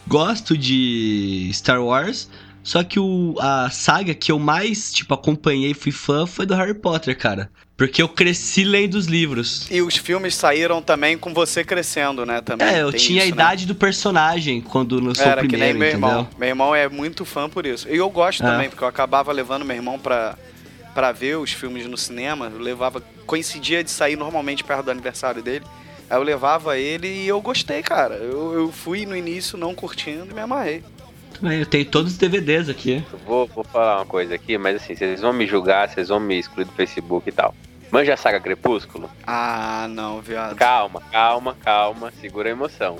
gosto 0.07 0.57
de 0.57 1.47
Star 1.53 1.79
Wars, 1.79 2.27
só 2.63 2.83
que 2.83 2.99
o, 2.99 3.35
a 3.39 3.69
saga 3.69 4.15
que 4.15 4.31
eu 4.31 4.39
mais, 4.39 4.91
tipo, 4.91 5.13
acompanhei 5.13 5.71
e 5.71 5.75
fui 5.75 5.91
fã 5.91 6.25
foi 6.25 6.47
do 6.47 6.55
Harry 6.55 6.73
Potter, 6.73 7.15
cara. 7.15 7.51
Porque 7.85 8.01
eu 8.01 8.07
cresci 8.07 8.63
lendo 8.63 8.93
os 8.95 9.07
livros. 9.07 9.67
E 9.69 9.81
os 9.81 9.97
filmes 9.97 10.35
saíram 10.35 10.81
também 10.81 11.17
com 11.17 11.33
você 11.33 11.65
crescendo, 11.65 12.25
né? 12.25 12.39
Também. 12.39 12.65
É, 12.65 12.81
eu 12.81 12.91
Tem 12.91 12.99
tinha 12.99 13.23
a 13.23 13.25
isso, 13.25 13.35
né? 13.35 13.41
idade 13.43 13.65
do 13.65 13.75
personagem 13.75 14.61
quando 14.61 14.97
lançou 15.01 15.25
Era 15.25 15.43
o 15.43 15.47
que 15.47 15.57
nem 15.57 15.71
primeiro, 15.71 15.79
meu 15.79 15.87
entendeu? 15.89 16.09
irmão. 16.09 16.29
Meu 16.39 16.47
irmão 16.47 16.73
é 16.75 16.87
muito 16.87 17.25
fã 17.25 17.49
por 17.49 17.65
isso. 17.65 17.89
E 17.89 17.97
eu 17.97 18.09
gosto 18.09 18.41
É. 18.41 18.45
também, 18.45 18.69
porque 18.69 18.81
eu 18.85 18.87
acabava 18.87 19.33
levando 19.33 19.65
meu 19.65 19.75
irmão 19.75 19.99
pra, 19.99 20.37
pra 20.95 21.11
ver 21.11 21.37
os 21.37 21.51
filmes 21.51 21.85
no 21.85 21.97
cinema. 21.97 22.49
Eu 22.53 22.59
levava. 22.61 23.03
Coincidia 23.25 23.83
de 23.83 23.91
sair 23.91 24.15
normalmente 24.15 24.63
perto 24.63 24.85
do 24.85 24.91
aniversário 24.91 25.43
dele. 25.43 25.65
Aí 26.09 26.15
eu 26.17 26.23
levava 26.23 26.77
ele 26.77 27.07
e 27.09 27.27
eu 27.27 27.41
gostei, 27.41 27.81
cara. 27.81 28.15
Eu, 28.15 28.53
eu 28.53 28.71
fui 28.71 29.05
no 29.05 29.13
início 29.17 29.57
não 29.57 29.75
curtindo 29.75 30.27
e 30.31 30.33
me 30.33 30.39
amarrei. 30.39 30.83
Também, 31.37 31.59
Eu 31.59 31.65
tenho 31.65 31.83
todos 31.83 32.13
os 32.13 32.17
DVDs 32.17 32.69
aqui. 32.69 33.03
Vou, 33.25 33.45
vou 33.47 33.65
falar 33.65 33.97
uma 33.97 34.05
coisa 34.05 34.35
aqui, 34.35 34.57
mas 34.57 34.77
assim, 34.77 34.95
vocês 34.95 35.19
vão 35.19 35.33
me 35.33 35.45
julgar, 35.45 35.89
vocês 35.89 36.07
vão 36.07 36.19
me 36.21 36.39
excluir 36.39 36.63
do 36.63 36.71
Facebook 36.71 37.27
e 37.27 37.31
tal. 37.33 37.53
Manja 37.93 38.15
a 38.15 38.17
saga 38.17 38.39
Crepúsculo? 38.39 39.07
Ah, 39.27 39.85
não, 39.87 40.19
viado. 40.19 40.55
Calma, 40.55 40.99
calma, 41.11 41.55
calma, 41.63 42.11
segura 42.19 42.49
a 42.49 42.51
emoção. 42.51 42.97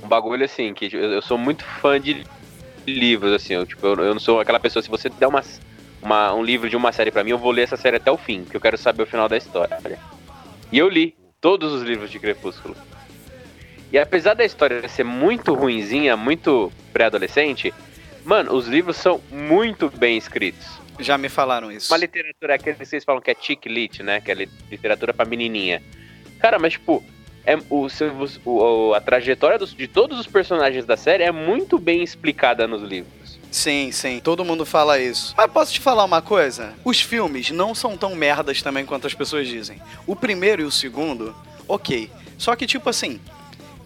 Um 0.00 0.06
bagulho 0.06 0.44
assim, 0.44 0.72
que 0.72 0.88
eu, 0.94 1.14
eu 1.14 1.20
sou 1.20 1.36
muito 1.36 1.64
fã 1.64 2.00
de 2.00 2.24
livros, 2.86 3.32
assim, 3.32 3.54
eu, 3.54 3.66
tipo, 3.66 3.84
eu, 3.84 3.96
eu 3.96 4.12
não 4.14 4.20
sou 4.20 4.38
aquela 4.38 4.60
pessoa, 4.60 4.80
se 4.80 4.88
você 4.88 5.08
der 5.08 5.26
uma, 5.26 5.42
uma- 6.00 6.32
um 6.34 6.42
livro 6.44 6.70
de 6.70 6.76
uma 6.76 6.92
série 6.92 7.10
pra 7.10 7.24
mim, 7.24 7.32
eu 7.32 7.38
vou 7.38 7.50
ler 7.50 7.62
essa 7.62 7.76
série 7.76 7.96
até 7.96 8.12
o 8.12 8.16
fim, 8.16 8.44
porque 8.44 8.56
eu 8.56 8.60
quero 8.60 8.78
saber 8.78 9.02
o 9.02 9.06
final 9.06 9.28
da 9.28 9.36
história. 9.36 9.76
E 10.70 10.78
eu 10.78 10.88
li 10.88 11.16
todos 11.40 11.72
os 11.72 11.82
livros 11.82 12.12
de 12.12 12.20
Crepúsculo. 12.20 12.76
E 13.90 13.98
apesar 13.98 14.34
da 14.34 14.44
história 14.44 14.88
ser 14.88 15.02
muito 15.02 15.52
ruinzinha, 15.52 16.16
muito 16.16 16.70
pré-adolescente, 16.92 17.74
mano, 18.24 18.54
os 18.54 18.68
livros 18.68 18.96
são 18.98 19.20
muito 19.32 19.90
bem 19.96 20.16
escritos. 20.16 20.78
Já 20.98 21.16
me 21.18 21.28
falaram 21.28 21.70
isso. 21.70 21.92
Uma 21.92 21.98
literatura, 21.98 22.58
que 22.58 22.72
vocês 22.72 23.04
falam 23.04 23.20
que 23.22 23.30
é 23.30 23.36
chick 23.40 23.68
lit, 23.68 24.02
né? 24.02 24.20
Que 24.20 24.30
é 24.32 24.34
li- 24.34 24.48
literatura 24.70 25.14
pra 25.14 25.24
menininha. 25.24 25.82
Cara, 26.38 26.58
mas 26.58 26.72
tipo, 26.74 27.02
é, 27.44 27.56
o, 27.70 27.88
seu- 27.88 28.12
o- 28.44 28.50
o- 28.90 28.94
a 28.94 29.00
trajetória 29.00 29.58
dos- 29.58 29.74
de 29.74 29.86
todos 29.86 30.18
os 30.18 30.26
personagens 30.26 30.84
da 30.84 30.96
série 30.96 31.22
é 31.24 31.32
muito 31.32 31.78
bem 31.78 32.02
explicada 32.02 32.66
nos 32.66 32.82
livros. 32.82 33.38
Sim, 33.50 33.90
sim, 33.92 34.20
todo 34.22 34.44
mundo 34.44 34.66
fala 34.66 34.98
isso. 35.00 35.32
Mas 35.36 35.50
posso 35.50 35.72
te 35.72 35.80
falar 35.80 36.04
uma 36.04 36.20
coisa? 36.20 36.74
Os 36.84 37.00
filmes 37.00 37.50
não 37.50 37.74
são 37.74 37.96
tão 37.96 38.14
merdas 38.14 38.60
também 38.60 38.84
quanto 38.84 39.06
as 39.06 39.14
pessoas 39.14 39.48
dizem. 39.48 39.80
O 40.06 40.14
primeiro 40.14 40.62
e 40.62 40.64
o 40.66 40.70
segundo, 40.70 41.34
ok. 41.66 42.10
Só 42.36 42.54
que, 42.54 42.66
tipo 42.66 42.90
assim, 42.90 43.18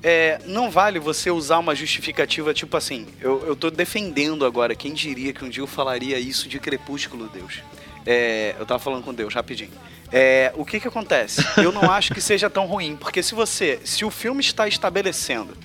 é, 0.02 0.40
não 0.46 0.70
vale 0.70 0.98
você 0.98 1.30
usar 1.30 1.58
uma 1.58 1.74
justificativa, 1.74 2.52
tipo 2.52 2.76
assim, 2.76 3.06
eu, 3.20 3.46
eu 3.46 3.54
tô 3.54 3.70
defendendo 3.70 4.44
agora, 4.44 4.74
quem 4.74 4.92
diria 4.92 5.32
que 5.32 5.44
um 5.44 5.48
dia 5.48 5.62
eu 5.62 5.66
falaria 5.66 6.18
isso 6.18 6.48
de 6.48 6.58
Crepúsculo, 6.58 7.28
Deus. 7.28 7.60
É, 8.04 8.56
eu 8.58 8.66
tava 8.66 8.80
falando 8.80 9.04
com 9.04 9.14
Deus, 9.14 9.32
rapidinho. 9.32 9.70
É, 10.10 10.52
o 10.56 10.64
que 10.64 10.80
que 10.80 10.88
acontece? 10.88 11.42
Eu 11.56 11.72
não 11.72 11.90
acho 11.90 12.12
que 12.12 12.20
seja 12.20 12.50
tão 12.50 12.66
ruim, 12.66 12.96
porque 12.96 13.22
se 13.22 13.34
você, 13.34 13.80
se 13.84 14.04
o 14.04 14.10
filme 14.10 14.40
está 14.40 14.66
estabelecendo 14.66 15.56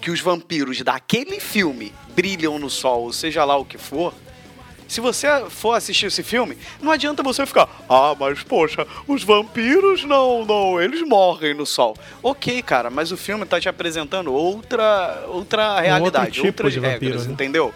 que 0.00 0.10
os 0.10 0.20
vampiros 0.20 0.80
daquele 0.80 1.38
filme 1.38 1.92
brilham 2.14 2.58
no 2.58 2.68
sol, 2.68 3.02
ou 3.02 3.12
seja 3.12 3.44
lá 3.44 3.56
o 3.56 3.64
que 3.64 3.78
for, 3.78 4.12
se 4.92 5.00
você 5.00 5.26
for 5.48 5.72
assistir 5.72 6.04
esse 6.04 6.22
filme, 6.22 6.54
não 6.78 6.92
adianta 6.92 7.22
você 7.22 7.46
ficar, 7.46 7.66
ah, 7.88 8.14
mas 8.20 8.42
poxa, 8.42 8.86
os 9.08 9.24
vampiros 9.24 10.04
não, 10.04 10.44
não, 10.44 10.78
eles 10.78 11.00
morrem 11.00 11.54
no 11.54 11.64
sol. 11.64 11.96
Ok, 12.22 12.60
cara, 12.60 12.90
mas 12.90 13.10
o 13.10 13.16
filme 13.16 13.46
tá 13.46 13.58
te 13.58 13.70
apresentando 13.70 14.34
outra, 14.34 15.24
outra 15.28 15.80
realidade, 15.80 16.32
tipo 16.32 16.46
outras 16.46 16.74
regras, 16.74 16.92
vampiro, 16.92 17.18
né? 17.20 17.32
entendeu? 17.32 17.74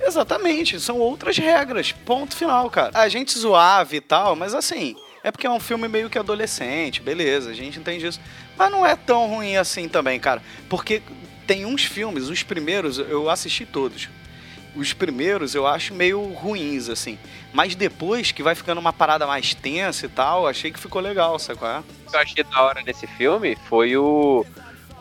Exatamente, 0.00 0.80
são 0.80 0.98
outras 0.98 1.36
regras, 1.36 1.92
ponto 1.92 2.34
final, 2.34 2.70
cara. 2.70 2.90
A 2.94 3.06
gente 3.06 3.38
zoava 3.38 3.94
e 3.94 4.00
tal, 4.00 4.34
mas 4.34 4.54
assim, 4.54 4.96
é 5.22 5.30
porque 5.30 5.46
é 5.46 5.50
um 5.50 5.60
filme 5.60 5.86
meio 5.88 6.08
que 6.08 6.18
adolescente, 6.18 7.02
beleza, 7.02 7.50
a 7.50 7.54
gente 7.54 7.78
entende 7.78 8.06
isso. 8.06 8.20
Mas 8.56 8.70
não 8.70 8.86
é 8.86 8.96
tão 8.96 9.26
ruim 9.26 9.58
assim 9.58 9.90
também, 9.90 10.18
cara. 10.18 10.42
Porque 10.70 11.02
tem 11.46 11.66
uns 11.66 11.84
filmes, 11.84 12.30
os 12.30 12.42
primeiros, 12.42 12.98
eu 12.98 13.28
assisti 13.28 13.66
todos. 13.66 14.08
Os 14.76 14.92
primeiros 14.92 15.54
eu 15.54 15.66
acho 15.66 15.94
meio 15.94 16.22
ruins, 16.32 16.88
assim. 16.88 17.18
Mas 17.52 17.74
depois 17.74 18.30
que 18.30 18.42
vai 18.42 18.54
ficando 18.54 18.78
uma 18.78 18.92
parada 18.92 19.26
mais 19.26 19.54
tensa 19.54 20.06
e 20.06 20.08
tal, 20.08 20.46
achei 20.46 20.70
que 20.70 20.78
ficou 20.78 21.00
legal, 21.00 21.36
qual 21.58 21.70
é? 21.70 21.78
O 21.78 22.10
que 22.10 22.16
eu 22.16 22.20
achei 22.20 22.44
da 22.44 22.62
hora 22.62 22.82
nesse 22.82 23.06
filme 23.06 23.56
foi 23.68 23.96
o 23.96 24.44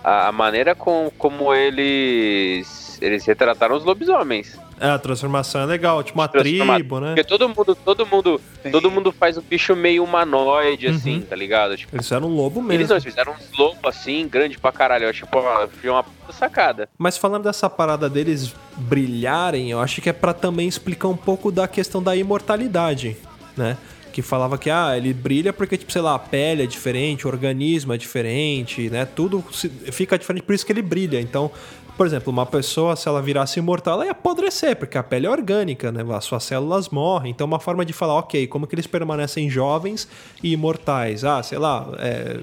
a, 0.03 0.27
a 0.27 0.31
maneira 0.31 0.73
com, 0.73 1.11
como 1.17 1.53
eles 1.53 2.97
eles 3.01 3.25
retrataram 3.25 3.75
os 3.75 3.83
lobisomens. 3.83 4.57
É, 4.79 4.89
a 4.89 4.99
transformação 4.99 5.61
é 5.61 5.65
legal, 5.65 6.03
tipo 6.03 6.19
uma 6.19 6.27
tribo, 6.27 6.99
né? 6.99 7.15
Porque 7.15 7.23
todo 7.23 7.47
mundo, 7.47 7.75
todo 7.75 8.05
mundo, 8.05 8.41
todo 8.71 8.91
mundo 8.91 9.11
faz 9.11 9.38
o 9.38 9.41
bicho 9.41 9.73
meio 9.75 10.03
humanoide, 10.03 10.88
Uhum. 10.88 10.95
assim, 10.95 11.21
tá 11.21 11.35
ligado? 11.35 11.77
Tipo, 11.77 11.95
Eles 11.95 12.11
eram 12.11 12.27
um 12.27 12.35
lobo 12.35 12.59
mesmo. 12.61 12.73
eles 12.73 12.89
não, 12.89 12.95
eles 12.97 13.03
fizeram 13.05 13.33
uns 13.33 13.57
lobos 13.57 13.79
assim, 13.85 14.27
grande 14.27 14.57
pra 14.57 14.71
caralho. 14.73 15.05
Eu 15.05 15.09
acho 15.09 15.25
tipo, 15.25 15.41
foi 15.81 15.89
uma 15.89 16.03
puta 16.03 16.33
sacada. 16.33 16.89
Mas 16.97 17.17
falando 17.17 17.43
dessa 17.43 17.69
parada 17.69 18.09
deles 18.09 18.53
brilharem, 18.77 19.71
eu 19.71 19.79
acho 19.79 20.01
que 20.01 20.09
é 20.09 20.13
pra 20.13 20.33
também 20.33 20.67
explicar 20.67 21.07
um 21.07 21.15
pouco 21.17 21.51
da 21.51 21.67
questão 21.67 22.01
da 22.03 22.15
imortalidade, 22.15 23.15
né? 23.55 23.77
Que 24.11 24.21
falava 24.21 24.57
que, 24.57 24.69
ah, 24.69 24.93
ele 24.97 25.13
brilha 25.13 25.51
porque, 25.51 25.77
tipo, 25.77 25.91
sei 25.91 26.01
lá, 26.01 26.15
a 26.15 26.19
pele 26.19 26.63
é 26.63 26.65
diferente, 26.65 27.27
o 27.27 27.29
organismo 27.29 27.93
é 27.93 27.97
diferente, 27.97 28.89
né? 28.89 29.05
Tudo 29.05 29.43
fica 29.91 30.17
diferente, 30.17 30.43
por 30.43 30.53
isso 30.55 30.65
que 30.65 30.71
ele 30.71 30.81
brilha. 30.81 31.19
Então, 31.19 31.51
por 31.97 32.05
exemplo, 32.05 32.31
uma 32.31 32.45
pessoa, 32.45 32.95
se 32.95 33.08
ela 33.08 33.21
virasse 33.21 33.60
imortal, 33.60 33.95
ela 33.95 34.05
ia 34.05 34.12
apodrecer, 34.12 34.75
porque 34.75 34.97
a 34.97 35.03
pele 35.03 35.25
é 35.27 35.29
orgânica, 35.29 35.91
né? 35.91 36.03
As 36.15 36.25
suas 36.25 36.43
células 36.43 36.89
morrem. 36.89 37.31
Então, 37.31 37.45
uma 37.47 37.60
forma 37.60 37.86
de 37.86 37.93
falar, 37.93 38.15
ok, 38.15 38.47
como 38.47 38.67
que 38.67 38.75
eles 38.75 38.88
permanecem 38.88 39.49
jovens 39.49 40.08
e 40.43 40.51
imortais? 40.53 41.23
Ah, 41.23 41.41
sei 41.41 41.58
lá, 41.58 41.88
é 41.99 42.39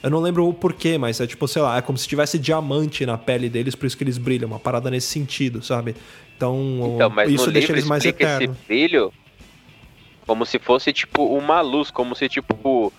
Eu 0.00 0.10
não 0.10 0.20
lembro 0.20 0.46
o 0.48 0.54
porquê, 0.54 0.96
mas 0.96 1.20
é 1.20 1.26
tipo, 1.26 1.48
sei 1.48 1.60
lá, 1.60 1.76
é 1.76 1.82
como 1.82 1.98
se 1.98 2.06
tivesse 2.06 2.38
diamante 2.38 3.04
na 3.04 3.18
pele 3.18 3.48
deles, 3.48 3.74
por 3.74 3.84
isso 3.86 3.96
que 3.96 4.04
eles 4.04 4.16
brilham, 4.16 4.46
uma 4.48 4.60
parada 4.60 4.88
nesse 4.90 5.08
sentido, 5.08 5.60
sabe? 5.60 5.96
Então, 6.36 6.94
Então, 6.94 7.12
isso 7.26 7.50
deixa 7.50 7.72
eles 7.72 7.84
mais 7.84 8.04
eternos. 8.04 8.56
esse 8.56 8.66
brilho 8.68 9.12
como 10.24 10.46
se 10.46 10.58
fosse, 10.58 10.92
tipo, 10.92 11.24
uma 11.36 11.60
luz, 11.62 11.90
como 11.90 12.14
se, 12.14 12.28
tipo, 12.28 12.92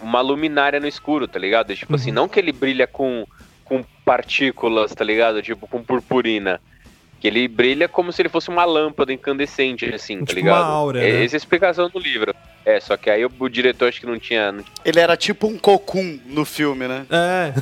uma 0.00 0.20
luminária 0.20 0.78
no 0.78 0.86
escuro, 0.86 1.26
tá 1.26 1.38
ligado? 1.40 1.74
Tipo 1.74 1.96
assim, 1.96 2.10
Uhum. 2.10 2.14
não 2.14 2.28
que 2.28 2.38
ele 2.38 2.52
brilha 2.52 2.86
com, 2.86 3.26
com 3.72 3.82
partículas, 4.04 4.94
tá 4.94 5.02
ligado? 5.02 5.40
Tipo, 5.40 5.66
com 5.66 5.82
purpurina. 5.82 6.60
Que 7.18 7.28
ele 7.28 7.46
brilha 7.48 7.88
como 7.88 8.12
se 8.12 8.20
ele 8.20 8.28
fosse 8.28 8.48
uma 8.50 8.64
lâmpada 8.64 9.12
incandescente, 9.12 9.86
assim, 9.94 10.18
tá 10.18 10.26
Tipo 10.26 10.40
ligado? 10.40 10.64
uma 10.64 10.72
áurea, 10.74 11.00
É 11.00 11.12
né? 11.12 11.24
Essa 11.24 11.36
é 11.36 11.36
a 11.36 11.38
explicação 11.38 11.88
do 11.88 11.98
livro. 11.98 12.34
É, 12.64 12.78
só 12.78 12.96
que 12.96 13.10
aí 13.10 13.24
o, 13.24 13.30
o 13.40 13.48
diretor 13.48 13.88
acho 13.88 13.98
que 14.00 14.06
não 14.06 14.18
tinha. 14.20 14.52
não- 14.52 14.64
Ele 14.84 15.00
era 15.00 15.16
tipo 15.16 15.48
um 15.48 15.58
cocum 15.58 16.20
no 16.26 16.44
filme, 16.44 16.86
né? 16.86 17.04
É. 17.10 17.52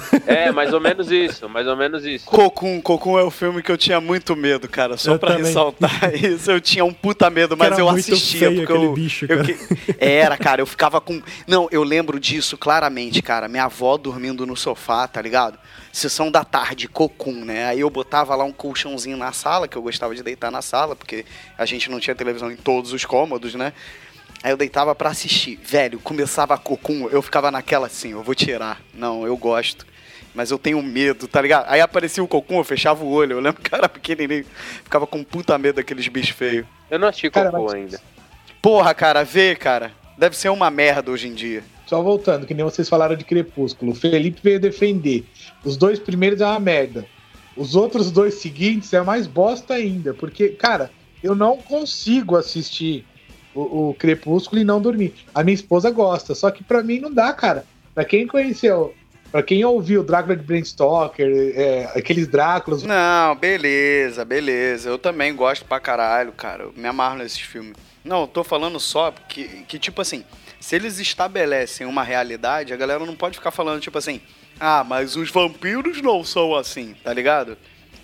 É, 0.48 0.52
mais 0.52 0.74
ou 0.74 0.80
menos 0.80 1.10
isso, 1.10 1.48
mais 1.48 1.66
ou 1.66 1.74
menos 1.76 2.04
isso. 2.04 2.26
Cocum, 2.26 2.80
Cocum 2.82 3.18
é 3.18 3.22
o 3.22 3.30
filme 3.30 3.62
que 3.62 3.72
eu 3.72 3.78
tinha 3.78 3.98
muito 4.00 4.36
medo, 4.36 4.68
cara. 4.68 4.98
Só 4.98 5.12
Eu 5.12 5.18
pra 5.18 5.30
também. 5.30 5.46
ressaltar 5.46 6.12
isso, 6.14 6.50
eu 6.50 6.60
tinha 6.60 6.84
um 6.84 6.92
puta 6.92 7.30
medo, 7.30 7.56
mas 7.56 7.72
era 7.72 7.80
eu 7.80 7.86
muito 7.90 8.12
assistia 8.12 8.40
feio 8.50 8.60
porque 8.60 8.72
aquele 8.72 8.86
eu, 8.86 8.92
bicho, 8.92 9.24
eu 9.26 9.36
cara. 9.38 9.42
que- 9.44 9.94
Era, 9.98 10.36
cara, 10.36 10.60
eu 10.60 10.66
ficava 10.66 11.00
com. 11.00 11.22
Não, 11.46 11.66
eu 11.72 11.82
lembro 11.82 12.20
disso 12.20 12.58
claramente, 12.58 13.22
cara. 13.22 13.48
Minha 13.48 13.64
avó 13.64 13.96
dormindo 13.96 14.44
no 14.46 14.54
sofá, 14.56 15.08
tá 15.08 15.22
ligado? 15.22 15.58
Sessão 15.92 16.30
da 16.30 16.44
tarde, 16.44 16.86
cocum, 16.86 17.44
né? 17.44 17.64
Aí 17.66 17.80
eu 17.80 17.90
botava 17.90 18.34
lá 18.36 18.44
um 18.44 18.52
colchãozinho 18.52 19.16
na 19.16 19.32
sala, 19.32 19.66
que 19.66 19.76
eu 19.76 19.82
gostava 19.82 20.14
de 20.14 20.22
deitar 20.22 20.50
na 20.50 20.60
sala, 20.62 20.94
porque 20.94 21.24
a 21.58 21.64
gente 21.64 21.90
não 21.90 21.98
tinha 21.98 22.14
televisão 22.14 22.50
em 22.50 22.56
todos 22.56 22.92
os 22.92 23.04
cômodos, 23.04 23.54
né? 23.54 23.72
Aí 24.42 24.50
eu 24.50 24.56
deitava 24.56 24.94
pra 24.94 25.10
assistir. 25.10 25.58
Velho, 25.62 25.98
começava 26.00 26.54
a 26.54 26.58
cocum, 26.58 27.08
eu 27.10 27.20
ficava 27.20 27.50
naquela 27.50 27.86
assim, 27.86 28.12
eu 28.12 28.22
vou 28.22 28.34
tirar. 28.34 28.80
Não, 28.94 29.26
eu 29.26 29.36
gosto. 29.36 29.86
Mas 30.34 30.50
eu 30.50 30.58
tenho 30.58 30.80
medo, 30.82 31.26
tá 31.26 31.42
ligado? 31.42 31.66
Aí 31.68 31.80
aparecia 31.80 32.22
o 32.22 32.28
cocum, 32.28 32.58
eu 32.58 32.64
fechava 32.64 33.04
o 33.04 33.10
olho. 33.10 33.32
Eu 33.34 33.40
lembro 33.40 33.60
que 33.62 33.74
era 33.74 33.88
pequenininho, 33.88 34.44
ficava 34.84 35.06
com 35.06 35.22
puta 35.24 35.58
medo 35.58 35.76
daqueles 35.76 36.06
bichos 36.08 36.30
feios. 36.36 36.64
Eu 36.90 36.98
não 36.98 37.08
assisti 37.08 37.30
Cara, 37.30 37.50
Cocô 37.50 37.64
mas- 37.64 37.74
ainda. 37.74 38.00
Porra, 38.62 38.94
cara, 38.94 39.24
vê, 39.24 39.54
cara. 39.56 39.92
Deve 40.16 40.36
ser 40.36 40.50
uma 40.50 40.70
merda 40.70 41.10
hoje 41.10 41.28
em 41.28 41.34
dia. 41.34 41.64
Só 41.86 42.00
voltando, 42.02 42.46
que 42.46 42.54
nem 42.54 42.64
vocês 42.64 42.88
falaram 42.88 43.16
de 43.16 43.24
Crepúsculo. 43.24 43.92
O 43.92 43.94
Felipe 43.94 44.40
veio 44.42 44.60
defender. 44.60 45.24
Os 45.64 45.76
dois 45.76 45.98
primeiros 45.98 46.40
é 46.40 46.46
uma 46.46 46.60
merda. 46.60 47.04
Os 47.56 47.74
outros 47.74 48.10
dois 48.12 48.34
seguintes 48.34 48.92
é 48.92 49.00
mais 49.02 49.26
bosta 49.26 49.74
ainda. 49.74 50.14
Porque, 50.14 50.50
cara, 50.50 50.90
eu 51.22 51.34
não 51.34 51.56
consigo 51.56 52.36
assistir 52.36 53.04
o, 53.54 53.90
o 53.90 53.94
Crepúsculo 53.94 54.60
e 54.60 54.64
não 54.64 54.80
dormir. 54.80 55.14
A 55.34 55.42
minha 55.42 55.54
esposa 55.54 55.90
gosta, 55.90 56.34
só 56.34 56.50
que 56.50 56.62
pra 56.62 56.82
mim 56.82 56.98
não 56.98 57.12
dá, 57.12 57.32
cara. 57.32 57.64
Pra 57.94 58.04
quem 58.04 58.26
conheceu, 58.26 58.94
pra 59.30 59.42
quem 59.42 59.64
ouviu 59.64 60.02
Drácula 60.02 60.36
de 60.36 60.42
Bram 60.42 60.64
Stoker, 60.64 61.52
é, 61.54 61.90
aqueles 61.94 62.26
Dráculas. 62.26 62.82
Não, 62.82 63.34
beleza, 63.36 64.24
beleza. 64.24 64.88
Eu 64.88 64.98
também 64.98 65.34
gosto 65.34 65.64
pra 65.64 65.80
caralho, 65.80 66.32
cara. 66.32 66.64
Eu 66.64 66.72
me 66.76 66.86
amarro 66.86 67.18
nesses 67.18 67.40
filmes. 67.40 67.74
Não, 68.04 68.22
eu 68.22 68.26
tô 68.26 68.42
falando 68.42 68.80
só 68.80 69.12
que, 69.28 69.44
que, 69.68 69.78
tipo 69.78 70.00
assim, 70.00 70.24
se 70.58 70.76
eles 70.76 70.98
estabelecem 70.98 71.86
uma 71.86 72.02
realidade, 72.02 72.72
a 72.72 72.76
galera 72.76 73.04
não 73.04 73.14
pode 73.14 73.36
ficar 73.36 73.50
falando, 73.50 73.80
tipo 73.80 73.98
assim, 73.98 74.20
ah, 74.58 74.84
mas 74.84 75.16
os 75.16 75.30
vampiros 75.30 76.00
não 76.02 76.24
são 76.24 76.54
assim, 76.54 76.94
tá 77.02 77.12
ligado? 77.12 77.56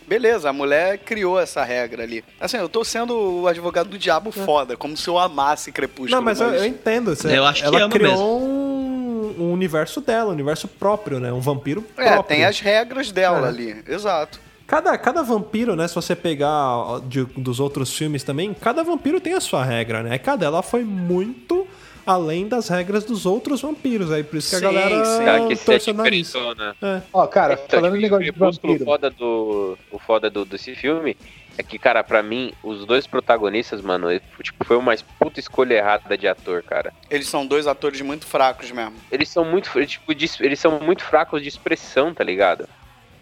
Beleza, 0.06 0.50
a 0.50 0.52
mulher 0.52 0.98
criou 0.98 1.38
essa 1.38 1.64
regra 1.64 2.02
ali. 2.02 2.24
Assim, 2.40 2.56
eu 2.58 2.68
tô 2.68 2.84
sendo 2.84 3.14
o 3.42 3.48
advogado 3.48 3.88
do 3.88 3.98
diabo 3.98 4.30
foda, 4.30 4.76
como 4.76 4.96
se 4.96 5.08
eu 5.08 5.18
amasse 5.18 5.72
Crepúsculo. 5.72 6.10
Não, 6.16 6.22
mas 6.22 6.40
eu, 6.40 6.48
eu 6.54 6.64
entendo. 6.64 7.14
você- 7.14 7.36
Eu 7.36 7.44
acho 7.44 7.62
que 7.62 7.68
ela 7.76 7.88
criou 7.88 8.40
um, 8.40 9.34
um 9.38 9.52
universo 9.52 10.00
dela, 10.00 10.30
um 10.30 10.32
universo 10.32 10.68
próprio, 10.68 11.18
né? 11.18 11.32
Um 11.32 11.40
vampiro 11.40 11.84
É, 11.96 12.04
próprio. 12.04 12.22
tem 12.24 12.44
as 12.44 12.60
regras 12.60 13.10
dela 13.10 13.46
É. 13.46 13.48
ali, 13.48 13.82
exato. 13.88 14.40
Cada, 14.66 14.96
cada 14.98 15.22
vampiro, 15.22 15.76
né? 15.76 15.86
Se 15.86 15.94
você 15.94 16.14
pegar 16.16 17.00
de- 17.08 17.24
dos 17.36 17.60
outros 17.60 17.92
filmes 17.96 18.22
também, 18.24 18.52
cada 18.54 18.82
vampiro 18.82 19.20
tem 19.20 19.32
a 19.34 19.40
sua 19.40 19.64
regra, 19.64 20.02
né? 20.02 20.18
Cada 20.18 20.44
ela 20.46 20.62
foi 20.62 20.82
muito 20.84 21.65
além 22.06 22.46
das 22.46 22.68
regras 22.68 23.04
dos 23.04 23.26
outros 23.26 23.60
vampiros. 23.60 24.10
Aí 24.12 24.22
por 24.22 24.36
isso 24.36 24.50
que 24.50 24.56
a 24.56 24.60
galera 24.60 25.04
sim. 25.04 25.64
Torce 25.64 25.90
o 25.90 25.94
nariz. 25.94 26.32
né? 26.56 26.74
É. 26.80 27.02
Ó, 27.12 27.26
cara, 27.26 27.54
Então, 27.54 27.80
falando 27.80 27.98
de 27.98 28.04
tipo, 28.04 28.16
negócio 28.18 28.24
de 28.24 28.32
Crepúsculo, 28.32 28.72
vampiro. 28.72 28.84
O 28.84 28.92
foda, 28.92 29.10
do, 29.10 29.78
o 29.90 29.98
foda 29.98 30.30
do, 30.30 30.44
desse 30.44 30.74
filme 30.76 31.16
é 31.58 31.62
que, 31.62 31.78
cara, 31.78 32.04
pra 32.04 32.22
mim, 32.22 32.52
os 32.62 32.84
dois 32.86 33.06
protagonistas, 33.06 33.80
mano, 33.80 34.08
tipo, 34.42 34.64
foi 34.64 34.76
uma 34.76 34.94
puta 35.18 35.40
escolha 35.40 35.74
errada 35.74 36.16
de 36.16 36.28
ator, 36.28 36.62
cara. 36.62 36.92
Eles 37.10 37.28
são 37.28 37.46
dois 37.46 37.66
atores 37.66 38.00
muito 38.02 38.26
fracos 38.26 38.70
mesmo. 38.70 38.94
Eles 39.10 39.28
são 39.30 39.44
muito, 39.44 39.70
tipo, 39.86 40.14
de- 40.14 40.30
eles 40.40 40.60
são 40.60 40.78
muito 40.80 41.02
fracos 41.02 41.42
de 41.42 41.48
expressão, 41.48 42.12
tá 42.14 42.22
ligado? 42.22 42.68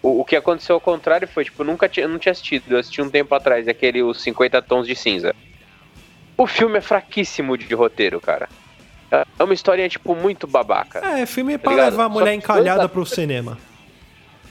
O, 0.02 0.20
o 0.20 0.24
que 0.24 0.34
aconteceu 0.36 0.74
ao 0.74 0.80
contrário 0.80 1.26
foi, 1.28 1.44
tipo, 1.44 1.62
eu 1.62 1.66
nunca 1.66 1.88
tinha, 1.88 2.04
eu 2.04 2.08
não 2.10 2.18
tinha 2.18 2.32
assistido, 2.32 2.64
eu 2.72 2.78
assisti 2.78 3.00
um 3.00 3.08
tempo 3.08 3.32
atrás, 3.34 3.66
aquele 3.68 4.02
Os 4.02 4.20
50 4.20 4.60
Tons 4.60 4.86
de 4.86 4.96
Cinza. 4.96 5.34
O 6.36 6.46
filme 6.46 6.78
é 6.78 6.80
fraquíssimo 6.80 7.56
de 7.56 7.72
roteiro, 7.72 8.20
cara. 8.20 8.48
É 9.20 9.24
é 9.38 9.44
uma 9.44 9.54
historinha, 9.54 9.88
tipo, 9.88 10.14
muito 10.14 10.46
babaca. 10.46 10.98
É, 11.04 11.26
filme 11.26 11.58
pra 11.58 11.72
ligado? 11.72 11.90
levar 11.90 12.04
a 12.04 12.06
Só 12.06 12.12
mulher 12.12 12.30
que 12.30 12.36
encalhada 12.36 12.88
pro 12.88 13.04
cinema. 13.06 13.58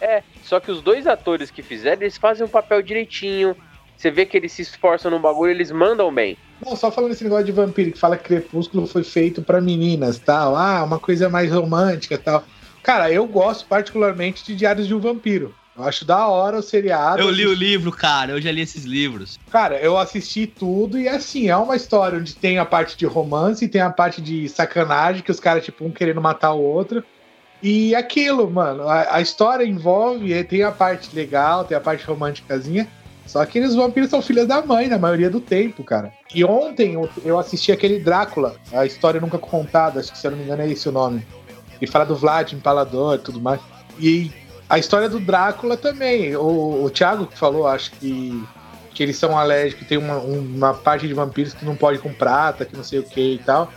É, 0.01 0.21
só 0.43 0.59
que 0.59 0.69
os 0.69 0.81
dois 0.81 1.07
atores 1.07 1.49
que 1.49 1.61
fizeram, 1.61 2.01
eles 2.01 2.17
fazem 2.17 2.45
o 2.45 2.49
papel 2.49 2.81
direitinho. 2.81 3.55
Você 3.95 4.11
vê 4.11 4.25
que 4.25 4.35
eles 4.35 4.51
se 4.51 4.61
esforçam 4.61 5.09
no 5.09 5.17
bagulho, 5.17 5.51
eles 5.51 5.71
mandam 5.71 6.13
bem. 6.13 6.37
Não, 6.59 6.75
só 6.75 6.91
falando 6.91 7.13
esse 7.13 7.23
negócio 7.23 7.45
de 7.45 7.53
vampiro 7.53 7.89
que 7.89 7.97
fala 7.97 8.17
que 8.17 8.25
Crepúsculo 8.25 8.85
foi 8.85 9.01
feito 9.01 9.41
pra 9.41 9.61
meninas, 9.61 10.19
tal. 10.19 10.57
Ah, 10.57 10.83
uma 10.83 10.99
coisa 10.99 11.29
mais 11.29 11.49
romântica, 11.53 12.17
tal. 12.17 12.43
Cara, 12.81 13.09
eu 13.09 13.25
gosto 13.25 13.65
particularmente 13.65 14.43
de 14.43 14.57
Diários 14.57 14.87
de 14.87 14.93
um 14.93 14.99
Vampiro. 14.99 15.55
Eu 15.75 15.83
acho 15.83 16.05
da 16.05 16.27
hora 16.27 16.57
o 16.57 16.61
seriado. 16.61 17.21
Eu 17.21 17.31
li 17.31 17.47
o 17.47 17.53
livro, 17.53 17.91
cara, 17.91 18.33
eu 18.33 18.41
já 18.41 18.51
li 18.51 18.61
esses 18.61 18.83
livros. 18.83 19.39
Cara, 19.51 19.79
eu 19.79 19.97
assisti 19.97 20.45
tudo 20.45 20.99
e 20.99 21.07
assim, 21.07 21.49
é 21.49 21.57
uma 21.57 21.75
história 21.75 22.19
onde 22.19 22.35
tem 22.35 22.59
a 22.59 22.65
parte 22.65 22.95
de 22.95 23.05
romance, 23.05 23.67
tem 23.67 23.81
a 23.81 23.89
parte 23.89 24.21
de 24.21 24.47
sacanagem, 24.47 25.23
que 25.23 25.31
os 25.31 25.39
caras, 25.39 25.65
tipo, 25.65 25.83
um 25.83 25.91
querendo 25.91 26.21
matar 26.21 26.53
o 26.53 26.61
outro. 26.61 27.03
E 27.61 27.95
aquilo, 27.95 28.49
mano, 28.51 28.87
a, 28.87 29.15
a 29.15 29.21
história 29.21 29.65
envolve, 29.65 30.43
tem 30.43 30.63
a 30.63 30.71
parte 30.71 31.15
legal, 31.15 31.63
tem 31.63 31.75
a 31.75 31.81
parte 31.81 32.05
românticazinha. 32.05 32.87
Só 33.25 33.43
que 33.45 33.59
os 33.59 33.73
vampiros 33.73 34.09
são 34.09 34.21
filhas 34.21 34.47
da 34.47 34.61
mãe 34.61 34.87
na 34.87 34.99
maioria 34.99 35.29
do 35.29 35.39
tempo, 35.39 35.83
cara. 35.83 36.11
E 36.35 36.43
ontem 36.43 36.93
eu, 36.93 37.09
eu 37.23 37.39
assisti 37.39 37.71
aquele 37.71 37.99
Drácula, 37.99 38.57
a 38.71 38.85
história 38.85 39.19
nunca 39.19 39.39
contada, 39.39 40.01
acho 40.01 40.11
que 40.11 40.17
se 40.17 40.27
eu 40.27 40.31
não 40.31 40.37
me 40.37 40.43
engano 40.43 40.61
é 40.61 40.69
esse 40.69 40.87
o 40.89 40.91
nome. 40.91 41.25
E 41.81 41.87
fala 41.87 42.05
do 42.05 42.15
Vlad, 42.15 42.51
Empalador 42.51 43.15
e 43.15 43.19
tudo 43.19 43.41
mais. 43.41 43.61
E 43.97 44.29
a 44.73 44.79
história 44.79 45.07
do 45.07 45.19
Drácula 45.19 45.77
também. 45.77 46.35
O, 46.35 46.83
o 46.83 46.89
Thiago 46.89 47.27
que 47.27 47.37
falou, 47.37 47.67
acho 47.67 47.91
que, 47.91 48.43
que 48.91 49.03
eles 49.03 49.15
são 49.15 49.37
alérgicos, 49.37 49.87
tem 49.87 49.99
uma, 49.99 50.17
uma 50.17 50.73
parte 50.73 51.07
de 51.07 51.13
vampiros 51.13 51.53
que 51.53 51.63
não 51.63 51.75
pode 51.75 51.99
com 51.99 52.11
prata, 52.11 52.65
que 52.65 52.75
não 52.75 52.83
sei 52.83 52.97
o 52.97 53.03
que 53.03 53.35
e 53.35 53.37
tal. 53.37 53.71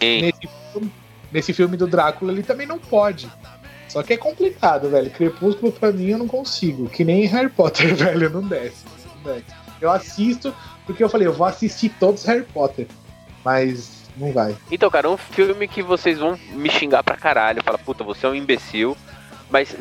Sim. 0.00 0.22
Nesse 0.22 0.48
filme, 0.72 0.92
nesse 1.30 1.52
filme 1.52 1.76
do 1.76 1.86
Drácula 1.86 2.32
ele 2.32 2.42
também 2.42 2.66
não 2.66 2.78
pode. 2.78 3.30
Só 3.86 4.02
que 4.02 4.14
é 4.14 4.16
complicado, 4.16 4.88
velho. 4.88 5.10
Crepúsculo 5.10 5.72
pra 5.72 5.92
mim 5.92 6.08
eu 6.08 6.18
não 6.18 6.26
consigo. 6.26 6.88
Que 6.88 7.04
nem 7.04 7.26
Harry 7.26 7.50
Potter, 7.50 7.92
velho. 7.94 8.30
Não 8.30 8.40
desce. 8.40 8.86
Não 9.16 9.34
desce. 9.34 9.44
Eu 9.78 9.90
assisto 9.90 10.54
porque 10.86 11.04
eu 11.04 11.10
falei, 11.10 11.26
eu 11.26 11.34
vou 11.34 11.46
assistir 11.46 11.90
todos 12.00 12.24
Harry 12.24 12.44
Potter. 12.44 12.86
Mas 13.44 14.04
não 14.16 14.32
vai. 14.32 14.56
Então, 14.70 14.90
cara, 14.90 15.06
é 15.06 15.10
um 15.10 15.18
filme 15.18 15.68
que 15.68 15.82
vocês 15.82 16.18
vão 16.18 16.38
me 16.52 16.70
xingar 16.70 17.02
pra 17.02 17.18
caralho. 17.18 17.62
Fala, 17.62 17.76
puta, 17.76 18.02
você 18.02 18.24
é 18.24 18.28
um 18.30 18.34
imbecil. 18.34 18.96
Mas 19.50 19.76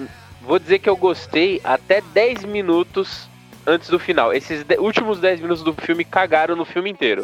vou 0.49 0.59
dizer 0.59 0.79
que 0.79 0.89
eu 0.89 0.97
gostei 0.97 1.61
até 1.63 2.01
10 2.01 2.43
minutos 2.43 3.29
antes 3.65 3.87
do 3.89 3.99
final. 3.99 4.33
Esses 4.33 4.63
de- 4.63 4.77
últimos 4.79 5.19
10 5.19 5.39
minutos 5.39 5.63
do 5.63 5.73
filme 5.73 6.03
cagaram 6.03 6.55
no 6.55 6.65
filme 6.65 6.89
inteiro. 6.89 7.23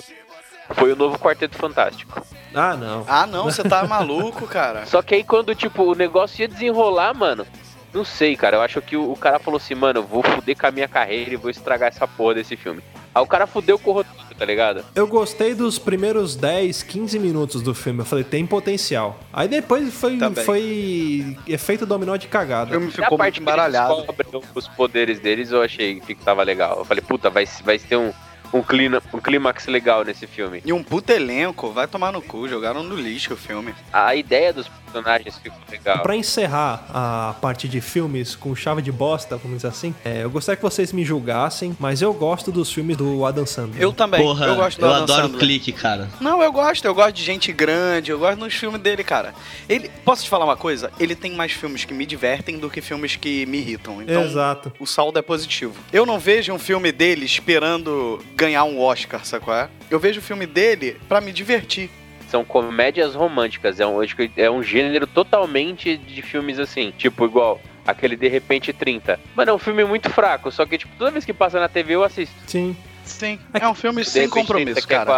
Foi 0.72 0.92
o 0.92 0.96
novo 0.96 1.18
Quarteto 1.20 1.58
Fantástico. 1.58 2.26
Ah, 2.54 2.76
não. 2.76 3.04
Ah, 3.08 3.26
não, 3.28 3.46
você 3.46 3.64
tá 3.64 3.86
maluco, 3.86 4.46
cara. 4.48 4.86
Só 4.86 5.02
que 5.02 5.16
aí 5.16 5.24
quando, 5.24 5.54
tipo, 5.56 5.84
o 5.84 5.96
negócio 5.96 6.42
ia 6.42 6.48
desenrolar, 6.48 7.14
mano. 7.14 7.46
Não 7.94 8.04
sei, 8.06 8.36
cara. 8.36 8.58
Eu 8.58 8.62
acho 8.62 8.82
que 8.82 8.96
o, 8.98 9.12
o 9.12 9.16
cara 9.18 9.40
falou 9.40 9.58
assim, 9.58 9.74
mano, 9.76 10.00
eu 10.00 10.04
vou 10.04 10.22
fuder 10.24 10.58
com 10.58 10.68
a 10.68 10.72
minha 10.72 10.88
carreira 10.88 11.34
e 11.34 11.38
vou 11.38 11.50
estragar 11.50 11.90
essa 11.90 12.08
porra 12.08 12.36
desse 12.36 12.56
filme. 12.56 12.82
Aí 13.16 13.24
o 13.24 13.26
cara 13.26 13.48
fudeu 13.48 13.80
com 13.80 13.92
o 13.92 13.94
roteiro, 13.94 14.36
tá 14.38 14.44
ligado? 14.44 14.84
Eu 14.94 15.08
gostei 15.08 15.56
dos 15.56 15.80
primeiros 15.80 16.36
10, 16.36 16.84
15 16.84 17.18
minutos 17.18 17.62
do 17.62 17.74
filme. 17.74 18.02
Eu 18.02 18.06
falei, 18.06 18.26
tem 18.26 18.46
potencial. 18.46 19.18
Aí 19.32 19.48
depois 19.48 19.94
foi, 19.94 20.18
Também. 20.18 20.44
foi 20.44 21.38
efeito 21.48 21.86
dominó 21.86 22.18
de 22.18 22.28
cagada. 22.28 22.72
O 22.72 22.74
filme 22.74 22.88
E 22.88 22.90
a 22.90 23.04
ficou 23.04 23.18
parte 23.18 23.40
muito 23.40 23.56
descobrem 23.72 24.44
os 24.54 24.68
poderes 24.68 25.22
deles, 25.22 25.52
eu 25.52 25.62
achei 25.62 26.02
que 26.02 26.14
tava 26.14 26.44
legal. 26.44 26.80
Eu 26.80 26.84
falei, 26.84 27.02
puta, 27.02 27.30
vai, 27.30 27.46
vai 27.64 27.80
ter 27.80 27.96
um, 27.96 28.12
um, 28.56 28.62
clima, 28.64 29.02
um 29.14 29.20
clímax 29.20 29.68
legal 29.68 30.04
nesse 30.04 30.26
filme. 30.26 30.62
E 30.66 30.72
um 30.72 30.84
puta 30.84 31.14
elenco, 31.14 31.72
vai 31.72 31.88
tomar 31.88 32.12
no 32.12 32.22
cu, 32.22 32.48
jogaram 32.48 32.84
no 32.84 32.96
lixo 32.96 33.34
o 33.34 33.38
filme. 33.38 33.74
A 33.92 34.16
ideia 34.16 34.54
dos 34.54 34.68
personagens 34.68 35.38
ficou 35.38 35.60
legal. 35.70 36.02
Pra 36.04 36.16
encerrar 36.16 36.86
a 36.90 37.36
parte 37.42 37.68
de 37.68 37.82
filmes 37.82 38.36
com 38.36 38.56
chave 38.56 38.82
de 38.82 38.92
bosta, 38.92 39.36
vamos 39.38 39.58
dizer 39.58 39.68
assim, 39.68 39.94
é, 40.04 40.24
eu 40.24 40.30
gostaria 40.30 40.56
que 40.56 40.64
vocês 40.64 40.94
me 40.94 41.04
julgassem, 41.04 41.76
mas 41.80 42.02
eu 42.02 42.14
gosto 42.14 42.52
dos 42.52 42.72
filmes 42.72 42.96
do 42.96 43.26
Adam 43.26 43.46
Sandler. 43.46 43.82
Eu 43.82 43.92
também, 43.92 44.22
Porra, 44.22 44.46
eu 44.46 44.56
gosto 44.56 44.80
do 44.80 44.86
eu 44.86 44.90
Adam 44.90 45.04
adoro 45.04 45.22
Sandler. 45.24 45.40
clique, 45.40 45.72
cara. 45.72 46.10
Não, 46.22 46.42
eu 46.42 46.52
gosto, 46.52 46.86
eu 46.86 46.96
gosto 46.96 47.14
de 47.14 47.24
gente 47.24 47.52
grande, 47.52 48.12
eu 48.12 48.20
gosto 48.20 48.40
dos 48.40 48.54
filmes 48.54 48.80
dele, 48.82 49.04
cara. 49.04 49.34
Ele, 49.68 49.90
posso 50.06 50.24
te 50.24 50.30
falar 50.30 50.46
uma 50.46 50.58
coisa? 50.58 50.92
Ele 51.00 51.16
tem 51.16 51.34
mais 51.34 51.52
filmes 51.52 51.84
que 51.84 51.94
me 51.94 52.06
divertem 52.06 52.58
do 52.58 52.70
que 52.70 52.80
filmes 52.82 53.16
que 53.16 53.46
me 53.46 53.58
irritam. 53.58 54.02
Então, 54.02 54.24
Exato. 54.24 54.72
o 54.80 54.86
saldo 54.86 55.20
é 55.20 55.22
positivo. 55.22 55.74
Eu 55.92 56.06
não 56.06 56.20
vejo 56.20 56.54
um 56.54 56.60
filme 56.60 56.92
dele 56.92 57.26
esperando 57.26 58.24
ganhar 58.36 58.45
um 58.64 58.80
Oscar, 58.80 59.26
sabe 59.26 59.44
qual 59.46 59.58
é? 59.58 59.70
Eu 59.90 60.00
vejo 60.00 60.20
o 60.20 60.24
filme 60.24 60.46
dele 60.46 60.98
pra 61.08 61.22
me 61.22 61.32
divertir. 61.32 61.90
São 62.30 62.44
comédias 62.44 63.16
românticas. 63.16 63.80
É 63.80 63.86
um, 63.86 64.00
é 64.36 64.50
um 64.52 64.64
gênero 64.64 65.08
totalmente 65.08 65.98
de 65.98 66.22
filmes 66.22 66.60
assim. 66.60 66.92
Tipo, 66.98 67.26
igual 67.26 67.62
aquele 67.86 68.16
De 68.16 68.28
Repente 68.28 68.74
30. 68.74 69.20
Mano, 69.36 69.52
é 69.52 69.54
um 69.54 69.60
filme 69.60 69.84
muito 69.86 70.10
fraco. 70.10 70.52
Só 70.52 70.66
que, 70.66 70.78
tipo, 70.78 70.94
toda 70.98 71.12
vez 71.12 71.24
que 71.24 71.34
passa 71.34 71.60
na 71.60 71.70
TV 71.70 71.96
eu 71.96 72.04
assisto. 72.04 72.36
Sim. 72.48 72.76
Sim, 73.06 73.40
é 73.54 73.68
um 73.68 73.76
filme 73.76 74.02
De 74.02 74.10
sem 74.10 74.28
compromisso, 74.28 74.74
30, 74.74 74.88
que 74.88 74.94
é 74.94 74.98
cara. 74.98 75.06
com 75.06 75.14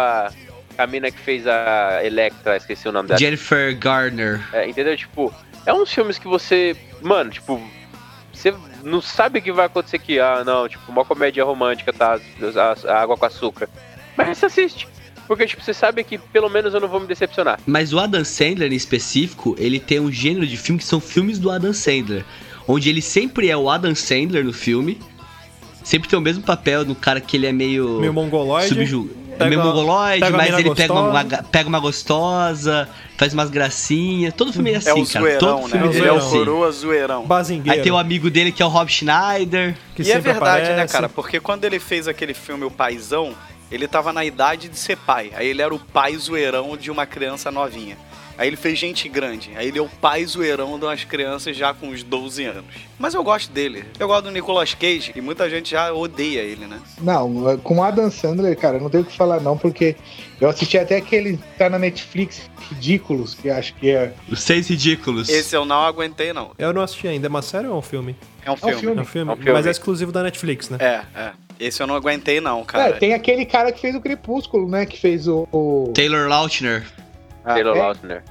a, 0.76 0.84
a 0.84 0.86
mina 0.86 1.10
que 1.10 1.18
fez 1.18 1.46
a 1.46 2.00
Electra, 2.04 2.56
esqueci 2.56 2.86
o 2.86 2.92
nome 2.92 3.08
dela. 3.08 3.18
Jennifer 3.18 3.74
Garner. 3.78 4.40
É, 4.52 4.68
entendeu? 4.68 4.94
Tipo, 4.94 5.32
é 5.64 5.72
uns 5.72 5.90
filmes 5.92 6.18
que 6.18 6.28
você. 6.28 6.76
Mano, 7.00 7.30
tipo. 7.30 7.60
Você 8.38 8.54
não 8.84 9.00
sabe 9.00 9.40
o 9.40 9.42
que 9.42 9.50
vai 9.50 9.66
acontecer 9.66 9.96
aqui. 9.96 10.20
Ah, 10.20 10.44
não, 10.46 10.68
tipo, 10.68 10.90
uma 10.92 11.04
comédia 11.04 11.44
romântica, 11.44 11.92
tá? 11.92 12.20
A, 12.56 12.92
a 12.92 13.02
água 13.02 13.16
com 13.16 13.26
açúcar. 13.26 13.68
Mas 14.16 14.38
você 14.38 14.46
assiste. 14.46 14.88
Porque, 15.26 15.44
tipo, 15.44 15.62
você 15.62 15.74
sabe 15.74 16.04
que 16.04 16.16
pelo 16.16 16.48
menos 16.48 16.72
eu 16.72 16.80
não 16.80 16.86
vou 16.86 17.00
me 17.00 17.06
decepcionar. 17.08 17.58
Mas 17.66 17.92
o 17.92 17.98
Adam 17.98 18.24
Sandler, 18.24 18.72
em 18.72 18.76
específico, 18.76 19.56
ele 19.58 19.80
tem 19.80 19.98
um 19.98 20.10
gênero 20.10 20.46
de 20.46 20.56
filme 20.56 20.78
que 20.78 20.86
são 20.86 21.00
filmes 21.00 21.38
do 21.40 21.50
Adam 21.50 21.72
Sandler. 21.72 22.24
Onde 22.66 22.88
ele 22.88 23.02
sempre 23.02 23.50
é 23.50 23.56
o 23.56 23.68
Adam 23.68 23.94
Sandler 23.94 24.44
no 24.44 24.52
filme. 24.52 25.00
Sempre 25.82 26.08
tem 26.08 26.18
o 26.18 26.22
mesmo 26.22 26.44
papel 26.44 26.84
do 26.84 26.94
cara 26.94 27.20
que 27.20 27.36
ele 27.36 27.46
é 27.46 27.52
meio. 27.52 27.98
Meio 27.98 28.12
mongoloide. 28.12 28.68
Subju... 28.68 29.10
Pega- 29.38 29.44
é 29.44 29.48
meio 29.56 29.62
mongoloide, 29.62 30.20
pega 30.20 30.36
mas 30.36 30.58
ele 30.58 30.74
pega 30.74 30.92
uma, 30.92 31.24
pega 31.24 31.68
uma 31.68 31.78
gostosa, 31.80 32.88
faz 33.16 33.32
umas 33.32 33.50
gracinhas. 33.50 34.34
Todo 34.34 34.52
filme 34.52 34.72
é 34.72 34.76
assim, 34.76 34.90
é 34.90 34.92
o 34.94 35.06
cara. 35.06 35.20
zoeirão, 35.20 35.38
Todo 35.38 35.62
né? 35.62 35.68
filme 35.70 35.84
Ele 35.86 35.92
dele 35.94 36.04
é 36.04 36.08
é 36.08 36.12
o 36.12 36.16
assim. 36.16 36.38
coroa 36.38 36.70
zoeirão. 36.72 37.24
Bazingueiro. 37.26 37.78
Aí 37.78 37.82
tem 37.82 37.92
o 37.92 37.96
amigo 37.98 38.30
dele 38.30 38.52
que 38.52 38.62
é 38.62 38.66
o 38.66 38.68
Rob 38.68 38.90
Schneider. 38.90 39.76
que 39.94 40.02
e 40.02 40.10
é 40.12 40.18
verdade, 40.18 40.64
né, 40.66 40.72
aparece. 40.72 40.92
cara? 40.92 41.08
Porque 41.08 41.40
quando 41.40 41.64
ele 41.64 41.78
fez 41.78 42.06
aquele 42.08 42.34
filme 42.34 42.64
O 42.64 42.70
Paizão, 42.70 43.34
ele 43.70 43.86
tava 43.88 44.12
na 44.12 44.24
idade 44.24 44.68
de 44.68 44.78
ser 44.78 44.96
pai. 44.96 45.30
Aí 45.34 45.46
ele 45.48 45.62
era 45.62 45.74
o 45.74 45.78
pai 45.78 46.16
zoeirão 46.16 46.76
de 46.76 46.90
uma 46.90 47.06
criança 47.06 47.50
novinha. 47.50 47.96
Aí 48.38 48.46
ele 48.46 48.56
fez 48.56 48.78
gente 48.78 49.08
grande. 49.08 49.50
Aí 49.56 49.66
ele 49.68 49.78
é 49.78 49.82
o 49.82 49.88
pai 49.88 50.24
zoeirão 50.24 50.78
de 50.78 50.84
umas 50.84 51.02
crianças 51.02 51.56
já 51.56 51.74
com 51.74 51.88
uns 51.88 52.04
12 52.04 52.44
anos. 52.44 52.64
Mas 52.98 53.12
eu 53.12 53.22
gosto 53.24 53.50
dele. 53.50 53.84
Eu 53.98 54.06
gosto 54.06 54.24
do 54.26 54.30
Nicolas 54.30 54.74
Cage 54.74 55.12
e 55.16 55.20
muita 55.20 55.50
gente 55.50 55.72
já 55.72 55.92
odeia 55.92 56.40
ele, 56.40 56.66
né? 56.66 56.80
Não, 57.00 57.58
com 57.58 57.78
o 57.78 57.82
Adam 57.82 58.10
Sandler, 58.10 58.56
cara, 58.56 58.78
não 58.78 58.88
tenho 58.88 59.02
o 59.02 59.06
que 59.06 59.16
falar 59.16 59.40
não, 59.40 59.58
porque 59.58 59.96
eu 60.40 60.48
assisti 60.48 60.78
até 60.78 60.96
aquele 60.96 61.36
que 61.36 61.58
tá 61.58 61.68
na 61.68 61.78
Netflix, 61.78 62.48
Ridículos, 62.70 63.34
que 63.34 63.50
acho 63.50 63.74
que 63.74 63.90
é. 63.90 64.12
Os 64.30 64.40
Seis 64.40 64.68
Ridículos. 64.68 65.28
Esse 65.28 65.56
eu 65.56 65.64
não 65.64 65.82
aguentei, 65.82 66.32
não. 66.32 66.52
Eu 66.58 66.72
não 66.72 66.82
assisti 66.82 67.08
ainda, 67.08 67.26
é 67.26 67.30
uma 67.30 67.42
série 67.42 67.66
ou 67.66 67.74
é 67.74 67.78
um 67.78 67.82
filme? 67.82 68.14
É 68.44 68.50
um 68.52 68.56
filme. 68.56 68.74
filme. 68.76 68.98
É 68.98 69.02
um 69.02 69.04
filme, 69.04 69.30
É 69.30 69.34
um 69.34 69.36
filme. 69.36 69.52
mas 69.52 69.66
é 69.66 69.70
exclusivo 69.70 70.12
da 70.12 70.22
Netflix, 70.22 70.68
né? 70.70 70.78
É, 70.80 71.00
é. 71.20 71.30
Esse 71.58 71.82
eu 71.82 71.86
não 71.88 71.96
aguentei, 71.96 72.40
não, 72.40 72.60
É, 72.60 72.64
cara. 72.64 72.92
tem 72.94 73.14
aquele 73.14 73.44
cara 73.44 73.72
que 73.72 73.80
fez 73.80 73.94
o 73.96 74.00
Crepúsculo, 74.00 74.68
né? 74.68 74.86
Que 74.86 74.96
fez 74.98 75.26
o. 75.26 75.48
o- 75.50 75.90
Taylor 75.92 76.28
Lautner. 76.28 76.86
Ah, 77.44 77.54
Taylor 77.54 77.76
é? 77.76 77.80
Lautner. 77.80 78.24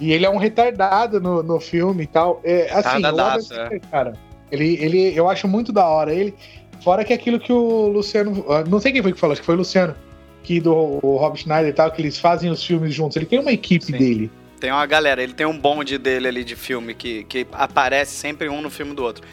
E 0.00 0.12
ele 0.12 0.26
é 0.26 0.30
um 0.30 0.36
retardado 0.36 1.20
no, 1.20 1.42
no 1.42 1.60
filme 1.60 2.04
e 2.04 2.06
tal. 2.06 2.40
É, 2.42 2.70
assim, 2.72 3.02
o 3.02 3.06
Adam 3.06 3.10
Retardadaço, 3.10 3.48
Sandler, 3.48 3.80
cara, 3.90 4.12
ele, 4.50 4.76
ele, 4.80 5.18
eu 5.18 5.28
acho 5.28 5.46
muito 5.46 5.72
da 5.72 5.86
hora 5.86 6.12
ele. 6.12 6.34
Fora 6.82 7.04
que 7.04 7.12
aquilo 7.12 7.38
que 7.38 7.52
o 7.52 7.88
Luciano. 7.88 8.44
ah, 8.48 8.64
Não 8.68 8.80
sei 8.80 8.92
quem 8.92 9.02
foi 9.02 9.12
que 9.12 9.20
falou, 9.20 9.32
acho 9.32 9.42
que 9.42 9.46
foi 9.46 9.54
o 9.54 9.58
Luciano. 9.58 9.94
Que 10.42 10.60
do 10.60 10.74
o 10.74 11.16
Rob 11.16 11.38
Schneider 11.38 11.70
e 11.70 11.72
tal, 11.72 11.90
que 11.92 12.02
eles 12.02 12.18
fazem 12.18 12.50
os 12.50 12.64
filmes 12.64 12.92
juntos. 12.92 13.16
Ele 13.16 13.26
tem 13.26 13.38
uma 13.38 13.52
equipe 13.52 13.84
Sim. 13.84 13.92
dele. 13.92 14.30
Tem 14.58 14.70
uma 14.70 14.86
galera, 14.86 15.22
ele 15.22 15.32
tem 15.32 15.46
um 15.46 15.58
bonde 15.58 15.98
dele 15.98 16.28
ali 16.28 16.44
de 16.44 16.54
filme 16.54 16.94
que, 16.94 17.24
que 17.24 17.46
aparece 17.52 18.12
sempre 18.12 18.48
um 18.48 18.60
no 18.60 18.70
filme 18.70 18.94
do 18.94 19.02
outro. 19.02 19.24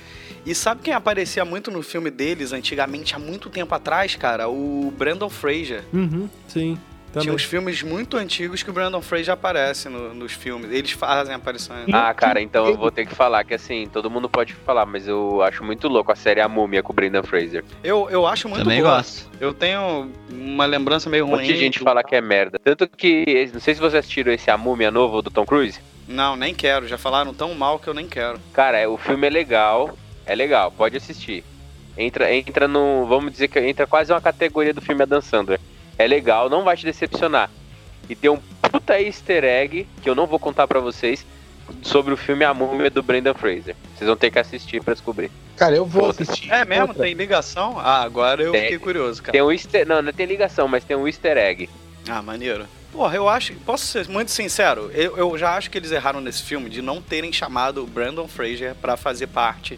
E 0.45 0.55
sabe 0.55 0.81
quem 0.81 0.93
aparecia 0.93 1.43
muito 1.43 1.69
no 1.69 1.83
filme 1.83 2.09
deles 2.09 2.53
antigamente, 2.53 3.15
há 3.15 3.19
muito 3.19 3.49
tempo 3.49 3.73
atrás, 3.75 4.15
cara? 4.15 4.49
O 4.49 4.91
Brandon 4.97 5.29
Fraser. 5.29 5.83
Uhum, 5.93 6.29
sim. 6.47 6.77
Também. 7.11 7.23
Tinha 7.23 7.33
uns 7.33 7.43
filmes 7.43 7.81
muito 7.81 8.17
antigos 8.17 8.61
que 8.61 8.69
o 8.69 8.73
Brandon 8.73 9.01
Fraser 9.01 9.33
aparece 9.33 9.89
no- 9.89 10.13
nos 10.13 10.31
filmes. 10.31 10.71
Eles 10.71 10.91
fazem 10.91 11.33
aparições. 11.33 11.85
Ah, 11.91 12.13
cara, 12.13 12.39
então 12.39 12.67
eu 12.67 12.77
vou 12.77 12.91
ter 12.91 13.05
que 13.05 13.15
falar 13.15 13.43
que 13.43 13.53
assim, 13.53 13.87
todo 13.91 14.09
mundo 14.11 14.29
pode 14.29 14.53
falar, 14.53 14.85
mas 14.85 15.07
eu 15.07 15.41
acho 15.41 15.63
muito 15.63 15.87
louco 15.87 16.11
a 16.11 16.15
série 16.15 16.39
A 16.39 16.47
Múmia 16.47 16.83
com 16.83 16.93
o 16.93 16.95
Brendan 16.95 17.23
Fraser. 17.23 17.63
Eu, 17.83 18.07
eu 18.11 18.27
acho 18.27 18.47
muito 18.47 18.63
Também 18.63 18.81
boa. 18.81 18.97
gosto. 18.97 19.27
Eu 19.39 19.53
tenho 19.53 20.11
uma 20.31 20.65
lembrança 20.65 21.09
meio 21.09 21.25
ruim. 21.25 21.43
de 21.43 21.55
gente 21.57 21.79
fala 21.79 22.03
que 22.03 22.15
é 22.15 22.21
merda. 22.21 22.59
Tanto 22.63 22.87
que, 22.87 23.49
não 23.53 23.59
sei 23.59 23.73
se 23.73 23.79
vocês 23.79 23.95
assistiram 23.95 24.31
esse 24.31 24.51
A 24.51 24.57
Múmia 24.57 24.91
novo 24.91 25.21
do 25.21 25.31
Tom 25.31 25.45
Cruise. 25.45 25.79
Não, 26.07 26.35
nem 26.35 26.53
quero. 26.53 26.87
Já 26.87 26.97
falaram 26.97 27.33
tão 27.33 27.53
mal 27.55 27.79
que 27.79 27.87
eu 27.87 27.93
nem 27.93 28.07
quero. 28.07 28.39
Cara, 28.53 28.77
é- 28.77 28.87
o 28.87 28.97
filme 28.97 29.25
é 29.25 29.29
legal, 29.29 29.97
é 30.25 30.35
legal, 30.35 30.71
pode 30.71 30.95
assistir. 30.97 31.43
Entra, 31.97 32.33
entra 32.33 32.67
no, 32.67 33.05
vamos 33.07 33.31
dizer 33.31 33.47
que 33.47 33.59
entra 33.59 33.85
quase 33.87 34.11
uma 34.13 34.21
categoria 34.21 34.73
do 34.73 34.79
filme 34.81 35.01
Adam 35.03 35.21
Sandler. 35.21 35.59
É 35.99 36.07
legal, 36.07 36.49
não 36.49 36.63
vai 36.63 36.77
te 36.77 36.85
decepcionar. 36.85 37.51
E 38.09 38.15
tem 38.15 38.29
um 38.29 38.39
puta 38.61 38.99
easter 38.99 39.43
egg, 39.43 39.85
que 40.01 40.09
eu 40.09 40.15
não 40.15 40.25
vou 40.25 40.39
contar 40.39 40.65
pra 40.65 40.79
vocês, 40.79 41.25
sobre 41.81 42.13
o 42.13 42.17
filme 42.17 42.45
A 42.45 42.53
Múmia 42.53 42.89
do 42.89 43.03
Brendan 43.03 43.33
Fraser. 43.33 43.75
Vocês 43.97 44.07
vão 44.07 44.15
ter 44.15 44.31
que 44.31 44.39
assistir 44.39 44.81
pra 44.81 44.93
descobrir. 44.93 45.29
Cara, 45.57 45.75
eu 45.75 45.85
vou 45.85 46.05
Outra. 46.05 46.23
assistir. 46.23 46.49
É 46.51 46.63
mesmo? 46.63 46.87
Outra. 46.87 47.03
Tem 47.03 47.13
ligação? 47.13 47.77
Ah, 47.77 48.01
agora 48.01 48.41
eu 48.41 48.53
Tem. 48.53 48.61
fiquei 48.61 48.79
curioso, 48.79 49.21
cara. 49.21 49.33
Tem 49.33 49.41
um 49.41 49.51
easter, 49.51 49.85
não, 49.85 50.01
não 50.01 50.13
tem 50.13 50.25
ligação, 50.25 50.69
mas 50.69 50.85
tem 50.85 50.95
um 50.95 51.05
easter 51.05 51.35
egg. 51.37 51.69
Ah, 52.07 52.21
maneiro. 52.21 52.65
Porra, 52.93 53.17
eu 53.17 53.27
acho. 53.27 53.53
Posso 53.65 53.85
ser 53.85 54.07
muito 54.07 54.31
sincero? 54.31 54.89
Eu, 54.93 55.17
eu 55.17 55.37
já 55.37 55.55
acho 55.57 55.69
que 55.69 55.77
eles 55.77 55.91
erraram 55.91 56.21
nesse 56.21 56.41
filme 56.43 56.69
de 56.69 56.81
não 56.81 57.01
terem 57.01 57.31
chamado 57.33 57.83
o 57.83 57.85
Brandon 57.85 58.27
Fraser 58.27 58.73
pra 58.75 58.95
fazer 58.95 59.27
parte 59.27 59.77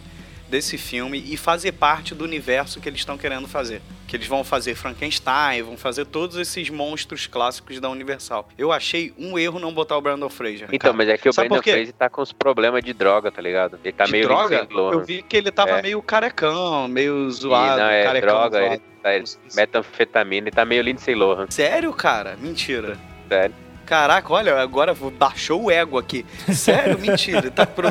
desse 0.51 0.77
filme 0.77 1.23
e 1.27 1.37
fazer 1.37 1.71
parte 1.71 2.13
do 2.13 2.23
universo 2.25 2.79
que 2.81 2.87
eles 2.89 2.99
estão 2.99 3.17
querendo 3.17 3.47
fazer. 3.47 3.81
Que 4.05 4.17
eles 4.17 4.27
vão 4.27 4.43
fazer 4.43 4.75
Frankenstein, 4.75 5.61
vão 5.63 5.77
fazer 5.77 6.05
todos 6.05 6.35
esses 6.35 6.69
monstros 6.69 7.25
clássicos 7.25 7.79
da 7.79 7.89
Universal. 7.89 8.47
Eu 8.57 8.71
achei 8.71 9.13
um 9.17 9.39
erro 9.39 9.57
não 9.57 9.73
botar 9.73 9.97
o 9.97 10.01
Brandon 10.01 10.29
Fraser. 10.29 10.67
Então, 10.67 10.77
cara. 10.77 10.93
mas 10.93 11.07
é 11.07 11.17
que 11.17 11.29
o 11.29 11.33
Sabe 11.33 11.49
quê? 11.61 11.71
Fraser 11.71 11.93
tá 11.93 12.09
com 12.09 12.21
os 12.21 12.33
problemas 12.33 12.83
de 12.83 12.91
droga, 12.93 13.31
tá 13.31 13.41
ligado? 13.41 13.79
Ele 13.81 13.93
tá 13.93 14.03
De 14.03 14.11
meio 14.11 14.27
droga? 14.27 14.67
Eu 14.69 15.03
vi 15.05 15.21
que 15.21 15.37
ele 15.37 15.49
tava 15.49 15.79
É. 15.79 15.81
meio 15.81 16.01
carecão, 16.01 16.87
meio 16.89 17.29
E 17.29 17.31
zoado, 17.31 17.81
não, 17.81 17.87
é 17.89 18.03
carecão 18.03 18.29
droga, 18.29 18.59
zoado. 18.59 18.73
ele 18.75 18.81
tá 19.01 19.15
ele- 19.15 19.23
metanfetamina, 19.55 20.47
ele 20.49 20.55
tá 20.55 20.65
meio 20.65 20.81
Lindsay 20.83 21.15
Lohan, 21.15 21.47
Sério, 21.49 21.93
cara? 21.93 22.35
Mentira. 22.39 22.97
sério. 23.29 23.55
Caraca, 23.91 24.31
olha, 24.31 24.57
agora 24.57 24.95
baixou 25.19 25.65
o 25.65 25.69
ego 25.69 25.97
aqui. 25.97 26.25
Sério, 26.55 26.95
mentira. 27.05 27.51
Tá 27.51 27.65
pro... 27.65 27.89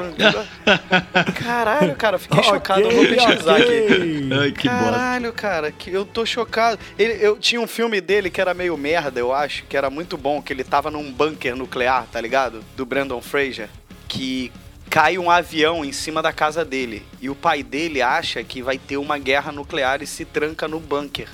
Caralho, 1.35 1.95
cara, 1.95 2.15
eu 2.15 2.19
fiquei 2.19 2.43
chocado. 2.43 2.81
Eu 2.81 2.91
vou 2.91 3.07
pesquisar 3.07 3.57
aqui. 3.57 3.65
ok. 3.65 4.31
Ai, 4.41 4.53
que 4.53 4.67
bosta. 4.67 4.85
Caralho, 4.85 5.33
cara, 5.35 5.71
que 5.71 5.93
eu 5.93 6.07
tô 6.07 6.25
chocado. 6.25 6.79
Ele, 6.99 7.19
eu 7.21 7.37
tinha 7.37 7.61
um 7.61 7.67
filme 7.67 8.01
dele 8.01 8.31
que 8.31 8.41
era 8.41 8.55
meio 8.55 8.79
merda, 8.79 9.21
eu 9.21 9.31
acho, 9.31 9.65
que 9.65 9.77
era 9.77 9.91
muito 9.91 10.17
bom, 10.17 10.41
que 10.41 10.55
ele 10.55 10.65
tava 10.65 10.91
num 10.91 11.13
bunker 11.13 11.55
nuclear, 11.55 12.07
tá 12.11 12.19
ligado? 12.19 12.65
Do 12.75 12.87
Brandon 12.87 13.21
Fraser, 13.21 13.69
que 14.09 14.51
cai 14.89 15.19
um 15.19 15.31
avião 15.31 15.85
em 15.85 15.93
cima 15.93 16.23
da 16.23 16.33
casa 16.33 16.65
dele 16.65 17.03
e 17.21 17.29
o 17.29 17.35
pai 17.35 17.63
dele 17.63 18.01
acha 18.01 18.43
que 18.43 18.63
vai 18.63 18.79
ter 18.79 18.97
uma 18.97 19.19
guerra 19.19 19.53
nuclear 19.53 20.01
e 20.01 20.07
se 20.07 20.25
tranca 20.25 20.67
no 20.67 20.81
bunker. 20.81 21.29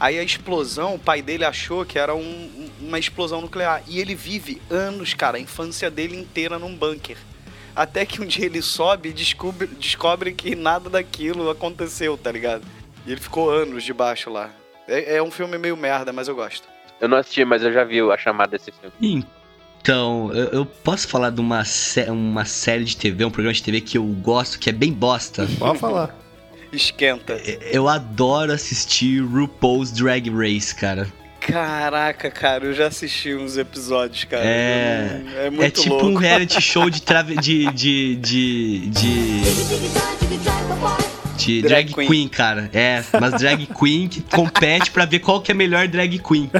Aí 0.00 0.18
a 0.18 0.22
explosão, 0.22 0.94
o 0.94 0.98
pai 0.98 1.20
dele 1.20 1.44
achou 1.44 1.84
que 1.84 1.98
era 1.98 2.14
um- 2.14 2.20
um- 2.22 2.70
uma 2.88 2.98
explosão 2.98 3.42
nuclear. 3.42 3.82
E 3.86 4.00
ele 4.00 4.14
vive 4.14 4.60
anos, 4.70 5.12
cara, 5.12 5.36
a 5.36 5.40
infância 5.40 5.90
dele 5.90 6.16
inteira 6.18 6.58
num 6.58 6.74
bunker. 6.74 7.18
Até 7.76 8.04
que 8.06 8.20
um 8.20 8.26
dia 8.26 8.46
ele 8.46 8.62
sobe 8.62 9.10
e 9.10 9.12
descobre, 9.12 9.66
descobre 9.66 10.32
que 10.32 10.56
nada 10.56 10.88
daquilo 10.88 11.50
aconteceu, 11.50 12.16
tá 12.16 12.32
ligado? 12.32 12.62
E 13.06 13.12
ele 13.12 13.20
ficou 13.20 13.50
anos 13.50 13.84
debaixo 13.84 14.30
lá. 14.30 14.50
É, 14.88 15.16
é 15.16 15.22
um 15.22 15.30
filme 15.30 15.56
meio 15.58 15.76
merda, 15.76 16.12
mas 16.12 16.26
eu 16.28 16.34
gosto. 16.34 16.66
Eu 17.00 17.08
não 17.08 17.18
assisti, 17.18 17.44
mas 17.44 17.62
eu 17.62 17.72
já 17.72 17.84
vi 17.84 18.00
a 18.00 18.16
chamada 18.18 18.56
desse 18.58 18.72
filme. 18.72 19.24
Então, 19.80 20.30
eu, 20.34 20.46
eu 20.46 20.66
posso 20.66 21.08
falar 21.08 21.30
de 21.30 21.40
uma, 21.40 21.64
sé- 21.64 22.10
uma 22.10 22.44
série 22.44 22.84
de 22.84 22.96
TV, 22.96 23.24
um 23.24 23.30
programa 23.30 23.54
de 23.54 23.62
TV 23.62 23.80
que 23.80 23.96
eu 23.96 24.04
gosto, 24.04 24.58
que 24.58 24.68
é 24.68 24.72
bem 24.72 24.92
bosta. 24.92 25.46
Pode 25.58 25.78
falar. 25.78 26.14
Esquenta. 26.72 27.34
Eu 27.72 27.88
adoro 27.88 28.52
assistir 28.52 29.20
RuPaul's 29.20 29.90
Drag 29.90 30.30
Race, 30.30 30.74
cara. 30.74 31.06
Caraca, 31.40 32.30
cara, 32.30 32.66
eu 32.66 32.74
já 32.74 32.86
assisti 32.86 33.34
uns 33.34 33.56
episódios, 33.56 34.24
cara. 34.24 34.44
É, 34.44 35.22
é 35.46 35.50
muito 35.50 35.64
é 35.64 35.70
tipo 35.70 35.94
louco. 35.94 36.06
um 36.06 36.14
reality 36.14 36.60
show 36.60 36.90
de, 36.90 37.00
trave, 37.00 37.34
de, 37.36 37.72
de, 37.72 38.16
de, 38.16 38.86
de, 38.88 39.40
De 41.46 41.62
Drag 41.62 41.84
drag, 41.86 41.94
queen. 41.94 42.08
queen. 42.08 42.28
cara. 42.28 42.70
É, 42.72 43.02
mas 43.20 43.34
drag 43.34 43.66
queen 43.66 44.08
que 44.08 44.20
compete 44.22 44.90
pra 44.90 45.04
ver 45.04 45.20
qual 45.20 45.40
que 45.40 45.50
é 45.50 45.54
a 45.54 45.56
melhor 45.56 45.88
drag 45.88 46.18
queen. 46.18 46.50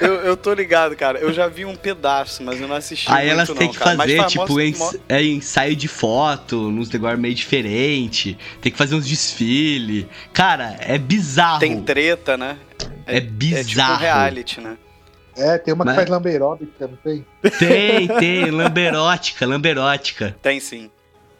Eu, 0.00 0.14
eu 0.14 0.36
tô 0.36 0.52
ligado, 0.54 0.96
cara. 0.96 1.18
Eu 1.18 1.32
já 1.32 1.46
vi 1.48 1.64
um 1.64 1.76
pedaço, 1.76 2.42
mas 2.42 2.60
eu 2.60 2.66
não 2.66 2.76
assisti 2.76 3.10
Aí 3.10 3.26
muito 3.28 3.32
elas 3.32 3.48
têm 3.50 3.68
que 3.70 3.78
cara. 3.78 3.96
Fazer, 3.96 4.24
tipo, 4.26 4.60
ens 4.60 4.80
é, 5.08 5.22
ensaio 5.22 5.76
de 5.76 5.88
foto, 5.88 6.70
nos 6.70 6.90
negócios 6.90 7.20
meio 7.20 7.34
diferente. 7.34 8.36
Tem 8.60 8.72
que 8.72 8.78
fazer 8.78 8.94
uns 8.94 9.06
desfile. 9.06 10.08
Cara, 10.32 10.76
é 10.80 10.96
bizarro. 10.98 11.60
Tem 11.60 11.80
treta, 11.82 12.36
né? 12.36 12.56
É 13.06 13.16
É 13.16 13.20
tipo 13.20 13.32
um 13.32 13.36
bizarro. 13.36 14.00
reality, 14.00 14.60
né? 14.60 14.76
É, 15.36 15.56
tem 15.58 15.72
uma 15.72 15.84
Mas- 15.84 15.94
que 15.94 16.00
faz 16.00 16.10
lamberóbica, 16.10 16.86
não 16.88 16.96
tem? 16.96 17.24
Tem, 17.58 18.08
tem, 18.18 18.50
lamberótica, 18.50 19.46
lamberótica. 19.46 20.36
Tem 20.42 20.60
sim. 20.60 20.90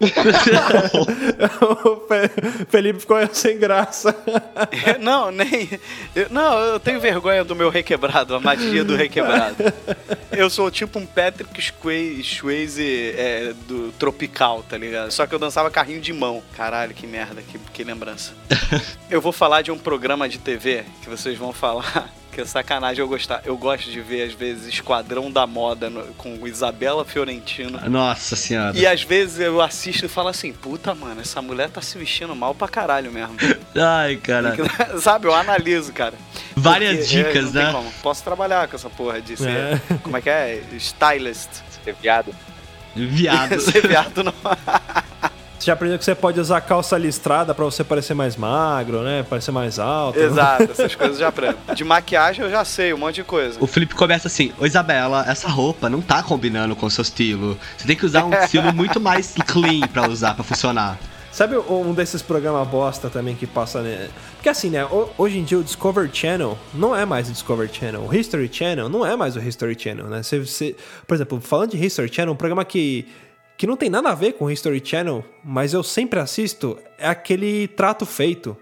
o 1.60 1.96
Fe- 2.06 2.64
Felipe 2.68 3.00
ficou 3.00 3.18
sem 3.32 3.58
graça. 3.58 4.14
não, 5.00 5.30
nem. 5.30 5.68
eu- 6.14 6.28
não, 6.30 6.58
eu 6.58 6.80
tenho 6.80 7.00
vergonha 7.00 7.44
do 7.44 7.54
meu 7.54 7.68
requebrado, 7.70 8.34
a 8.34 8.40
magia 8.40 8.82
do 8.84 8.96
requebrado. 8.96 9.56
Eu 10.32 10.48
sou 10.48 10.70
tipo 10.70 10.98
um 10.98 11.06
Patrick 11.06 11.60
Swayze 12.24 13.14
é, 13.16 13.52
do 13.68 13.92
Tropical, 13.92 14.62
tá 14.62 14.76
ligado? 14.78 15.10
Só 15.10 15.26
que 15.26 15.34
eu 15.34 15.38
dançava 15.38 15.70
carrinho 15.70 16.00
de 16.00 16.12
mão. 16.12 16.42
Caralho, 16.56 16.94
que 16.94 17.06
merda, 17.06 17.42
que, 17.42 17.58
que 17.72 17.84
lembrança. 17.84 18.32
Eu 19.10 19.20
vou 19.20 19.32
falar 19.32 19.62
de 19.62 19.70
um 19.70 19.78
programa 19.78 20.28
de 20.28 20.38
TV 20.38 20.84
que 21.02 21.08
vocês 21.10 21.36
vão 21.36 21.52
falar. 21.52 22.10
Que 22.32 22.40
é 22.42 22.44
sacanagem 22.44 23.00
eu 23.00 23.08
gostar. 23.08 23.42
Eu 23.44 23.56
gosto 23.56 23.90
de 23.90 24.00
ver, 24.00 24.22
às 24.22 24.32
vezes, 24.32 24.66
Esquadrão 24.68 25.30
da 25.30 25.46
Moda 25.46 25.90
no- 25.90 26.04
com 26.14 26.46
Isabela 26.46 27.04
Fiorentino. 27.04 27.80
Nossa 27.90 28.36
senhora. 28.36 28.76
E 28.78 28.86
às 28.86 29.02
vezes 29.02 29.40
eu 29.40 29.60
assisto 29.60 30.06
e 30.06 30.08
falo 30.08 30.28
assim, 30.28 30.52
puta, 30.52 30.94
mano, 30.94 31.20
essa 31.20 31.42
mulher 31.42 31.68
tá 31.70 31.82
se 31.82 31.98
vestindo 31.98 32.34
mal 32.36 32.54
pra 32.54 32.68
caralho 32.68 33.10
mesmo. 33.10 33.34
Ai, 33.74 34.16
cara. 34.16 34.54
Sabe, 35.00 35.26
eu 35.26 35.34
analiso, 35.34 35.92
cara. 35.92 36.14
Várias 36.54 36.98
Porque, 37.08 37.16
dicas, 37.16 37.36
é, 37.36 37.42
não 37.42 37.52
tem 37.52 37.64
né? 37.64 37.72
como. 37.72 37.92
Posso 38.02 38.22
trabalhar 38.22 38.68
com 38.68 38.76
essa 38.76 38.88
porra 38.90 39.20
de 39.20 39.36
ser. 39.36 39.48
É. 39.48 39.80
Como 40.02 40.16
é 40.16 40.20
que 40.20 40.30
é? 40.30 40.62
Stylist. 40.76 41.48
Ser 41.84 41.94
viado. 42.00 42.34
Viado. 42.94 43.58
ser 43.62 43.86
viado 43.88 44.22
não. 44.22 44.34
Você 45.60 45.66
já 45.66 45.74
aprendeu 45.74 45.98
que 45.98 46.04
você 46.06 46.14
pode 46.14 46.40
usar 46.40 46.58
calça 46.62 46.96
listrada 46.96 47.54
pra 47.54 47.66
você 47.66 47.84
parecer 47.84 48.14
mais 48.14 48.34
magro, 48.34 49.02
né? 49.02 49.22
Parecer 49.28 49.50
mais 49.52 49.78
alto. 49.78 50.18
Exato, 50.18 50.62
essas 50.72 50.94
coisas 50.94 51.16
eu 51.16 51.20
já 51.20 51.28
aprendo. 51.28 51.58
De 51.74 51.84
maquiagem 51.84 52.42
eu 52.42 52.50
já 52.50 52.64
sei, 52.64 52.94
um 52.94 52.96
monte 52.96 53.16
de 53.16 53.24
coisa. 53.24 53.58
O 53.62 53.66
Felipe 53.66 53.94
começa 53.94 54.26
assim: 54.26 54.52
Ô 54.58 54.64
Isabela, 54.64 55.22
essa 55.28 55.48
roupa 55.48 55.90
não 55.90 56.00
tá 56.00 56.22
combinando 56.22 56.74
com 56.74 56.86
o 56.86 56.90
seu 56.90 57.02
estilo. 57.02 57.58
Você 57.76 57.86
tem 57.86 57.94
que 57.94 58.06
usar 58.06 58.24
um 58.24 58.32
estilo 58.42 58.72
muito 58.72 58.98
mais 58.98 59.34
clean 59.46 59.86
pra 59.86 60.08
usar, 60.08 60.32
pra 60.34 60.42
funcionar. 60.42 60.98
Sabe 61.30 61.56
um 61.58 61.92
desses 61.92 62.22
programas 62.22 62.66
bosta 62.66 63.10
também 63.10 63.36
que 63.36 63.46
passa, 63.46 63.82
né? 63.82 64.08
Porque 64.36 64.48
assim, 64.48 64.70
né? 64.70 64.82
ho- 64.86 65.10
Hoje 65.18 65.38
em 65.38 65.44
dia 65.44 65.58
o 65.58 65.62
Discovery 65.62 66.08
Channel 66.10 66.56
não 66.72 66.96
é 66.96 67.04
mais 67.04 67.28
o 67.28 67.32
Discovery 67.32 67.70
Channel. 67.70 68.00
O 68.00 68.14
History 68.14 68.48
Channel 68.50 68.88
não 68.88 69.04
é 69.06 69.14
mais 69.14 69.36
o 69.36 69.38
History 69.40 69.76
Channel, 69.78 70.06
né? 70.06 70.22
Você, 70.22 70.38
você- 70.40 70.74
por 71.06 71.14
exemplo, 71.14 71.38
falando 71.38 71.72
de 71.72 71.84
History 71.84 72.10
Channel, 72.12 72.32
um 72.32 72.36
programa 72.36 72.64
que, 72.64 73.06
que 73.60 73.66
não 73.66 73.76
tem 73.76 73.90
nada 73.90 74.08
a 74.08 74.14
ver 74.14 74.32
com 74.32 74.46
o 74.46 74.50
History 74.50 74.80
Channel, 74.82 75.22
mas 75.44 75.74
eu 75.74 75.82
sempre 75.82 76.18
assisto, 76.18 76.78
é 76.96 77.06
aquele 77.06 77.68
Trato 77.68 78.06
Feito. 78.06 78.56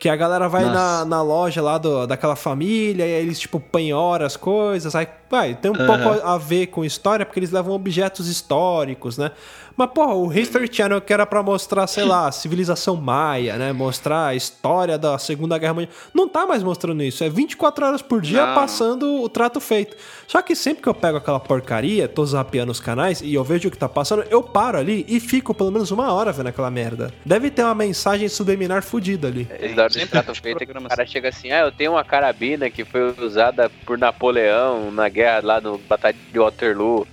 Que 0.00 0.08
a 0.08 0.16
galera 0.16 0.48
vai 0.48 0.64
na, 0.64 1.04
na 1.04 1.22
loja 1.22 1.62
lá 1.62 1.78
do, 1.78 2.08
daquela 2.08 2.34
família 2.34 3.06
e 3.06 3.14
aí 3.14 3.22
eles, 3.22 3.38
tipo, 3.38 3.60
penhoram 3.60 4.26
as 4.26 4.36
coisas. 4.36 4.96
Aí, 4.96 5.06
vai, 5.30 5.54
tem 5.54 5.70
um 5.70 5.74
Aham. 5.74 5.86
pouco 5.86 6.26
a 6.26 6.36
ver 6.36 6.66
com 6.66 6.84
história, 6.84 7.24
porque 7.24 7.38
eles 7.38 7.52
levam 7.52 7.72
objetos 7.72 8.26
históricos, 8.26 9.16
né? 9.16 9.30
Mas, 9.76 9.90
porra, 9.92 10.14
o 10.14 10.30
History 10.30 10.68
Channel 10.70 11.00
que 11.00 11.10
era 11.10 11.24
pra 11.24 11.42
mostrar, 11.42 11.86
sei 11.86 12.04
lá, 12.04 12.28
a 12.28 12.32
civilização 12.32 12.96
maia, 12.96 13.56
né? 13.56 13.72
Mostrar 13.72 14.26
a 14.26 14.34
história 14.34 14.98
da 14.98 15.16
Segunda 15.18 15.56
Guerra 15.56 15.72
Mundial. 15.72 15.94
Não 16.12 16.28
tá 16.28 16.44
mais 16.44 16.62
mostrando 16.62 17.02
isso. 17.02 17.24
É 17.24 17.30
24 17.30 17.86
horas 17.86 18.02
por 18.02 18.20
dia 18.20 18.44
Não. 18.44 18.54
passando 18.54 19.22
o 19.22 19.28
trato 19.28 19.58
feito. 19.58 19.96
Só 20.26 20.42
que 20.42 20.54
sempre 20.54 20.82
que 20.82 20.88
eu 20.88 20.92
pego 20.92 21.16
aquela 21.16 21.40
porcaria, 21.40 22.06
tô 22.06 22.26
zapeando 22.26 22.70
os 22.70 22.78
canais 22.78 23.22
e 23.22 23.32
eu 23.32 23.42
vejo 23.42 23.68
o 23.68 23.70
que 23.70 23.78
tá 23.78 23.88
passando, 23.88 24.22
eu 24.30 24.42
paro 24.42 24.76
ali 24.76 25.04
e 25.08 25.18
fico 25.18 25.54
pelo 25.54 25.70
menos 25.70 25.90
uma 25.90 26.12
hora 26.12 26.30
vendo 26.30 26.48
aquela 26.48 26.70
merda. 26.70 27.12
Deve 27.24 27.50
ter 27.50 27.62
uma 27.62 27.74
mensagem 27.74 28.28
subliminar 28.28 28.82
fodida 28.82 29.28
ali. 29.28 29.48
Eles 29.58 29.74
da 29.74 29.84
hora 29.84 29.92
de 29.92 30.06
trato 30.06 30.34
feito 30.34 30.62
é 30.62 30.78
o 30.78 30.88
cara 30.88 31.06
chega 31.06 31.30
assim, 31.30 31.50
ah, 31.50 31.60
eu 31.60 31.72
tenho 31.72 31.92
uma 31.92 32.04
carabina 32.04 32.68
que 32.70 32.84
foi 32.84 33.14
usada 33.18 33.70
por 33.86 33.96
Napoleão 33.96 34.90
na 34.90 35.08
guerra 35.08 35.19
lá 35.42 35.60
no 35.60 35.78
Batalha 35.78 36.16
de 36.32 36.38
Waterloo. 36.38 37.06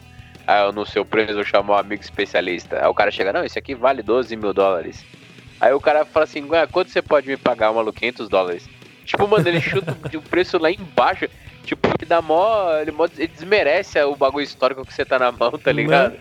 Aí 0.45 0.63
eu, 0.65 0.71
no 0.71 0.85
seu 0.85 1.03
preço 1.03 1.33
eu 1.33 1.43
chamo 1.43 1.73
um 1.73 1.75
amigo 1.75 2.01
especialista. 2.01 2.79
Aí 2.81 2.87
o 2.87 2.93
cara 2.93 3.11
chega, 3.11 3.33
não, 3.33 3.43
esse 3.43 3.59
aqui 3.59 3.75
vale 3.75 4.01
12 4.01 4.35
mil 4.35 4.53
dólares. 4.53 5.03
Aí 5.59 5.73
o 5.73 5.79
cara 5.81 6.05
fala 6.05 6.23
assim, 6.23 6.43
"Ué, 6.45 6.65
quanto 6.67 6.89
você 6.91 7.01
pode 7.01 7.27
me 7.27 7.35
pagar, 7.35 7.73
maluco? 7.73 7.99
500 7.99 8.29
dólares. 8.29 8.69
Tipo, 9.05 9.27
mano, 9.27 9.47
ele 9.47 9.59
chuta 9.59 9.95
o 10.15 10.21
preço 10.21 10.57
lá 10.57 10.71
embaixo. 10.71 11.27
Tipo, 11.65 11.87
ele 11.89 12.05
dá 12.07 12.21
mó. 12.21 12.71
Ele, 12.79 12.91
mó- 12.91 13.07
ele 13.17 13.27
desmerece 13.27 14.01
o 14.03 14.15
bagulho 14.15 14.43
histórico 14.43 14.85
que 14.85 14.93
você 14.93 15.03
tá 15.03 15.17
na 15.19 15.31
mão, 15.31 15.51
tá 15.51 15.71
ligado? 15.71 16.15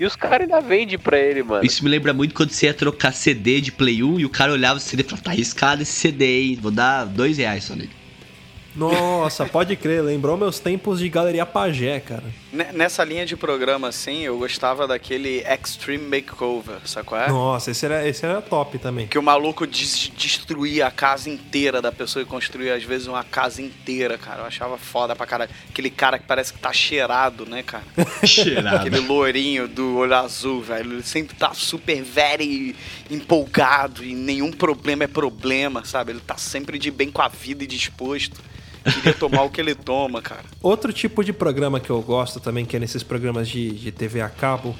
E 0.00 0.04
os 0.04 0.14
caras 0.16 0.42
ainda 0.42 0.60
vendem 0.60 0.96
pra 0.98 1.18
ele, 1.18 1.42
mano. 1.42 1.64
Isso 1.64 1.82
me 1.84 1.90
lembra 1.90 2.12
muito 2.12 2.32
quando 2.34 2.50
você 2.50 2.66
ia 2.66 2.74
trocar 2.74 3.12
CD 3.12 3.60
de 3.60 3.70
Play 3.72 4.02
1 4.02 4.20
e 4.20 4.24
o 4.24 4.30
cara 4.30 4.52
olhava 4.52 4.76
o 4.76 4.80
CD 4.80 5.02
e 5.02 5.04
falava: 5.04 5.22
tá 5.24 5.30
arriscado 5.32 5.82
esse 5.82 5.92
CD, 5.92 6.24
hein? 6.42 6.58
Vou 6.60 6.70
dar 6.70 7.04
dois 7.04 7.36
reais 7.38 7.64
só 7.64 7.74
nele. 7.74 7.90
Nossa, 8.76 9.44
pode 9.46 9.74
crer, 9.74 10.02
lembrou 10.02 10.36
meus 10.36 10.60
tempos 10.60 11.00
de 11.00 11.08
Galeria 11.08 11.44
Pagé, 11.44 11.98
cara. 12.00 12.22
Ne- 12.52 12.70
Nessa 12.72 13.02
linha 13.02 13.26
de 13.26 13.36
programa, 13.36 13.88
assim, 13.88 14.20
eu 14.22 14.38
gostava 14.38 14.86
daquele 14.86 15.40
Extreme 15.42 16.04
Makeover, 16.04 16.76
sabe 16.84 17.06
qual 17.06 17.20
é? 17.20 17.28
Nossa, 17.28 17.70
esse 17.72 17.84
era, 17.84 18.06
esse 18.06 18.24
era 18.24 18.40
top 18.40 18.78
também. 18.78 19.06
Que 19.08 19.18
o 19.18 19.22
maluco 19.22 19.66
des- 19.66 20.12
destruía 20.16 20.86
a 20.86 20.90
casa 20.90 21.28
inteira 21.28 21.82
da 21.82 21.90
pessoa 21.90 22.22
e 22.22 22.26
construía, 22.26 22.74
às 22.74 22.84
vezes, 22.84 23.08
uma 23.08 23.24
casa 23.24 23.60
inteira, 23.60 24.16
cara. 24.16 24.42
Eu 24.42 24.46
achava 24.46 24.78
foda 24.78 25.16
pra 25.16 25.26
caralho. 25.26 25.50
Aquele 25.68 25.90
cara 25.90 26.18
que 26.18 26.26
parece 26.26 26.52
que 26.52 26.58
tá 26.60 26.72
cheirado, 26.72 27.44
né, 27.46 27.62
cara? 27.62 27.84
Cheirado. 28.24 28.76
Aquele 28.76 29.00
lourinho 29.00 29.66
do 29.66 29.96
olho 29.96 30.14
azul, 30.14 30.62
velho. 30.62 30.92
Ele 30.92 31.02
sempre 31.02 31.34
tá 31.36 31.52
super 31.52 32.00
very 32.02 32.76
empolgado 33.10 34.04
e 34.04 34.14
nenhum 34.14 34.52
problema 34.52 35.04
é 35.04 35.08
problema, 35.08 35.84
sabe? 35.84 36.12
Ele 36.12 36.20
tá 36.20 36.36
sempre 36.36 36.78
de 36.78 36.90
bem 36.90 37.10
com 37.10 37.22
a 37.22 37.28
vida 37.28 37.64
e 37.64 37.66
disposto. 37.66 38.40
Queria 38.94 39.14
tomar 39.14 39.42
o 39.42 39.50
que 39.50 39.60
ele 39.60 39.74
toma, 39.74 40.20
cara. 40.22 40.44
Outro 40.62 40.92
tipo 40.92 41.22
de 41.24 41.32
programa 41.32 41.80
que 41.80 41.90
eu 41.90 42.00
gosto 42.02 42.40
também, 42.40 42.64
que 42.64 42.76
é 42.76 42.80
nesses 42.80 43.02
programas 43.02 43.48
de, 43.48 43.70
de 43.70 43.92
TV 43.92 44.20
a 44.20 44.28
cabo, 44.28 44.74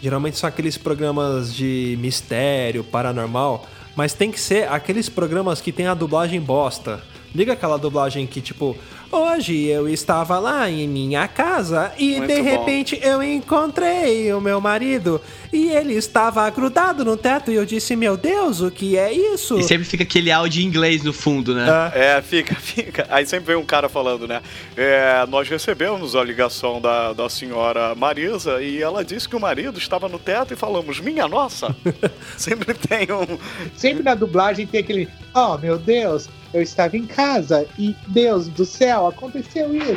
geralmente 0.00 0.36
são 0.36 0.48
aqueles 0.48 0.76
programas 0.76 1.54
de 1.54 1.96
mistério, 2.00 2.82
paranormal, 2.82 3.66
mas 3.94 4.14
tem 4.14 4.30
que 4.30 4.40
ser 4.40 4.68
aqueles 4.68 5.08
programas 5.08 5.60
que 5.60 5.72
tem 5.72 5.86
a 5.86 5.94
dublagem 5.94 6.40
bosta. 6.40 7.02
Liga 7.34 7.54
aquela 7.54 7.78
dublagem 7.78 8.26
que, 8.26 8.42
tipo, 8.42 8.76
hoje 9.10 9.64
eu 9.66 9.88
estava 9.88 10.38
lá 10.38 10.68
em 10.68 10.86
minha 10.86 11.26
casa 11.26 11.92
e 11.96 12.16
Muito 12.16 12.34
de 12.34 12.42
bom. 12.42 12.44
repente 12.44 13.00
eu 13.02 13.22
encontrei 13.22 14.32
o 14.34 14.40
meu 14.40 14.60
marido 14.60 15.20
e 15.50 15.70
ele 15.70 15.94
estava 15.94 16.48
grudado 16.50 17.04
no 17.04 17.16
teto 17.16 17.50
e 17.50 17.54
eu 17.54 17.64
disse, 17.64 17.96
meu 17.96 18.16
Deus, 18.18 18.60
o 18.60 18.70
que 18.70 18.98
é 18.98 19.12
isso? 19.12 19.58
E 19.58 19.62
sempre 19.62 19.84
fica 19.84 20.02
aquele 20.02 20.30
áudio 20.30 20.62
em 20.62 20.66
inglês 20.66 21.02
no 21.02 21.12
fundo, 21.12 21.54
né? 21.54 21.66
É, 21.94 22.20
fica, 22.20 22.54
fica. 22.60 23.06
Aí 23.08 23.24
sempre 23.24 23.46
vem 23.46 23.56
um 23.56 23.64
cara 23.64 23.88
falando, 23.88 24.28
né? 24.28 24.42
É, 24.76 25.24
nós 25.26 25.48
recebemos 25.48 26.14
a 26.14 26.22
ligação 26.22 26.80
da, 26.80 27.14
da 27.14 27.30
senhora 27.30 27.94
Marisa 27.94 28.62
e 28.62 28.82
ela 28.82 29.02
disse 29.02 29.26
que 29.26 29.36
o 29.36 29.40
marido 29.40 29.78
estava 29.78 30.06
no 30.06 30.18
teto 30.18 30.52
e 30.52 30.56
falamos, 30.56 31.00
minha 31.00 31.26
nossa. 31.26 31.74
sempre 32.36 32.74
tem 32.74 33.08
um. 33.10 33.38
Sempre 33.74 34.02
na 34.02 34.14
dublagem 34.14 34.66
tem 34.66 34.80
aquele, 34.80 35.08
oh 35.34 35.56
meu 35.56 35.78
Deus, 35.78 36.28
eu 36.52 36.60
estava 36.62 36.96
em 36.96 37.06
casa 37.06 37.66
e 37.78 37.96
Deus 38.08 38.48
do 38.48 38.64
céu, 38.64 39.06
aconteceu 39.06 39.74
isso. 39.74 39.92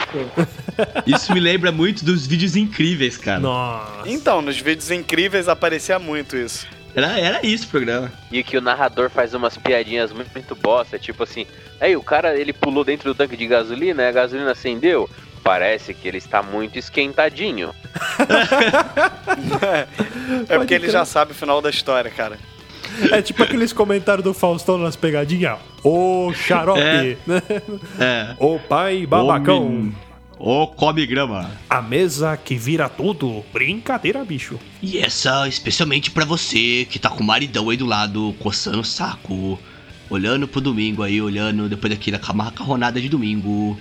Isso 1.06 1.34
me 1.34 1.40
lembra 1.40 1.72
muito 1.72 2.04
dos 2.04 2.26
vídeos 2.26 2.56
incríveis, 2.56 3.18
cara. 3.18 3.40
Nossa. 3.40 4.10
Então, 4.10 4.42
nos 4.42 4.60
vídeos 4.60 4.92
incríveis 4.92 5.48
aparecia 5.48 5.98
muito 6.00 6.36
isso. 6.36 6.68
Era, 6.96 7.20
era 7.20 7.46
isso 7.46 7.66
o 7.66 7.70
programa. 7.70 8.12
E 8.32 8.44
que 8.44 8.58
o 8.58 8.62
narrador 8.62 9.10
faz 9.10 9.34
umas 9.34 9.58
piadinhas 9.58 10.12
muito, 10.12 10.32
muito 10.34 10.56
bosta, 10.56 10.98
tipo 10.98 11.24
assim, 11.24 11.46
aí 11.80 11.96
o 11.96 12.04
cara 12.04 12.38
ele 12.38 12.54
pulou 12.54 12.84
dentro 12.84 13.14
do 13.14 13.16
tanque 13.16 13.36
de 13.36 13.48
gasolina 13.48 14.04
e 14.04 14.08
a 14.08 14.12
gasolina 14.12 14.52
acendeu. 14.52 15.10
Parece 15.44 15.94
que 15.94 16.08
ele 16.08 16.18
está 16.18 16.42
muito 16.42 16.80
esquentadinho. 16.80 17.74
É 20.50 20.58
porque 20.58 20.74
ele 20.74 20.90
já 20.90 21.06
sabe 21.06 21.32
o 21.32 21.36
final 21.36 21.62
da 21.62 21.70
história, 21.70 22.10
cara. 22.10 22.38
É 23.12 23.22
tipo 23.22 23.44
aqueles 23.44 23.74
comentários 23.74 24.24
do 24.24 24.34
Faustão 24.34 24.78
nas 24.78 24.96
pegadinhas. 24.96 25.58
Ô 25.84 26.32
xarope! 26.34 26.80
É. 26.80 27.18
né? 27.26 27.42
É. 28.00 28.36
Ô 28.40 28.60
pai 28.60 29.06
babacão! 29.06 29.92
Ô, 30.38 30.68
come 30.68 31.06
grama. 31.06 31.50
A 31.70 31.82
mesa 31.82 32.36
que 32.36 32.56
vira 32.56 32.90
tudo. 32.90 33.44
Brincadeira, 33.54 34.24
bicho. 34.24 34.60
E 34.82 34.98
essa 34.98 35.48
especialmente 35.48 36.12
pra 36.12 36.26
você 36.26 36.86
que 36.90 37.00
tá 37.00 37.10
com 37.10 37.24
o 37.24 37.26
maridão 37.26 37.70
aí 37.70 37.78
do 37.78 37.86
lado, 37.86 38.36
coçando 38.40 38.82
o 38.82 38.84
saco, 38.84 39.58
olhando 40.10 40.48
pro 40.48 40.60
domingo 40.60 41.04
aí, 41.04 41.22
olhando 41.22 41.70
depois 41.70 41.94
daquela 41.94 42.20
macarronada 42.34 43.00
de 43.00 43.08
domingo. 43.08 43.80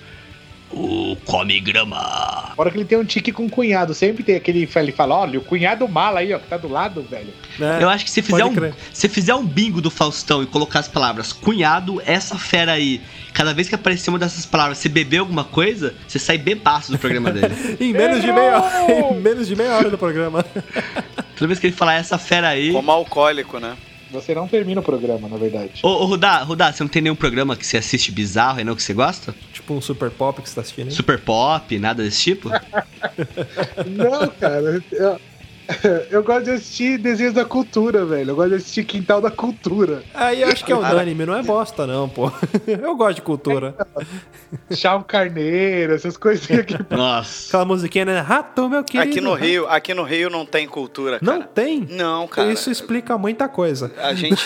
O 0.71 1.15
come 1.25 1.59
grama. 1.59 2.51
Fora 2.55 2.71
que 2.71 2.77
ele 2.77 2.85
tem 2.85 2.97
um 2.97 3.05
tique 3.05 3.31
com 3.31 3.45
o 3.45 3.49
cunhado. 3.49 3.93
Sempre 3.93 4.23
tem 4.23 4.35
aquele. 4.35 4.69
Ele 4.75 4.91
fala: 4.91 5.15
olha, 5.15 5.39
o 5.39 5.41
cunhado 5.43 5.87
mala 5.87 6.19
aí, 6.19 6.33
ó, 6.33 6.39
que 6.39 6.47
tá 6.47 6.57
do 6.57 6.67
lado, 6.67 7.03
velho. 7.03 7.33
É, 7.59 7.83
Eu 7.83 7.89
acho 7.89 8.03
que 8.03 8.11
se 8.11 8.21
fizer, 8.21 8.43
um, 8.43 8.53
crer. 8.53 8.73
se 8.91 9.07
fizer 9.07 9.35
um 9.35 9.45
bingo 9.45 9.79
do 9.79 9.91
Faustão 9.91 10.41
e 10.41 10.45
colocar 10.45 10.79
as 10.79 10.87
palavras 10.87 11.31
cunhado, 11.31 12.01
essa 12.05 12.37
fera 12.37 12.73
aí, 12.73 12.99
cada 13.33 13.53
vez 13.53 13.69
que 13.69 13.75
aparecer 13.75 14.09
uma 14.09 14.19
dessas 14.19 14.45
palavras, 14.45 14.79
você 14.79 14.89
beber 14.89 15.19
alguma 15.19 15.43
coisa, 15.43 15.93
você 16.07 16.17
sai 16.19 16.37
bebaço 16.37 16.91
do 16.91 16.97
programa 16.97 17.31
dele. 17.31 17.53
Em 17.79 17.93
menos 17.93 18.21
de 18.21 18.31
meia 18.31 18.61
hora, 18.61 18.91
em 18.91 19.21
menos 19.21 19.47
de 19.47 19.55
meia 19.55 19.75
hora 19.75 19.89
do 19.89 19.97
programa. 19.97 20.43
Toda 21.35 21.47
vez 21.47 21.59
que 21.59 21.67
ele 21.67 21.75
falar 21.75 21.95
essa 21.95 22.17
fera 22.17 22.49
aí. 22.49 22.71
Como 22.71 22.91
alcoólico, 22.91 23.59
né? 23.59 23.75
Você 24.15 24.33
não 24.33 24.47
termina 24.47 24.81
o 24.81 24.83
programa, 24.83 25.27
na 25.27 25.37
verdade. 25.37 25.81
Ô, 25.83 25.87
ô 25.87 26.05
Rudá, 26.05 26.43
Rudá, 26.43 26.71
você 26.71 26.83
não 26.83 26.89
tem 26.89 27.01
nenhum 27.01 27.15
programa 27.15 27.55
que 27.55 27.65
você 27.65 27.77
assiste 27.77 28.11
bizarro 28.11 28.59
e 28.59 28.63
não 28.63 28.75
que 28.75 28.81
você 28.81 28.93
gosta? 28.93 29.35
Tipo 29.53 29.73
um 29.73 29.81
super 29.81 30.09
pop 30.09 30.41
que 30.41 30.49
você 30.49 30.55
tá 30.55 30.61
assistindo. 30.61 30.87
aí. 30.87 30.93
Super 30.93 31.19
pop, 31.19 31.77
nada 31.79 32.03
desse 32.03 32.21
tipo? 32.21 32.49
Não, 33.85 34.27
cara. 34.39 34.83
Eu, 34.91 35.19
eu 36.11 36.23
gosto 36.23 36.45
de 36.45 36.51
assistir 36.51 36.97
desenhos 36.97 37.33
da 37.33 37.45
cultura, 37.45 38.05
velho. 38.05 38.31
Eu 38.31 38.35
gosto 38.35 38.49
de 38.49 38.55
assistir 38.55 38.83
Quintal 38.83 39.21
da 39.21 39.31
Cultura. 39.31 40.03
Aí 40.13 40.41
eu 40.41 40.47
acho 40.47 40.63
que 40.63 40.71
é 40.71 40.75
unânime, 40.75 41.25
não 41.25 41.35
é 41.35 41.43
bosta 41.43 41.87
não, 41.87 42.07
pô. 42.07 42.31
Eu 42.67 42.95
gosto 42.95 43.15
de 43.15 43.21
cultura. 43.21 43.75
Chau 44.71 45.03
Carneiro, 45.03 45.93
essas 45.93 46.17
coisinhas 46.17 46.61
aqui. 46.61 46.77
Nossa. 46.89 47.49
Aquela 47.49 47.65
musiquinha, 47.65 48.05
né? 48.05 48.19
Rato, 48.19 48.69
meu 48.69 48.83
querido. 48.83 49.09
Aqui 49.09 49.21
no 49.21 49.33
Rio, 49.33 49.67
aqui 49.67 49.93
no 49.93 50.03
Rio 50.03 50.29
não 50.29 50.45
tem 50.45 50.67
cultura, 50.67 51.19
cara. 51.19 51.39
Não 51.39 51.41
tem? 51.45 51.87
Não, 51.89 52.27
cara. 52.27 52.51
Isso 52.51 52.69
explica 52.69 53.17
muita 53.17 53.47
coisa. 53.47 53.91
A 53.97 54.13
gente. 54.13 54.43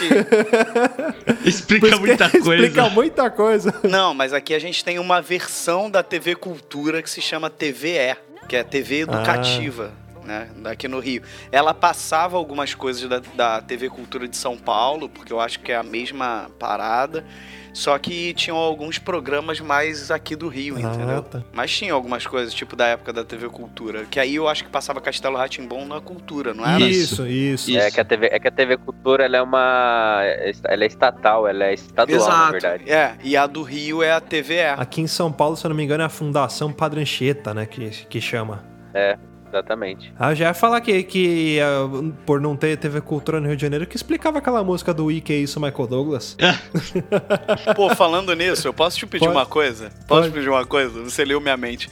Explica 1.43 1.97
muita 1.97 2.29
coisa. 2.29 2.55
Explica 2.55 2.89
muita 2.89 3.29
coisa. 3.29 3.73
Não, 3.83 4.13
mas 4.13 4.33
aqui 4.33 4.53
a 4.53 4.59
gente 4.59 4.83
tem 4.83 4.99
uma 4.99 5.21
versão 5.21 5.89
da 5.89 6.03
TV 6.03 6.35
Cultura 6.35 7.01
que 7.01 7.09
se 7.09 7.21
chama 7.21 7.49
TVE, 7.49 8.15
que 8.47 8.55
é 8.55 8.63
TV 8.63 9.01
educativa. 9.01 9.91
Né, 10.29 10.47
daqui 10.57 10.87
no 10.87 10.99
Rio. 10.99 11.23
Ela 11.51 11.73
passava 11.73 12.37
algumas 12.37 12.75
coisas 12.75 13.09
da, 13.09 13.19
da 13.33 13.61
TV 13.63 13.89
Cultura 13.89 14.27
de 14.27 14.37
São 14.37 14.55
Paulo, 14.55 15.09
porque 15.09 15.33
eu 15.33 15.39
acho 15.39 15.59
que 15.59 15.71
é 15.71 15.75
a 15.75 15.81
mesma 15.81 16.51
parada. 16.59 17.25
Só 17.73 17.97
que 17.97 18.31
tinham 18.35 18.55
alguns 18.57 18.99
programas 18.99 19.59
mais 19.59 20.11
aqui 20.11 20.35
do 20.35 20.47
Rio, 20.47 20.75
Ah, 20.77 20.81
entendeu? 20.81 21.23
tá. 21.23 21.41
Mas 21.51 21.71
tinha 21.75 21.93
algumas 21.93 22.27
coisas, 22.27 22.53
tipo 22.53 22.75
da 22.75 22.85
época 22.87 23.11
da 23.11 23.23
TV 23.23 23.49
Cultura. 23.49 24.05
Que 24.05 24.19
aí 24.19 24.35
eu 24.35 24.47
acho 24.47 24.63
que 24.63 24.69
passava 24.69 25.01
Castelo 25.01 25.35
Ratimbom 25.35 25.85
na 25.85 25.99
cultura, 25.99 26.53
não 26.53 26.63
era? 26.63 26.83
Isso, 26.83 27.25
isso. 27.25 27.75
É 27.75 27.89
que 27.89 27.99
a 27.99 28.05
TV, 28.05 28.27
é 28.31 28.39
que 28.39 28.47
a 28.47 28.51
TV 28.51 28.77
Cultura 28.77 29.25
ela 29.25 29.37
é 29.37 29.41
uma. 29.41 30.19
Ela 30.65 30.83
é 30.83 30.87
estatal, 30.87 31.47
ela 31.47 31.65
é 31.65 31.73
estadual, 31.73 32.19
na 32.19 32.25
Exato. 32.35 32.51
verdade. 32.51 32.91
É, 32.91 33.15
e 33.23 33.35
a 33.35 33.47
do 33.47 33.63
Rio 33.63 34.03
é 34.03 34.11
a 34.11 34.19
TVE. 34.21 34.61
Aqui 34.77 35.01
em 35.01 35.07
São 35.07 35.31
Paulo, 35.31 35.55
se 35.57 35.65
eu 35.65 35.69
não 35.69 35.75
me 35.75 35.83
engano, 35.83 36.03
é 36.03 36.05
a 36.05 36.09
Fundação 36.09 36.71
Padre 36.71 37.01
Anchieta, 37.01 37.51
né? 37.53 37.65
Que, 37.65 37.89
que 38.05 38.21
chama. 38.21 38.63
É, 38.93 39.17
exatamente. 39.49 40.13
Ah, 40.17 40.33
já 40.33 40.47
ia 40.47 40.53
falar 40.53 40.79
que, 40.81 41.03
que 41.03 41.59
ah, 41.59 41.87
por 42.25 42.39
não 42.39 42.55
ter 42.55 42.77
TV 42.77 43.01
Cultura 43.01 43.39
no 43.39 43.47
Rio 43.47 43.55
de 43.55 43.61
Janeiro, 43.61 43.85
que 43.85 43.95
explicava 43.95 44.37
aquela 44.37 44.63
música 44.63 44.93
do 44.93 45.11
Ike 45.11 45.33
isso, 45.33 45.59
Michael 45.59 45.87
Douglas. 45.87 46.37
Pô, 47.75 47.93
falando 47.95 48.33
nisso, 48.33 48.67
eu 48.67 48.73
posso 48.73 48.97
te 48.97 49.05
pedir 49.05 49.25
Pode. 49.25 49.37
uma 49.37 49.45
coisa? 49.45 49.89
Posso 50.07 50.21
Pode. 50.21 50.29
te 50.29 50.33
pedir 50.33 50.49
uma 50.49 50.65
coisa? 50.65 51.03
Você 51.03 51.25
leu 51.25 51.41
minha 51.41 51.57
mente. 51.57 51.89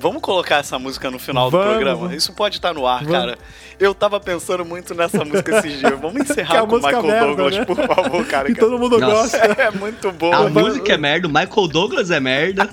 Vamos 0.00 0.22
colocar 0.22 0.56
essa 0.56 0.78
música 0.78 1.10
no 1.10 1.18
final 1.18 1.50
Vamos, 1.50 1.66
do 1.66 1.70
programa? 1.72 2.14
Isso 2.14 2.32
pode 2.32 2.56
estar 2.56 2.72
no 2.72 2.86
ar, 2.86 3.04
Vamos. 3.04 3.12
cara. 3.12 3.38
Eu 3.80 3.94
tava 3.94 4.18
pensando 4.20 4.64
muito 4.64 4.94
nessa 4.94 5.24
música 5.24 5.58
esses 5.58 5.78
dias. 5.78 5.98
Vamos 6.00 6.14
Que 6.24 6.30
é 6.30 6.32
encerrar 6.32 6.66
com 6.66 6.76
o 6.76 6.78
Michael 6.78 7.02
merda, 7.02 7.26
Douglas, 7.26 7.56
né? 7.56 7.64
por 7.64 7.76
favor, 7.76 8.26
cara. 8.26 8.50
E 8.50 8.54
todo 8.54 8.78
mundo 8.78 8.98
Nossa. 8.98 9.38
gosta. 9.38 9.56
É 9.62 9.70
muito 9.70 10.10
bom. 10.12 10.32
A 10.32 10.48
música 10.48 10.92
é 10.94 10.96
merda, 10.96 11.26
o 11.26 11.30
Michael 11.30 11.68
Douglas 11.68 12.10
é 12.10 12.20
merda. 12.20 12.68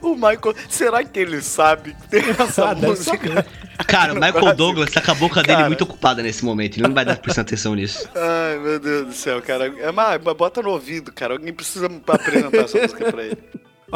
O 0.00 0.14
Michael, 0.14 0.54
será 0.68 1.02
que 1.04 1.18
ele 1.18 1.40
sabe 1.42 1.94
que 1.94 2.08
tem 2.08 2.22
essa 2.30 2.70
Ah, 2.70 2.74
música? 2.74 3.46
Cara, 3.86 4.12
o 4.12 4.16
Michael 4.16 4.32
Brasil? 4.32 4.54
Douglas 4.56 4.90
tá 4.90 5.00
com 5.00 5.10
a 5.10 5.14
boca 5.14 5.42
dele 5.42 5.56
Cara. 5.56 5.66
muito 5.68 5.82
ocupada 5.84 6.22
nesse 6.22 6.44
momento. 6.44 6.76
Ele 6.76 6.86
não 6.88 6.94
vai 6.94 7.04
dar 7.04 7.16
prestando 7.16 7.46
atenção 7.46 7.74
nisso. 7.74 8.08
Ai, 8.14 8.58
meu 8.58 8.78
Deus 8.78 9.06
do 9.06 9.12
céu, 9.12 9.40
cara. 9.42 9.72
É, 9.78 9.90
mas 9.92 10.20
bota 10.22 10.62
no 10.62 10.70
ouvido, 10.70 11.12
cara. 11.12 11.34
Alguém 11.34 11.52
precisa 11.52 11.86
apresentar 11.86 12.58
essa 12.64 12.78
música 12.80 13.10
pra 13.12 13.22
ele. 13.24 13.38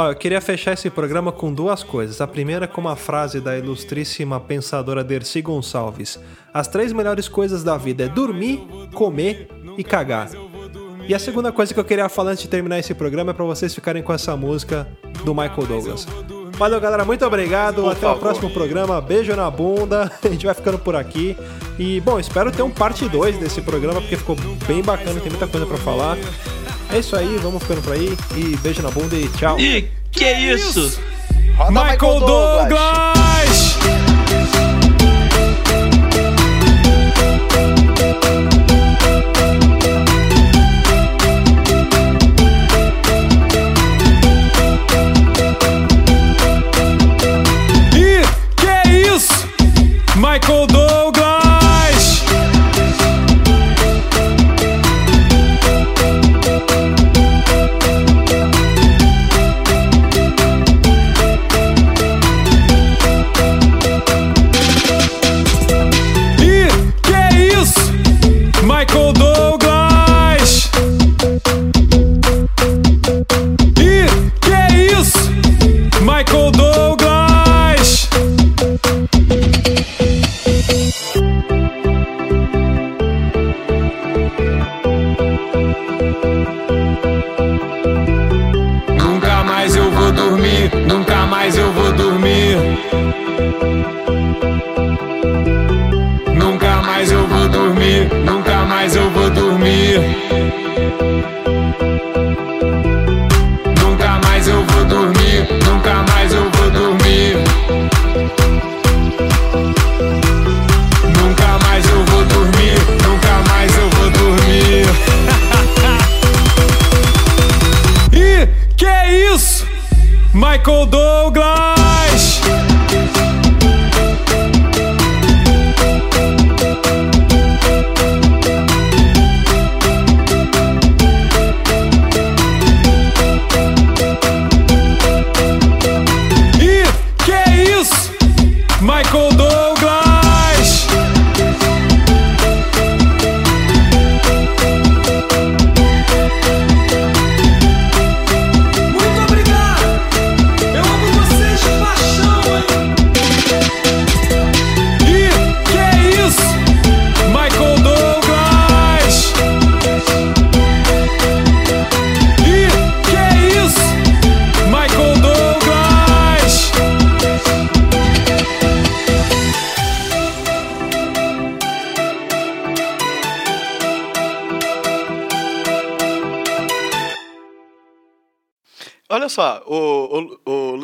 Ó, 0.01 0.09
eu 0.09 0.15
queria 0.15 0.41
fechar 0.41 0.73
esse 0.73 0.89
programa 0.89 1.31
com 1.31 1.53
duas 1.53 1.83
coisas. 1.83 2.23
A 2.23 2.27
primeira 2.27 2.67
com 2.67 2.81
uma 2.81 2.97
frase 2.97 3.39
da 3.39 3.59
ilustríssima 3.59 4.41
pensadora 4.41 5.05
Dercy 5.05 5.43
Gonçalves. 5.43 6.19
As 6.55 6.67
três 6.67 6.91
melhores 6.91 7.29
coisas 7.29 7.63
da 7.63 7.77
vida 7.77 8.05
é 8.05 8.09
dormir, 8.09 8.67
comer 8.95 9.47
e 9.77 9.85
cagar. 9.85 10.31
E 11.07 11.15
a 11.15 11.19
segunda 11.19 11.53
coisa 11.53 11.75
que 11.75 11.81
eu 11.81 11.85
queria 11.85 12.09
falar 12.09 12.31
antes 12.31 12.45
de 12.45 12.49
terminar 12.49 12.79
esse 12.79 12.95
programa 12.95 13.33
é 13.33 13.35
pra 13.35 13.45
vocês 13.45 13.75
ficarem 13.75 14.03
com 14.03 14.11
essa 14.11 14.35
música 14.35 14.89
do 15.23 15.35
Michael 15.35 15.67
Douglas. 15.67 16.07
Valeu, 16.53 16.81
galera. 16.81 17.05
Muito 17.05 17.27
obrigado. 17.27 17.83
Por 17.83 17.93
Até 17.93 18.01
favor. 18.01 18.17
o 18.17 18.21
próximo 18.21 18.51
programa. 18.51 19.03
Beijo 19.03 19.37
na 19.37 19.51
bunda. 19.51 20.11
A 20.25 20.29
gente 20.29 20.47
vai 20.47 20.55
ficando 20.55 20.79
por 20.79 20.97
aqui. 20.97 21.37
E, 21.79 22.01
bom, 22.01 22.19
espero 22.19 22.51
ter 22.51 22.63
um 22.63 22.71
parte 22.71 23.07
2 23.07 23.37
desse 23.37 23.61
programa, 23.61 24.01
porque 24.01 24.17
ficou 24.17 24.35
bem 24.67 24.83
bacana. 24.83 25.21
Tem 25.21 25.29
muita 25.29 25.47
coisa 25.47 25.67
pra 25.67 25.77
falar. 25.77 26.17
É 26.93 26.99
isso 26.99 27.17
aí. 27.17 27.39
Vamos 27.43 27.63
ficando 27.63 27.83
por 27.83 27.93
aí. 27.93 28.17
E 28.37 28.57
beijo 28.59 28.83
na 28.83 28.91
bunda 28.91 29.17
e 29.17 29.29
tchau. 29.29 29.59
E 29.59 29.89
que 30.11 30.31
isso? 30.31 31.01
Roda 31.57 31.71
Michael 31.71 32.21
Douglas! 32.21 33.79
E 33.85 34.00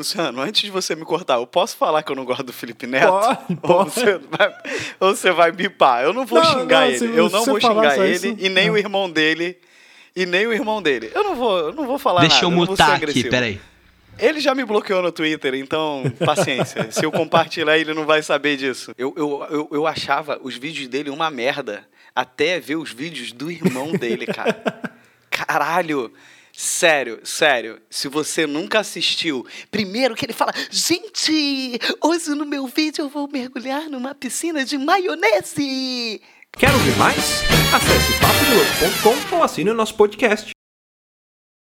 Luciano, 0.07 0.41
antes 0.41 0.63
de 0.63 0.71
você 0.71 0.95
me 0.95 1.05
cortar, 1.05 1.35
eu 1.35 1.47
posso 1.47 1.77
falar 1.77 2.03
que 2.03 2.13
eu 2.13 2.17
não 2.17 2.25
gosto 2.25 2.45
do 2.45 2.53
Felipe 2.53 2.87
Neto? 2.87 3.09
Pode, 3.11 3.39
Ou 3.51 3.57
pode. 3.57 3.91
você 3.93 4.19
vai, 4.31 4.55
ou 5.01 5.17
você 5.17 5.31
vai 5.33 5.51
bipar? 5.53 6.05
Eu 6.05 6.13
não 6.13 6.25
vou 6.25 6.39
Não, 6.41 6.45
xingar 6.61 6.81
não, 6.83 6.87
ele. 6.89 6.99
se- 6.99 7.05
eu 7.07 7.29
não 7.29 7.45
vou 7.45 7.61
falar 7.61 7.91
xingar 7.91 8.07
ele 8.07 8.15
isso- 8.29 8.37
e 8.39 8.49
nem 8.49 8.71
o 8.71 8.79
irmão 8.79 9.11
dele. 9.11 9.59
E 10.15 10.25
nem 10.25 10.47
o 10.47 10.53
irmão 10.53 10.81
dele. 10.81 11.11
Eu 11.15 11.25
não 11.25 11.35
vou, 11.35 11.59
eu 11.59 11.73
não 11.75 11.85
vou 11.87 11.99
falar 11.99 12.21
Deixa 12.21 12.37
nada. 12.37 12.47
eu 12.47 12.51
não 12.51 12.57
vou 12.59 12.67
ser 12.67 12.71
mutar 12.71 12.87
aqui, 12.95 13.05
agressivo. 13.05 13.31
peraí. 13.31 13.61
Ele 14.19 14.41
já 14.41 14.55
me 14.55 14.65
bloqueou 14.65 15.03
no 15.03 15.13
Twitter, 15.13 15.55
então 15.55 16.05
paciência. 16.25 16.89
Se 16.93 17.05
eu 17.05 17.11
compartilhar, 17.13 17.77
ele 17.77 17.93
não 17.93 18.07
vai 18.07 18.23
saber 18.23 18.57
disso. 18.57 18.93
Eu, 18.97 19.13
eu, 19.17 19.47
eu, 19.51 19.69
eu 19.73 19.87
achava 19.87 20.39
os 20.43 20.57
vídeos 20.57 20.89
dele 20.89 21.11
uma 21.11 21.31
merda. 21.31 21.87
Até 22.15 22.59
ver 22.61 22.77
os 22.77 22.93
vídeos 22.93 23.33
do 23.33 23.51
irmão 23.51 23.93
dele, 23.93 24.25
cara. 24.25 24.57
Caralho! 25.29 26.11
Sério, 26.59 27.21
sério. 27.23 27.79
Se 27.91 28.09
você 28.09 28.47
nunca 28.47 28.81
assistiu, 28.81 29.47
primeiro 29.71 30.15
que 30.15 30.25
ele 30.25 30.33
fala: 30.33 30.55
Gente, 30.71 31.79
hoje 32.03 32.31
no 32.31 32.47
meu 32.47 32.67
vídeo 32.67 33.03
eu 33.03 33.09
vou 33.11 33.29
mergulhar 33.31 33.91
numa 33.91 34.15
piscina 34.15 34.65
de 34.65 34.79
maionese. 34.79 36.23
Quer 36.57 36.73
ouvir 36.73 36.97
mais? 36.97 37.43
Acesse 37.75 38.11
papodelouco.com 38.19 39.37
ou 39.37 39.43
assine 39.43 39.69
o 39.69 39.75
nosso 39.75 39.95
podcast. 39.97 40.56